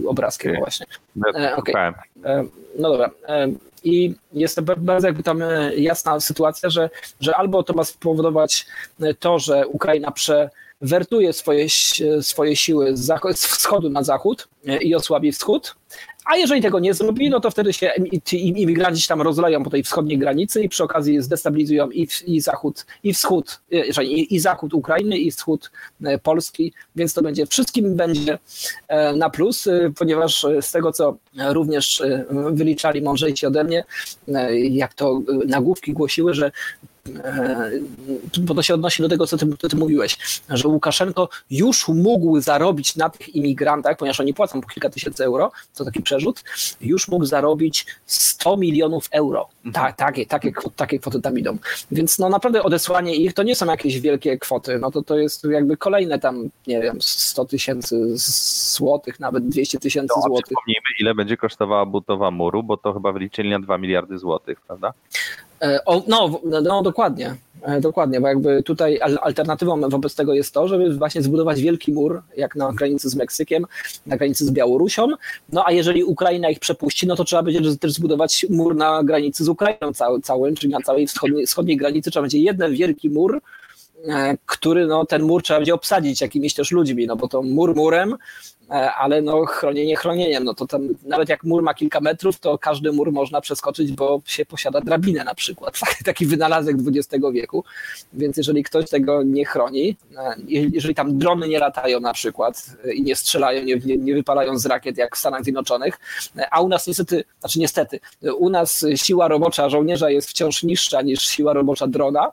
[0.07, 0.87] obrazkiem właśnie?
[1.35, 1.95] Ja E, szukałem.
[2.25, 2.45] E,
[2.79, 3.11] No dobra.
[3.29, 3.49] E,
[3.85, 5.43] I jest to ba- bardzo jakby tam
[5.77, 6.91] jasna sytuacja, że,
[7.21, 8.67] że albo to ma spowodować
[9.19, 10.11] to, że Ukraina
[10.81, 11.67] przewertuje swoje,
[12.21, 15.75] swoje siły z, z wschodu na zachód e, i osłabi wschód,
[16.25, 19.71] a jeżeli tego nie zrobi, no to wtedy się im- ci imigranci tam rozleją po
[19.71, 24.41] tej wschodniej granicy i przy okazji zdestabilizują i, i zachód, i wschód, e, i, i
[24.41, 25.71] zachód Ukrainy, i wschód
[26.05, 28.39] e, Polski, więc to będzie wszystkim będzie
[29.17, 31.17] na plus, ponieważ z tego, co
[31.49, 32.03] również
[32.53, 33.85] wyliczali mądrzejsi ode mnie,
[34.71, 36.53] jak to nagłówki głosiły, że
[38.41, 40.19] bo to się odnosi do tego, co ty, co ty mówiłeś,
[40.51, 45.53] że Łukaszenko już mógł zarobić na tych imigrantach, ponieważ oni płacą po kilka tysięcy euro,
[45.75, 46.45] to taki przerzut,
[46.81, 49.49] już mógł zarobić 100 milionów euro.
[49.73, 51.59] Tak, takie, takie, takie kwoty tam idą.
[51.93, 55.45] Więc no naprawdę odesłanie ich to nie są jakieś wielkie kwoty, no to to jest
[55.45, 58.17] jakby kolejne tam, nie wiem, 100 tysięcy
[58.77, 60.45] złotych, nawet 200 tysięcy No, złotych.
[60.47, 64.93] przypomnijmy, ile będzie kosztowała budowa muru, bo to chyba wyliczyli na 2 miliardy złotych, prawda?
[65.63, 67.35] E, O, no, w- no, dokładnie.
[67.63, 71.93] E, Dokładnie, bo jakby tutaj al- alternatywą wobec tego jest to, żeby właśnie zbudować wielki
[71.93, 73.65] mur, jak na granicy z Meksykiem,
[74.07, 75.07] na granicy z Białorusią.
[75.53, 79.45] No a jeżeli Ukraina ich przepuści, no to trzeba będzie też zbudować mur na granicy
[79.45, 83.41] z Ukrainą cały, całym, czyli na całej wschodniej, wschodniej granicy trzeba będzie jeden wielki mur,
[84.47, 88.17] który no, ten mur trzeba będzie obsadzić jakimiś też ludźmi, no bo to mur murem,
[88.71, 92.59] e, ale no chronienie chronieniem, no to tam nawet jak mur ma kilka metrów, to
[92.59, 97.65] każdy mur można przeskoczyć, bo się posiada drabinę na przykład, taki wynalazek XX wieku,
[98.13, 102.67] więc jeżeli ktoś tego nie chroni, e, je- jeżeli tam drony nie latają na przykład
[102.85, 105.99] e, i nie strzelają, nie, nie, wypalają z rakiet jak w Stanach Zjednoczonych,
[106.37, 110.63] e, a u nas niestety, znaczy niestety, e, u nas siła robocza żołnierza jest wciąż
[110.63, 112.33] niższa niż siła robocza drona,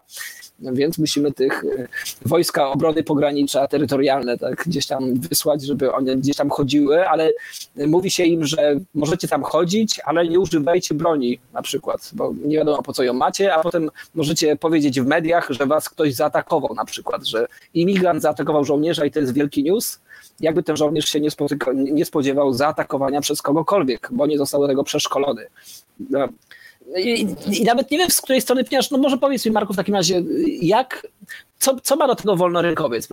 [0.60, 1.88] więc musimy tych e,
[2.26, 7.32] wojska obrony pogranicza terytorialne tak gdzieś tam wysłać, żeby one gdzieś tam chodziły, ale
[7.76, 12.58] mówi się im, że możecie tam chodzić, ale nie używajcie broni na przykład, bo nie
[12.58, 16.76] wiadomo po co ją macie, a potem możecie powiedzieć w mediach, że was ktoś zaatakował
[16.76, 20.00] na przykład, że imigrant zaatakował żołnierza i to jest wielki news,
[20.40, 21.30] jakby ten żołnierz się nie,
[21.74, 25.48] nie spodziewał zaatakowania przez kogokolwiek, bo nie został do tego przeszkolony.
[26.96, 29.76] I, I nawet nie wiem, z której strony pniasz, no może powiedz mi Marku w
[29.76, 30.24] takim razie,
[30.62, 31.08] jak,
[31.60, 33.10] co, co ma do tego wolnorynkowiec?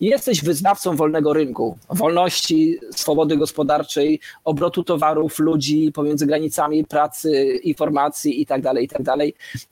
[0.00, 8.46] Jesteś wyznawcą wolnego rynku, wolności, swobody gospodarczej, obrotu towarów, ludzi pomiędzy granicami pracy, informacji i
[8.46, 9.02] tak dalej, i tak.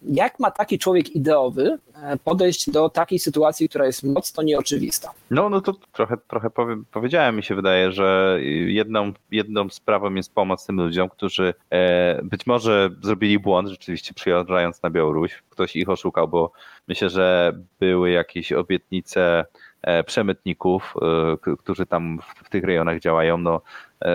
[0.03, 5.11] Jak ma taki człowiek ideowy e, podejść do takiej sytuacji, która jest mocno nieoczywista?
[5.31, 10.35] No, no to trochę, trochę powiem, powiedziałem, mi się wydaje, że jedną, jedną sprawą jest
[10.35, 15.43] pomoc tym ludziom, którzy e, być może zrobili błąd, rzeczywiście przyjeżdżając na Białoruś.
[15.61, 16.53] Ktoś ich oszukał, bo
[16.89, 19.45] myślę, że były jakieś obietnice
[19.83, 20.95] e, przemytników,
[21.47, 23.39] e, którzy tam w, tych rejonach działają.
[23.39, 23.61] No,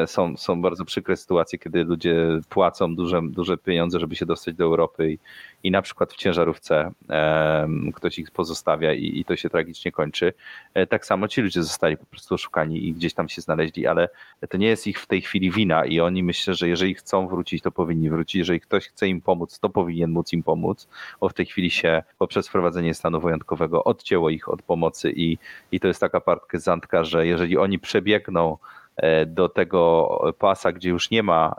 [0.05, 4.63] są, są bardzo przykre sytuacje, kiedy ludzie płacą duże, duże pieniądze, żeby się dostać do
[4.63, 5.19] Europy i,
[5.63, 10.33] i na przykład w ciężarówce em, ktoś ich pozostawia i, i to się tragicznie kończy.
[10.73, 14.09] E, Tak samo ci ludzie zostali po prostu oszukani i gdzieś tam się znaleźli, ale
[14.49, 17.63] to nie jest ich w tej chwili wina i oni myślę, że jeżeli chcą wrócić,
[17.63, 18.35] to powinni wrócić.
[18.35, 20.87] Jeżeli ktoś chce im pomóc, to powinien móc im pomóc,
[21.19, 25.37] bo w tej chwili się poprzez wprowadzenie stanu wyjątkowego odcięło ich od pomocy i,
[25.71, 28.84] i to jest taka partyzantka, że jeżeli oni przebiegną e,
[29.27, 30.09] do tego
[30.39, 31.55] pasa, gdzie już nie ma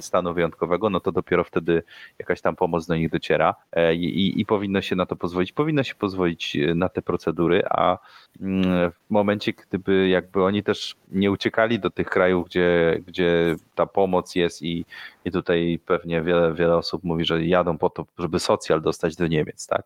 [0.00, 1.82] stanu wyjątkowego, no to dopiero wtedy
[2.18, 5.52] jakaś tam pomoc do nich dociera e, i, i, i powinno się na to pozwolić.
[5.52, 7.98] Powinno się pozwolić e, na te procedury, a
[8.40, 13.86] mm, w momencie, gdyby jakby oni też nie uciekali do tych krajów, gdzie, gdzie ta
[13.86, 14.84] pomoc jest i,
[15.24, 19.26] i tutaj pewnie wiele, wiele osób mówi, że jadą po to, żeby socjal dostać do
[19.26, 19.82] Niemiec, tak?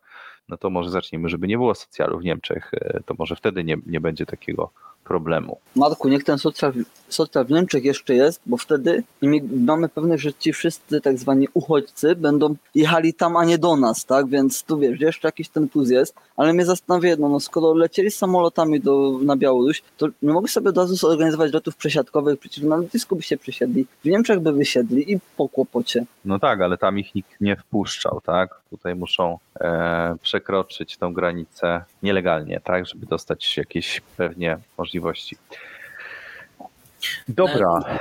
[0.49, 3.77] No to może zacznijmy, żeby nie było socjalu w Niemczech, e, to może wtedy nie,
[3.87, 4.71] nie będzie takiego
[5.05, 5.59] problemu.
[5.77, 6.73] Marku, niech ten socjal,
[7.09, 9.03] socjal w Niemczech jeszcze jest, bo wtedy
[9.57, 14.05] mamy pewność, że ci wszyscy tak zwani uchodźcy będą jechali tam, a nie do nas,
[14.05, 14.29] tak?
[14.29, 18.11] Więc tu wiesz, jeszcze jakiś ten plus jest, ale mnie zastanawia jedno, no skoro lecieli
[18.11, 22.77] samolotami do, na Białoruś, to nie mogli sobie od razu zorganizować lotów przesiadkowych, przecież na
[22.77, 26.05] lotnisku by się przesiedli, w Niemczech by wysiedli i po kłopocie.
[26.25, 28.62] No tak, ale tam ich nikt nie wpuszczał, tak?
[28.73, 32.87] Tutaj muszą e, przekroczyć tą granicę nielegalnie, tak?
[32.87, 35.37] Żeby dostać jakieś pewnie możliwości.
[37.29, 37.99] Dobra.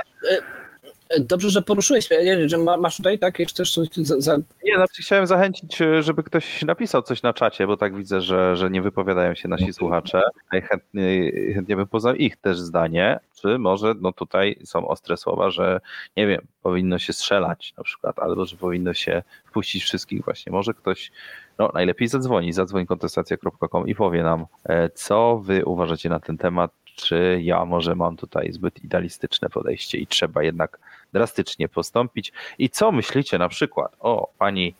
[1.20, 5.02] Dobrze, że poruszyłeś, nie że ma- masz tutaj tak, jeszcze coś za, za, Nie, znaczy
[5.02, 8.82] chciałem zachęcić, e, żeby ktoś napisał coś na czacie, bo tak widzę, że, że nie
[8.82, 10.22] wypowiadają się nasi słuchacze.
[10.50, 15.80] Chętnie, chętnie bym poznał ich też zdanie, czy może no tutaj są ostre słowa, że
[16.16, 20.52] nie wiem, powinno się strzelać na przykład, albo że powinno się wpuścić wszystkich właśnie.
[20.52, 21.12] Może ktoś,
[21.58, 26.72] no najlepiej zadzwoni, zadzwoń kontestacja.com i powie nam, e, co wy uważacie na ten temat,
[26.96, 30.78] czy ja może mam tutaj zbyt idealistyczne podejście i trzeba jednak
[31.12, 32.32] drastycznie postąpić.
[32.58, 34.74] I co myślicie na przykład o pani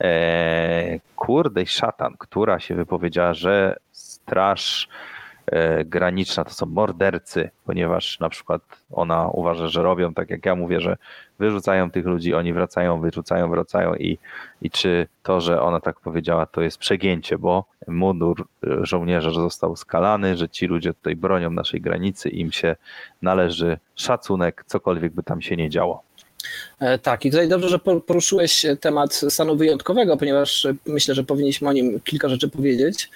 [0.00, 4.88] e, kurdej szatan, która się wypowiedziała, że straż
[5.84, 8.62] graniczna to są mordercy, ponieważ na przykład
[8.92, 10.96] ona uważa, że robią tak jak ja mówię, że
[11.38, 14.18] wyrzucają tych ludzi, oni wracają, wyrzucają, wracają i,
[14.62, 19.76] i czy to, że ona tak powiedziała, to jest przegięcie, bo mundur e, żołnierza został
[19.76, 22.76] skalany, że ci ludzie tutaj bronią naszej granicy, im się
[23.22, 26.02] należy szacunek, cokolwiek by tam się nie działo.
[26.80, 31.24] E, Tak, i tutaj dobrze, że po- poruszyłeś temat stanu wyjątkowego, ponieważ e, myślę, że
[31.24, 33.10] powinniśmy o nim kilka rzeczy powiedzieć.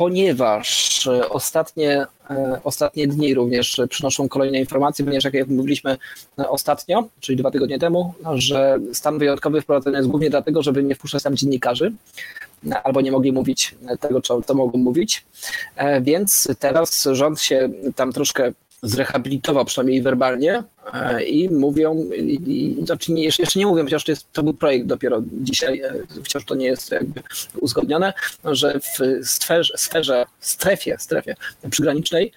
[0.00, 5.96] Ponieważ e, ostatnie, e, ostatnie dni również przynoszą kolejne informacje, ponieważ jak mówiliśmy
[6.38, 10.94] e, ostatnio, czyli dwa tygodnie temu, że stan wyjątkowy wprowadzony jest głównie dlatego, żeby nie
[10.94, 11.92] wpuszczać tam dziennikarzy,
[12.84, 15.24] albo nie mogli mówić tego, co, co mogą mówić.
[16.02, 20.62] Więc teraz rząd się tam troszkę zrehabilitował, przynajmniej werbalnie,
[20.92, 24.54] e, i mówią, i, i, znaczy nie, jeszcze nie mówią, chociaż to, jest, to był
[24.54, 25.94] projekt dopiero dzisiaj, e,
[26.24, 27.22] wciąż to nie jest jakby
[27.60, 28.12] uzgodnione,
[28.44, 31.36] że w sferze, sferze strefie, strefie
[31.70, 32.32] przygranicznej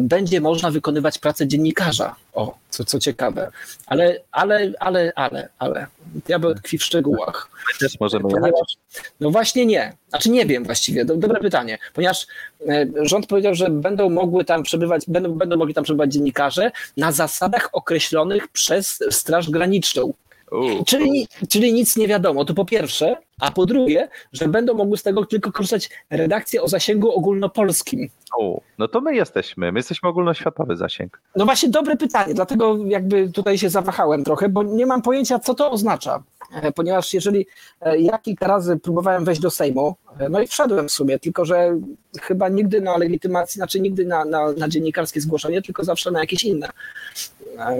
[0.00, 2.14] będzie można wykonywać pracę dziennikarza.
[2.32, 3.50] O, co, co ciekawe.
[3.86, 5.86] Ale, ale, ale, ale, ale.
[6.26, 7.50] Diabeł tkwi w szczegółach.
[7.72, 8.22] My też możemy.
[8.22, 8.76] Ponieważ,
[9.20, 9.92] no właśnie nie.
[10.08, 11.78] Znaczy nie wiem właściwie, Do, dobre pytanie.
[11.94, 12.26] Ponieważ
[12.68, 17.12] e, rząd powiedział, że będą mogły tam przebywać, będą, będą mogli tam przebywać dziennikarze na
[17.12, 20.12] zasadach określonych przez Straż Graniczną.
[20.52, 24.96] U, Czyli, czyli nic nie wiadomo, to po pierwsze, a po drugie, że będą mogły
[24.96, 28.08] z tego tylko korzystać redakcje o zasięgu ogólnopolskim.
[28.40, 28.60] u.
[28.78, 31.20] No to my jesteśmy, my jesteśmy ogólnoświatowy zasięg.
[31.36, 35.54] No właśnie, dobre pytanie, dlatego jakby tutaj się zawahałem trochę, bo nie mam pojęcia, co
[35.54, 36.22] to oznacza.
[36.54, 37.46] E, Ponieważ jeżeli
[37.80, 41.44] e, ja kilka razy próbowałem wejść do Sejmu, e, no i wszedłem w sumie, tylko
[41.44, 41.78] że
[42.20, 46.44] chyba nigdy na legitymacji, znaczy nigdy na, na, na dziennikarskie zgłoszenie, tylko zawsze na jakieś
[46.44, 46.68] inne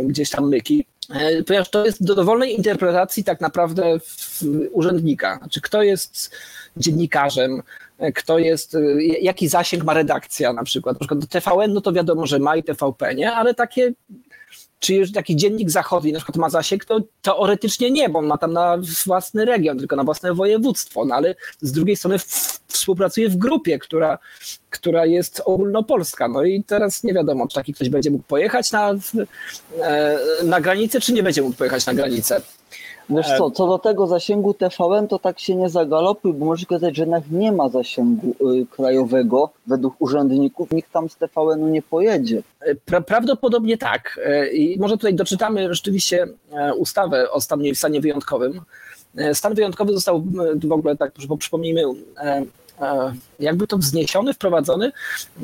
[0.05, 0.87] gdzieś tam myki.
[1.13, 3.99] E, Ponieważ to jest do dowolnej interpretacji tak naprawdę
[4.73, 5.39] urzędnika.
[5.39, 6.31] Znaczy, kto jest
[6.77, 7.63] dziennikarzem,
[7.99, 11.01] e, kto jest, e, jaki zasięg ma redakcja na przykład.
[11.01, 13.33] Na przykład TVN, no to wiadomo, że ma i TVP, nie?
[13.33, 13.93] Ale takie,
[14.79, 18.39] czy już taki dziennik zachodni na przykład ma zasięg, to teoretycznie nie, bo on ma
[18.39, 22.19] tam na własny region, tylko na własne województwo, no ale z drugiej strony
[22.67, 24.19] współpracuje w grupie, która,
[24.71, 26.29] która jest ogólnopolska.
[26.29, 28.95] No i teraz nie wiadomo, czy taki ktoś będzie mógł pojechać na,
[29.83, 32.41] e, na granicę, czy nie będzie mógł pojechać na granicę.
[33.11, 36.97] Wiesz co, co do tego zasięgu TVN, to tak się nie zagalopuj, bo może okazać,
[36.97, 42.43] że jednak nie ma zasięgu y, krajowego według urzędników, nikt tam z TVN-u nie pojedzie.
[42.85, 44.21] Pra, prawdopodobnie tak.
[44.25, 48.61] E, I może tutaj doczytamy rzeczywiście e, ustawę o stanie, stanie wyjątkowym.
[49.17, 51.83] E, Stan wyjątkowy został e, w ogóle, tak przypo- przypomnijmy,
[52.17, 52.45] e,
[52.81, 54.93] e, jakby to wzniesiony, wprowadzony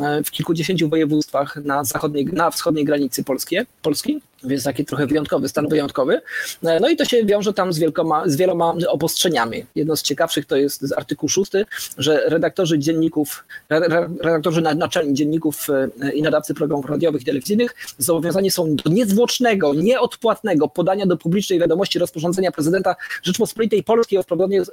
[0.01, 5.48] e, w kilkudziesięciu województwach na, zachodniej, na wschodniej granicy Polskie, Polski, więc taki trochę wyjątkowy,
[5.48, 6.20] stan wyjątkowy.
[6.65, 9.66] E, No i to się wiąże tam z, wielkoma, z wieloma obostrzeniami.
[9.74, 11.52] Jedno z ciekawszych to jest z artykuł 6,
[11.98, 15.66] że redaktorzy dzienników, re- re- redaktorzy na- naczelni dzienników
[16.02, 21.59] e, i nadawcy programów radiowych i telewizyjnych zobowiązani są do niezwłocznego, nieodpłatnego podania do publicznej
[21.59, 24.23] wiadomości rozporządzenia prezydenta Rzeczpospolitej Polskiej o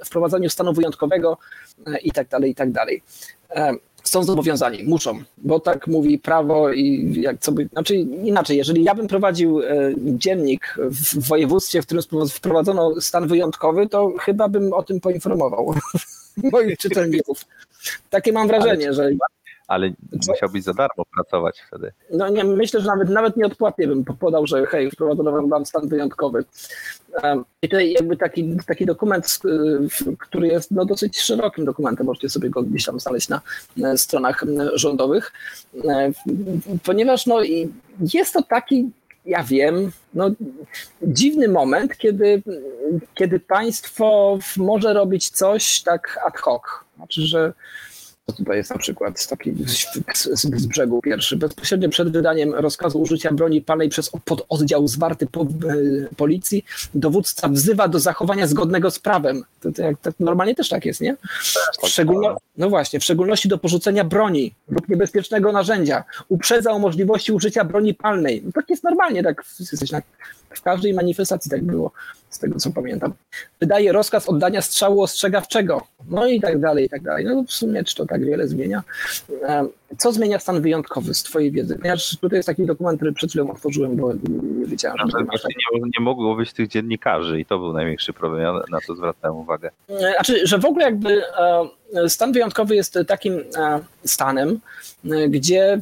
[0.05, 1.37] wprowadzaniu stanu wyjątkowego
[1.87, 3.03] e, i tak dalej, i tak dalej.
[4.05, 8.95] Są zobowiązani, muszą, bo tak mówi prawo i jak co by, znaczy inaczej, jeżeli ja
[8.95, 14.83] bym prowadził e, dziennik w województwie, w którym wprowadzono stan wyjątkowy, to chyba bym o
[14.83, 15.73] tym poinformował
[16.51, 17.45] moich czytelników.
[18.09, 19.11] Takie mam wrażenie, że
[19.67, 19.89] Ale
[20.27, 21.91] musiałbyś za darmo pracować wtedy.
[22.11, 26.45] no nie, myślę, że nawet, nawet nieodpłatnie bym podał, że hej, wprowadzono wam stan wyjątkowy.
[27.61, 29.39] I tutaj jakby taki, taki dokument,
[29.89, 33.41] w- który jest no, dosyć szerokim dokumentem, możecie sobie go gdzieś tam znaleźć na
[33.97, 34.43] stronach
[34.73, 35.33] rządowych,
[35.89, 36.11] E,
[36.83, 37.37] ponieważ no,
[38.13, 38.89] jest to taki,
[39.25, 40.29] ja wiem, no,
[41.01, 42.43] dziwny moment, kiedy,
[43.15, 46.61] kiedy państwo może robić coś tak ad hoc.
[46.97, 47.53] Znaczy, że
[48.33, 49.55] tutaj jest na przykład taki
[50.13, 51.37] z, brzegu pierwszy.
[51.37, 55.45] Bezpośrednio przed wydaniem rozkazu użycia broni palnej przez pododdział zwarty po, e,
[56.17, 59.43] policji, dowódca wzywa do zachowania zgodnego z prawem.
[59.61, 61.15] To, to tak normalnie też tak jest, nie?
[61.85, 66.03] Szczególno, no właśnie, w szczególności do porzucenia broni lub niebezpiecznego narzędzia.
[66.27, 68.41] Uprzedza o możliwości użycia broni palnej.
[68.45, 70.01] No tak jest normalnie, tak jesteś na,
[70.57, 71.91] w każdej manifestacji tak było,
[72.29, 73.13] z tego co pamiętam.
[73.59, 75.81] Wydaje rozkaz oddania strzału ostrzegawczego.
[76.09, 77.25] No i tak dalej, i tak dalej.
[77.25, 78.83] No w sumie, czy to tak wiele zmienia?
[79.97, 81.77] Co zmienia stan wyjątkowy z twojej wiedzy?
[81.77, 85.81] Ponieważ tutaj jest taki dokument, który przed chwilą otworzyłem, bo nie wiedziałem, że właśnie nie,
[85.81, 88.41] nie mogło być tych dziennikarzy i to był największy problem.
[88.41, 89.71] Ja na to zwracałem uwagę.
[89.89, 91.21] E, Znaczy, że w ogóle jakby
[91.93, 94.59] e, stan wyjątkowy jest takim e, stanem,
[95.29, 95.79] gdzie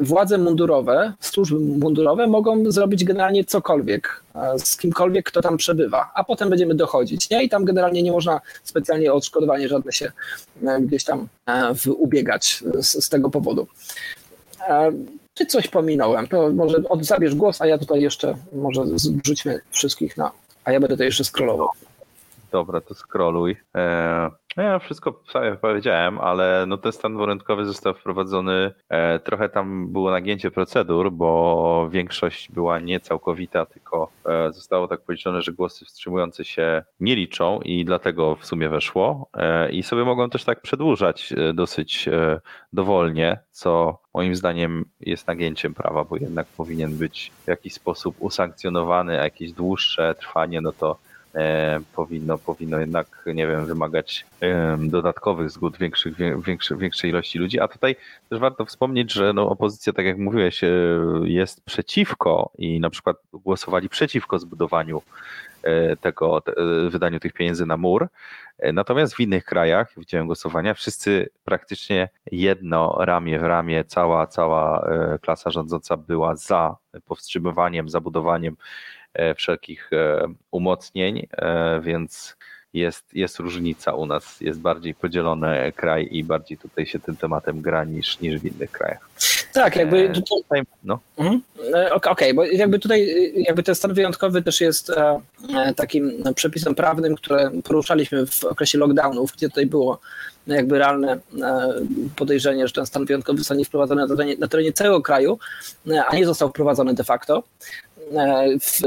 [0.00, 4.22] władze mundurowe, służby mundurowe mogą zrobić generalnie cokolwiek
[4.56, 7.30] z kimkolwiek, kto tam przebywa, a potem będziemy dochodzić.
[7.30, 7.44] Nie?
[7.44, 10.12] I tam generalnie nie można specjalnie o odszkodowanie żadne się
[10.66, 13.66] e, gdzieś tam e, ubiegać z, z tego powodu.
[14.68, 14.92] E,
[15.34, 16.28] Czy coś pominąłem?
[16.28, 18.84] To może od, zabierz głos, a ja tutaj jeszcze może
[19.24, 20.30] wrzućmy wszystkich na.
[20.64, 21.68] A ja będę to jeszcze scrollował.
[22.52, 23.56] Dobra, to scrolluj.
[23.74, 25.22] E, No ja wszystko
[25.60, 31.88] powiedziałem, ale no ten stan warunkowy został wprowadzony, e, trochę tam było nagięcie procedur, bo
[31.90, 37.60] większość była nie całkowita, tylko e, zostało tak policzone, że głosy wstrzymujące się nie liczą
[37.60, 42.40] i dlatego w sumie weszło e, i sobie mogą też tak przedłużać e, dosyć e,
[42.72, 49.20] dowolnie, co moim zdaniem jest nagięciem prawa, bo jednak powinien być w jakiś sposób usankcjonowany,
[49.20, 50.98] a jakieś dłuższe trwanie, no to
[51.96, 54.26] powinno, powinno jednak, nie wiem, wymagać
[54.78, 56.14] dodatkowych zgód większych,
[56.46, 57.60] większy, większej ilości ludzi.
[57.60, 57.96] A tutaj
[58.30, 60.68] też warto wspomnieć, że no, opozycja, tak jak mówiłeś, e,
[61.24, 65.02] jest przeciwko i na przykład głosowali przeciwko zbudowaniu
[65.62, 68.08] e, tego, te, e, wydaniu tych pieniędzy na mur.
[68.58, 74.86] E, Natomiast w innych krajach, widziałem głosowania, wszyscy praktycznie jedno ramię w ramię, cała, cała
[74.86, 76.76] e, klasa rządząca była za
[77.06, 79.01] powstrzymywaniem, zabudowaniem e,
[79.36, 82.36] wszelkich e, umocnień, e, więc
[82.74, 87.60] jest, jest różnica u nas, jest bardziej podzielony kraj i bardziej tutaj się tym tematem
[87.60, 89.08] gra niż, niż w innych krajach.
[89.52, 91.40] Tak, jakby E, tutaj, no, Mhm.
[91.74, 95.20] E, ok- Okej, bo jakby tutaj e, jakby ten stan wyjątkowy też jest e,
[95.56, 100.00] e, takim e, przepisem prawnym, które poruszaliśmy w okresie lockdownów, gdzie tutaj było
[100.46, 101.72] jakby realne e,
[102.16, 105.38] podejrzenie, że ten stan wyjątkowy zostanie wprowadzony na terenie, na terenie całego kraju,
[105.90, 107.42] e, a nie został wprowadzony de facto.
[108.16, 108.80] E, W,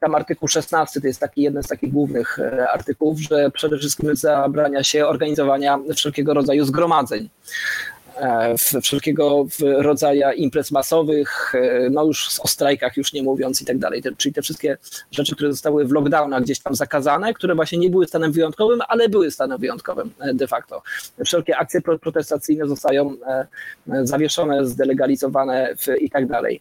[0.00, 4.16] tam artykuł 16 to jest taki jeden z takich głównych e, artykułów, że przede wszystkim
[4.16, 7.28] zabrania się organizowania wszelkiego rodzaju zgromadzeń
[8.82, 13.78] wszelkiego w rodzaju imprez masowych, e, no już o strajkach już nie mówiąc i tak
[13.78, 14.02] dalej.
[14.16, 14.78] Czyli te wszystkie
[15.10, 19.08] rzeczy, które zostały w lockdownach gdzieś tam zakazane, które właśnie nie były stanem wyjątkowym, ale
[19.08, 20.82] były stanem wyjątkowym e, de facto.
[21.24, 23.46] Wszelkie akcje pro- protestacyjne zostają e,
[23.92, 26.60] e, zawieszone, zdelegalizowane i tak dalej.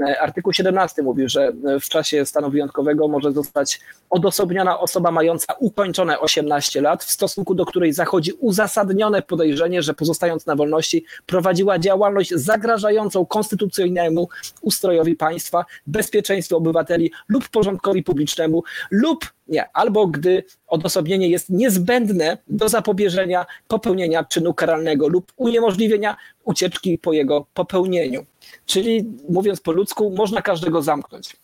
[0.00, 3.80] E, Artykuł 17 mówi, że e, w czasie stanu wyjątkowego może zostać
[4.10, 10.46] odosobniona osoba mająca ukończone 18 lat, w stosunku do której zachodzi uzasadnione podejrzenie, że pozostając
[10.46, 10.95] na wolności
[11.26, 14.28] prowadziła działalność zagrażającą konstytucyjnemu
[14.60, 22.68] ustrojowi państwa, bezpieczeństwu obywateli lub porządkowi publicznemu, lub nie, albo gdy odosobnienie jest niezbędne do
[22.68, 28.26] zapobieżenia popełnienia czynu karalnego lub uniemożliwienia ucieczki po jego popełnieniu.
[28.66, 31.36] Czyli mówiąc po ludzku, można każdego zamknąć.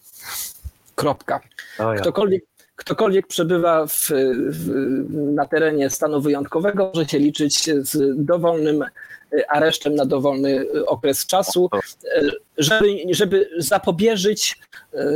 [0.95, 1.41] Kropka.
[2.01, 2.45] Ktokolwiek,
[2.85, 4.09] ktokolwiek przebywa w,
[4.49, 4.71] w,
[5.35, 8.89] na terenie stanu wyjątkowego, może się liczyć z dowolnym e,
[9.51, 11.81] aresztem na dowolny e, okres czasu, e,
[12.59, 14.59] żeby, żeby zapobieżyć,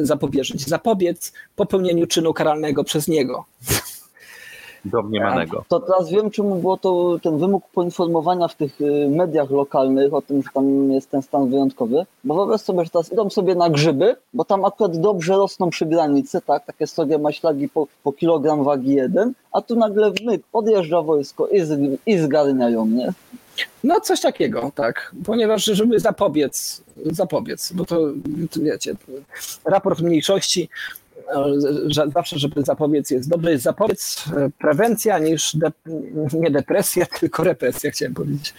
[0.02, 3.44] zapobieżyć, zapobiec popełnieniu czynu karalnego przez niego.
[4.90, 5.64] Domniemanego.
[5.68, 10.22] To teraz wiem, czemu było to ten wymóg poinformowania w tych y, mediach lokalnych o
[10.22, 12.06] tym, że tam jest ten stan wyjątkowy.
[12.24, 15.86] Bo wyobraź sobie, że teraz idą sobie na grzyby, bo tam akurat dobrze rosną przy
[15.86, 16.66] granicy, tak?
[16.66, 21.60] Takie sobie maślagi po, po kilogram wagi jeden, a tu nagle myk, podjeżdża wojsko i,
[21.60, 23.12] z, i zgarniają, nie?
[23.84, 25.14] No coś takiego, tak.
[25.24, 27.96] Ponieważ żeby zapobiec, zapobiec, bo to
[28.50, 28.94] to wiecie,
[29.64, 30.68] raport mniejszości
[32.14, 35.72] zawsze, żeby zapobiec jest dobry, jest zapobiec, e, prewencja niż de,
[36.32, 38.54] nie depresja, tylko represja, chciałem powiedzieć.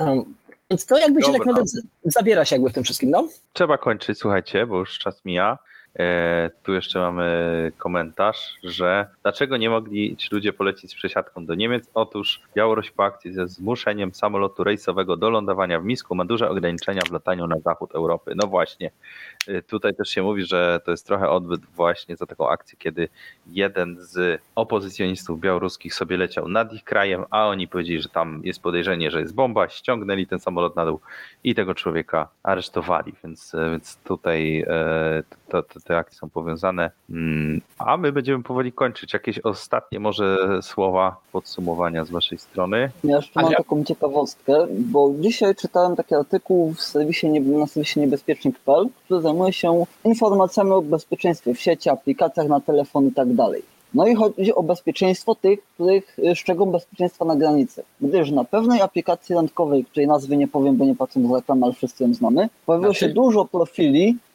[0.00, 0.24] Um,
[0.70, 1.52] Więc to jakby się tak Dobra.
[1.52, 3.28] naprawdę z- zabiera się jakby w tym wszystkim, no.
[3.52, 5.58] Trzeba kończyć, słuchajcie, bo już czas mija.
[5.98, 11.54] E, tu jeszcze mamy komentarz, że dlaczego nie mogli ci ludzie polecieć z przesiadką do
[11.54, 11.84] Niemiec?
[11.94, 17.02] Otóż Białoruś po akcji ze zmuszeniem samolotu rejsowego do lądowania w Misku ma duże ograniczenia
[17.08, 18.32] w lataniu na zachód Europy.
[18.36, 18.90] No właśnie, e,
[19.66, 23.08] tutaj też się mówi, że to jest trochę odbyt właśnie za taką akcję, kiedy
[23.46, 28.62] jeden z opozycjonistów białoruskich sobie leciał nad ich krajem, a oni powiedzieli, że tam jest
[28.62, 31.00] podejrzenie, że jest bomba, ściągnęli ten samolot na dół
[31.44, 36.90] i tego człowieka aresztowali, więc, e, więc tutaj e, to, to, te akcje są powiązane.
[37.10, 39.12] Mm, A my będziemy powoli kończyć.
[39.12, 42.90] Jakieś ostatnie może słowa podsumowania z waszej strony?
[43.04, 48.86] Ja jeszcze mam taką ciekawostkę, bo dzisiaj czytałem taki artykuł w serwisie, na serwisie niebezpiecznik.pl,
[49.04, 53.62] który zajmuje się informacjami o bezpieczeństwie w sieci, aplikacjach na telefon i tak dalej.
[53.94, 57.82] No i chodzi o bezpieczeństwo tych, których y, szczególnie bezpieczeństwa na granicy.
[58.00, 61.74] Gdyż na pewnej aplikacji randkowej, której nazwy nie powiem, bo nie patrzę za reklamę, ale
[61.74, 63.14] wszyscy ją znamy, pojawiło się Znaczy?
[63.14, 64.25] dużo profili y,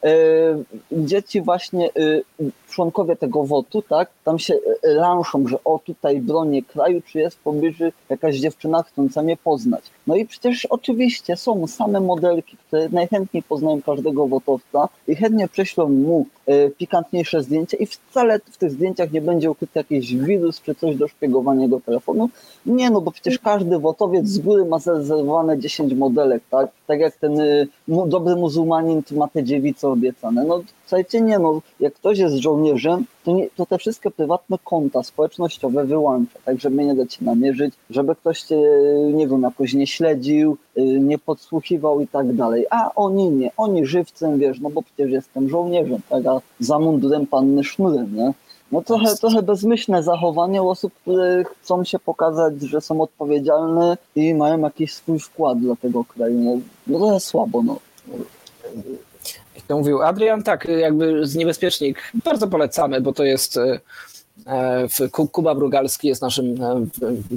[0.91, 2.23] dzieci właśnie y,
[2.69, 7.37] członkowie tego WOT-u, tak, tam się y, lanszą, że o tutaj bronię kraju, czy jest
[7.37, 9.83] w pobliżu jakaś dziewczyna chcąca mnie poznać.
[10.07, 15.89] No i przecież oczywiście są same modelki, które najchętniej poznają każdego wotowca i chętnie prześlą
[15.89, 20.75] mu y, pikantniejsze zdjęcie i wcale w tych zdjęciach nie będzie ukryty jakiś wirus czy
[20.75, 22.29] coś do szpiegowania jego telefonu.
[22.65, 26.69] Nie no, bo przecież każdy wotowiec z góry ma zarezerwowane 10 modelek, tak?
[26.87, 30.43] Tak jak ten y, dobry muzułmanin ma te dziewice obiecane.
[30.43, 35.03] No słuchajcie, nie no, jak ktoś jest żołnierzem, to, nie, to te wszystkie prywatne konta
[35.03, 38.61] społecznościowe wyłącza, tak żeby nie dać się namierzyć, żeby ktoś cię,
[39.13, 42.65] nie wiem, jakoś nie śledził, y, nie podsłuchiwał i tak dalej.
[42.69, 47.27] A oni nie, oni żywcem, wiesz, no bo przecież jestem żołnierzem, tak, a za mundurem
[47.27, 48.33] panny sznurem, nie?
[48.71, 54.59] No trochę, trochę bezmyślne zachowanie osób, które chcą się pokazać, że są odpowiedzialne i mają
[54.59, 56.39] jakiś swój wkład dla tego kraju.
[56.39, 56.57] No,
[56.87, 57.79] no trochę słabo, no.
[59.75, 63.79] Mówił Adrian, tak, jakby z niebezpiecznik bardzo polecamy, bo to jest e,
[65.11, 66.85] Ku- Kuba Brugalski jest naszym e,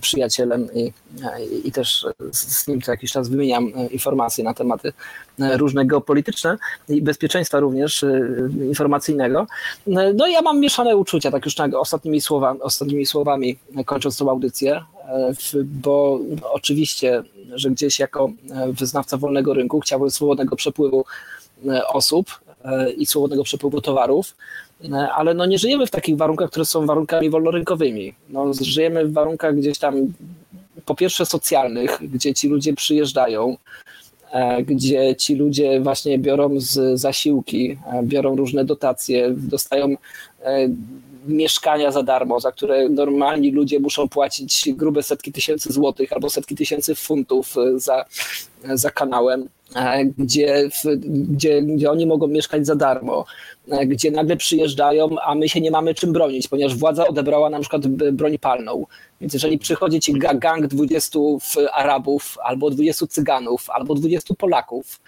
[0.00, 0.92] przyjacielem i,
[1.24, 4.92] e, i też z nim co jakiś czas wymieniam e, informacje na tematy
[5.40, 6.56] e, różne geopolityczne
[6.88, 8.20] i bezpieczeństwa również e,
[8.68, 9.46] informacyjnego.
[9.86, 14.16] E, No ja mam mieszane uczucia, tak już tak ostatnimi, słowa, ostatnimi słowami e, kończąc
[14.16, 14.74] tą audycję,
[15.08, 15.32] e,
[15.62, 16.20] bo
[16.52, 17.22] oczywiście,
[17.54, 21.04] że gdzieś jako e, wyznawca wolnego rynku chciałbym swobodnego przepływu e,
[21.88, 24.36] osób e, i swobodnego przepływu towarów,
[24.92, 28.14] e, ale no nie żyjemy w takich warunkach, które są warunkami wolnorynkowymi.
[28.28, 30.12] No, żyjemy w warunkach gdzieś tam
[30.86, 33.56] po pierwsze socjalnych, gdzie ci ludzie przyjeżdżają,
[34.32, 39.96] e, gdzie ci ludzie właśnie biorą z zasiłki, e, biorą różne dotacje, dostają
[40.42, 40.68] e,
[41.26, 46.54] mieszkania za darmo, za które normalni ludzie muszą płacić grube setki tysięcy złotych albo setki
[46.56, 48.04] tysięcy funtów e, za,
[48.74, 50.68] za kanałem, e, gdzie,
[51.04, 53.24] gdzie, gdzie oni mogą mieszkać za darmo,
[53.70, 57.60] e, gdzie nagle przyjeżdżają, a my się nie mamy czym bronić, ponieważ władza odebrała na
[57.60, 58.86] przykład broń palną.
[59.20, 65.00] Więc jeżeli przychodzi ci ga- gang 20 w- Arabów, albo 20 Cyganów, albo 20 Polaków,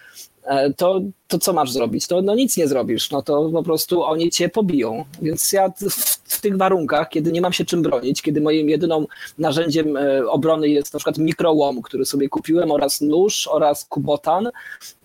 [0.45, 2.07] e, to, to co masz zrobić?
[2.07, 5.05] To no nic nie zrobisz, no to po prostu oni cię pobiją.
[5.23, 9.07] Więc ja w, w tych warunkach, kiedy nie mam się czym bronić, kiedy moim jedyną
[9.39, 14.51] narzędziem e, obrony jest na przykład mikrołom, który sobie kupiłem, oraz nóż, oraz kubotan,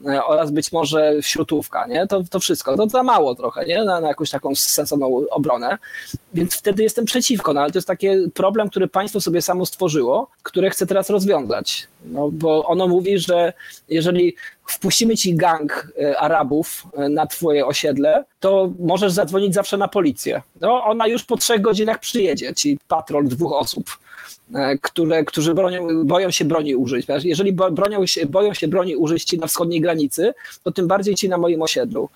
[0.05, 2.07] e, oraz być może śrutówka, nie?
[2.07, 2.77] To, to wszystko.
[2.77, 3.83] To za mało trochę, nie?
[3.83, 5.77] Na, na jakąś taką sensowną obronę.
[6.33, 10.27] Więc wtedy jestem przeciwko, no ale to jest taki problem, który państwo sobie samo stworzyło,
[10.43, 11.87] które chce teraz rozwiązać.
[12.05, 13.53] No, bo ono mówi, że
[13.89, 14.35] jeżeli
[14.65, 20.41] wpuścimy ci gang e, Arabów e, na twoje osiedle, to możesz zadzwonić zawsze na policję.
[20.61, 23.97] No, ona już po trzech godzinach przyjedzie, ci patrol dwóch osób,
[24.55, 27.07] e, które, którzy bronią, boją się broni użyć.
[27.23, 30.33] Jeżeli bronią się, boją się broni użyć ci na wschodniej granicy,
[30.63, 32.09] to tym bardziej ci na moim osiedlu.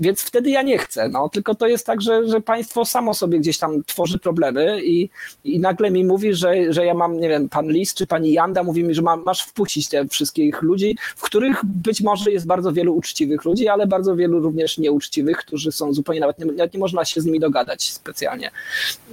[0.00, 1.08] Więc wtedy ja nie chcę.
[1.08, 5.10] No, tylko to jest tak, że, że państwo samo sobie gdzieś tam tworzy problemy i,
[5.44, 8.62] i nagle mi mówi, że, że ja mam, nie wiem, pan Lis czy pani Janda
[8.62, 12.72] mówi mi, że mam, masz wpuścić te wszystkich ludzi, w których być może jest bardzo
[12.72, 16.80] wielu uczciwych ludzi, ale bardzo wielu również nieuczciwych, którzy są zupełnie nawet nie, nawet nie
[16.80, 18.50] można się z nimi dogadać specjalnie.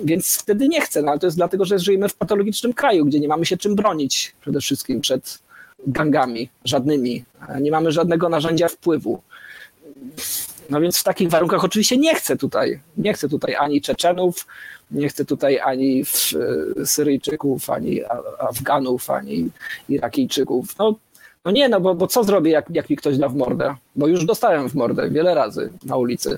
[0.04, 1.02] Więc wtedy nie chcę.
[1.02, 3.76] No, ale to jest dlatego, że żyjemy w patologicznym kraju, gdzie nie mamy się czym
[3.76, 5.40] bronić przede wszystkim przed
[5.88, 7.24] gangami żadnymi.
[7.62, 9.22] Nie mamy żadnego narzędzia wpływu.
[10.70, 14.48] No więc w takich warunkach oczywiście nie chcę tutaj, nie chcę tutaj ani Czeczenów,
[14.92, 16.04] nie chcę tutaj ani
[16.82, 18.02] e, Syryjczyków, ani
[18.40, 19.50] Afganów, ani
[19.90, 20.78] Irakijczyków.
[20.80, 20.96] No,
[21.46, 23.76] no nie, no bo, bo co zrobię, jak, jak mi ktoś da w mordę?
[23.96, 26.38] Bo już dostałem w mordę wiele razy na ulicy.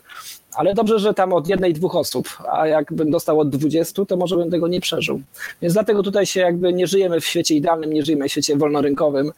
[0.55, 4.35] Ale dobrze, że tam od jednej, dwóch osób, a jakbym dostał od dwudziestu, to może
[4.35, 5.21] bym tego nie przeżył.
[5.61, 9.31] Więc dlatego tutaj się jakby nie żyjemy w świecie idealnym, nie żyjemy w świecie wolnorynkowym.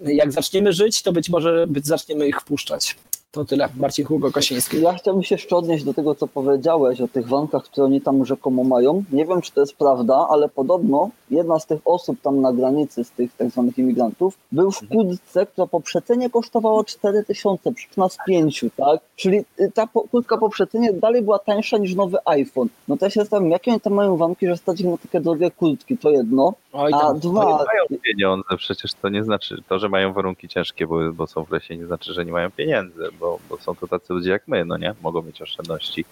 [0.00, 2.96] Jak zaczniemy żyć, to być może zaczniemy ich wpuszczać.
[3.32, 3.68] To tyle.
[3.76, 4.80] Marcin Hugo Kosiński.
[4.80, 8.24] Ja chciałbym się jeszcze odnieść do tego, co powiedziałeś o tych wankach, które oni tam
[8.24, 9.04] rzekomo mają.
[9.12, 13.04] Nie wiem, czy to jest prawda, ale podobno jedna z tych osób tam na granicy,
[13.04, 17.88] z tych tak zwanych imigrantów, był w kurtce, która po przecenie kosztowała 4 tysiące, przy
[17.96, 19.00] nas 5, tak?
[19.16, 22.68] Czyli y, ta kurtka po przecenie dalej była tańsza niż nowy iPhone.
[22.88, 25.20] No to ja się zastanawiam, jakie oni tam mają wanki, że stać ich na takie
[25.20, 26.54] drogie kurtki, to jedno.
[26.72, 31.12] Oj, A dwa, Mają pieniądze, przecież to nie znaczy, to, że mają warunki ciężkie, bo,
[31.12, 34.12] bo są w lesie, nie znaczy, że nie mają pieniędzy, bo, bo są to tacy
[34.12, 34.94] ludzie jak my, no nie?
[35.02, 36.04] Mogą mieć oszczędności.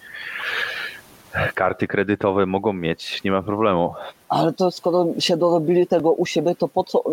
[1.54, 3.94] Karty kredytowe mogą mieć, nie ma problemu.
[4.28, 7.04] Ale to skoro się dorobili tego u siebie, to po co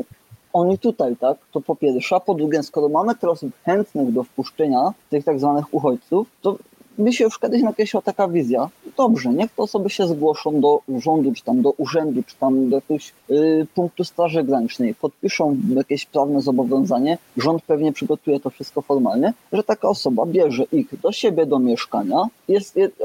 [0.54, 1.38] oni tutaj, tak?
[1.52, 2.16] To po pierwsze.
[2.16, 6.58] A po drugie, skoro mamy osób chętnych do wpuszczenia tych tak zwanych uchodźców, to
[6.98, 8.70] by się już kiedyś nakreśliła taka wizja.
[8.98, 12.76] Dobrze, niech te osoby się zgłoszą do rządu, czy tam do urzędu, czy tam do
[12.76, 19.34] jakiegoś y, punktu Straży Granicznej, podpiszą jakieś prawne zobowiązanie, rząd pewnie przygotuje to wszystko formalnie,
[19.54, 22.96] że taka osoba bierze ich do siebie do mieszkania, jest, jest,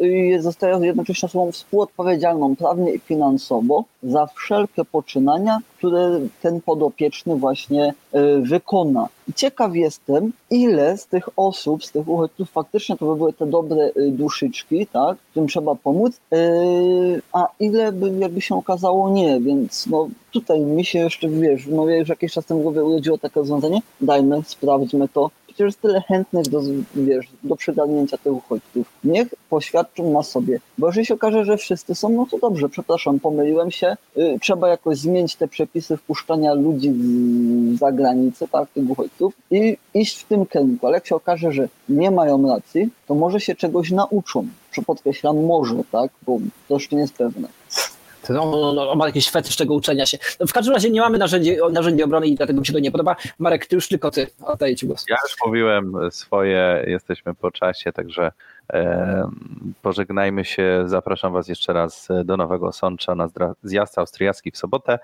[0.00, 7.94] jest, zostaje jednocześnie osobą współodpowiedzialną prawnie i finansowo za wszelkie poczynania, które ten podopieczny właśnie
[8.14, 9.08] y, wykona.
[9.28, 13.41] I ciekaw jestem, ile z tych osób, z tych uchodźców faktycznie to by były te
[13.46, 19.40] dobre y, duszyczki, tak, którym trzeba pomóc, y, a ile by jakby się okazało nie,
[19.40, 23.40] więc no tutaj mi się jeszcze, wiesz, no już jakiś czas temu głowie urodziło takie
[23.40, 25.30] rozwiązanie, dajmy, sprawdźmy to,
[25.62, 26.60] przecież tyle chętnych do,
[26.94, 28.86] wiesz, do przygarnięcia tych uchodźców.
[29.04, 33.20] Niech poświadczą na sobie, bo jeżeli się okaże, że wszyscy są, no to dobrze, przepraszam,
[33.20, 38.90] pomyliłem się, y, trzeba jakoś zmienić te przepisy wpuszczania ludzi z, za granicę, tak, tych
[38.90, 43.14] uchodźców i iść w tym kierunku, ale jak się okaże, że nie mają racji, to
[43.14, 44.46] może się czegoś nauczą,
[44.86, 47.48] podkreślam, może, tak, bo to jeszcze nie jest pewne.
[48.28, 50.18] On, on, on ma jakiś fetysz tego uczenia się.
[50.40, 52.90] No w każdym razie nie mamy narzędzi, narzędzi obrony i dlatego mi się to nie
[52.90, 53.16] podoba.
[53.38, 54.26] Marek, ty już tylko ty.
[54.44, 55.04] Oddaję ci głos.
[55.08, 58.32] Ja już mówiłem swoje, jesteśmy po czasie, także
[59.82, 60.82] pożegnajmy się.
[60.86, 63.28] Zapraszam Was jeszcze raz do Nowego Sącza na
[63.62, 64.98] zjazd austriacki w sobotę,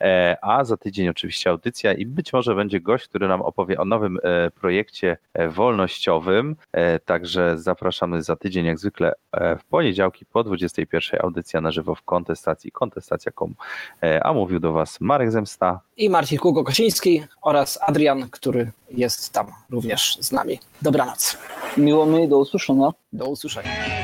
[0.00, 3.84] e, a za tydzień oczywiście audycja i być może będzie gość, który nam opowie o
[3.84, 6.56] nowym e, projekcie e, wolnościowym.
[6.72, 11.94] E, także zapraszamy za tydzień, jak zwykle e, w poniedziałki po 21 audycja na żywo
[11.94, 13.54] w kontestacji kontestacja.com.
[14.02, 15.80] E, a mówił do Was Marek Zemsta.
[15.96, 20.58] I Marcin Kółko-Kosiński oraz Adrian, który jest tam również z nami.
[20.82, 21.38] Dobranoc.
[21.76, 22.90] Miło mi, do usłyszenia.
[23.14, 24.03] Do usłyszenia.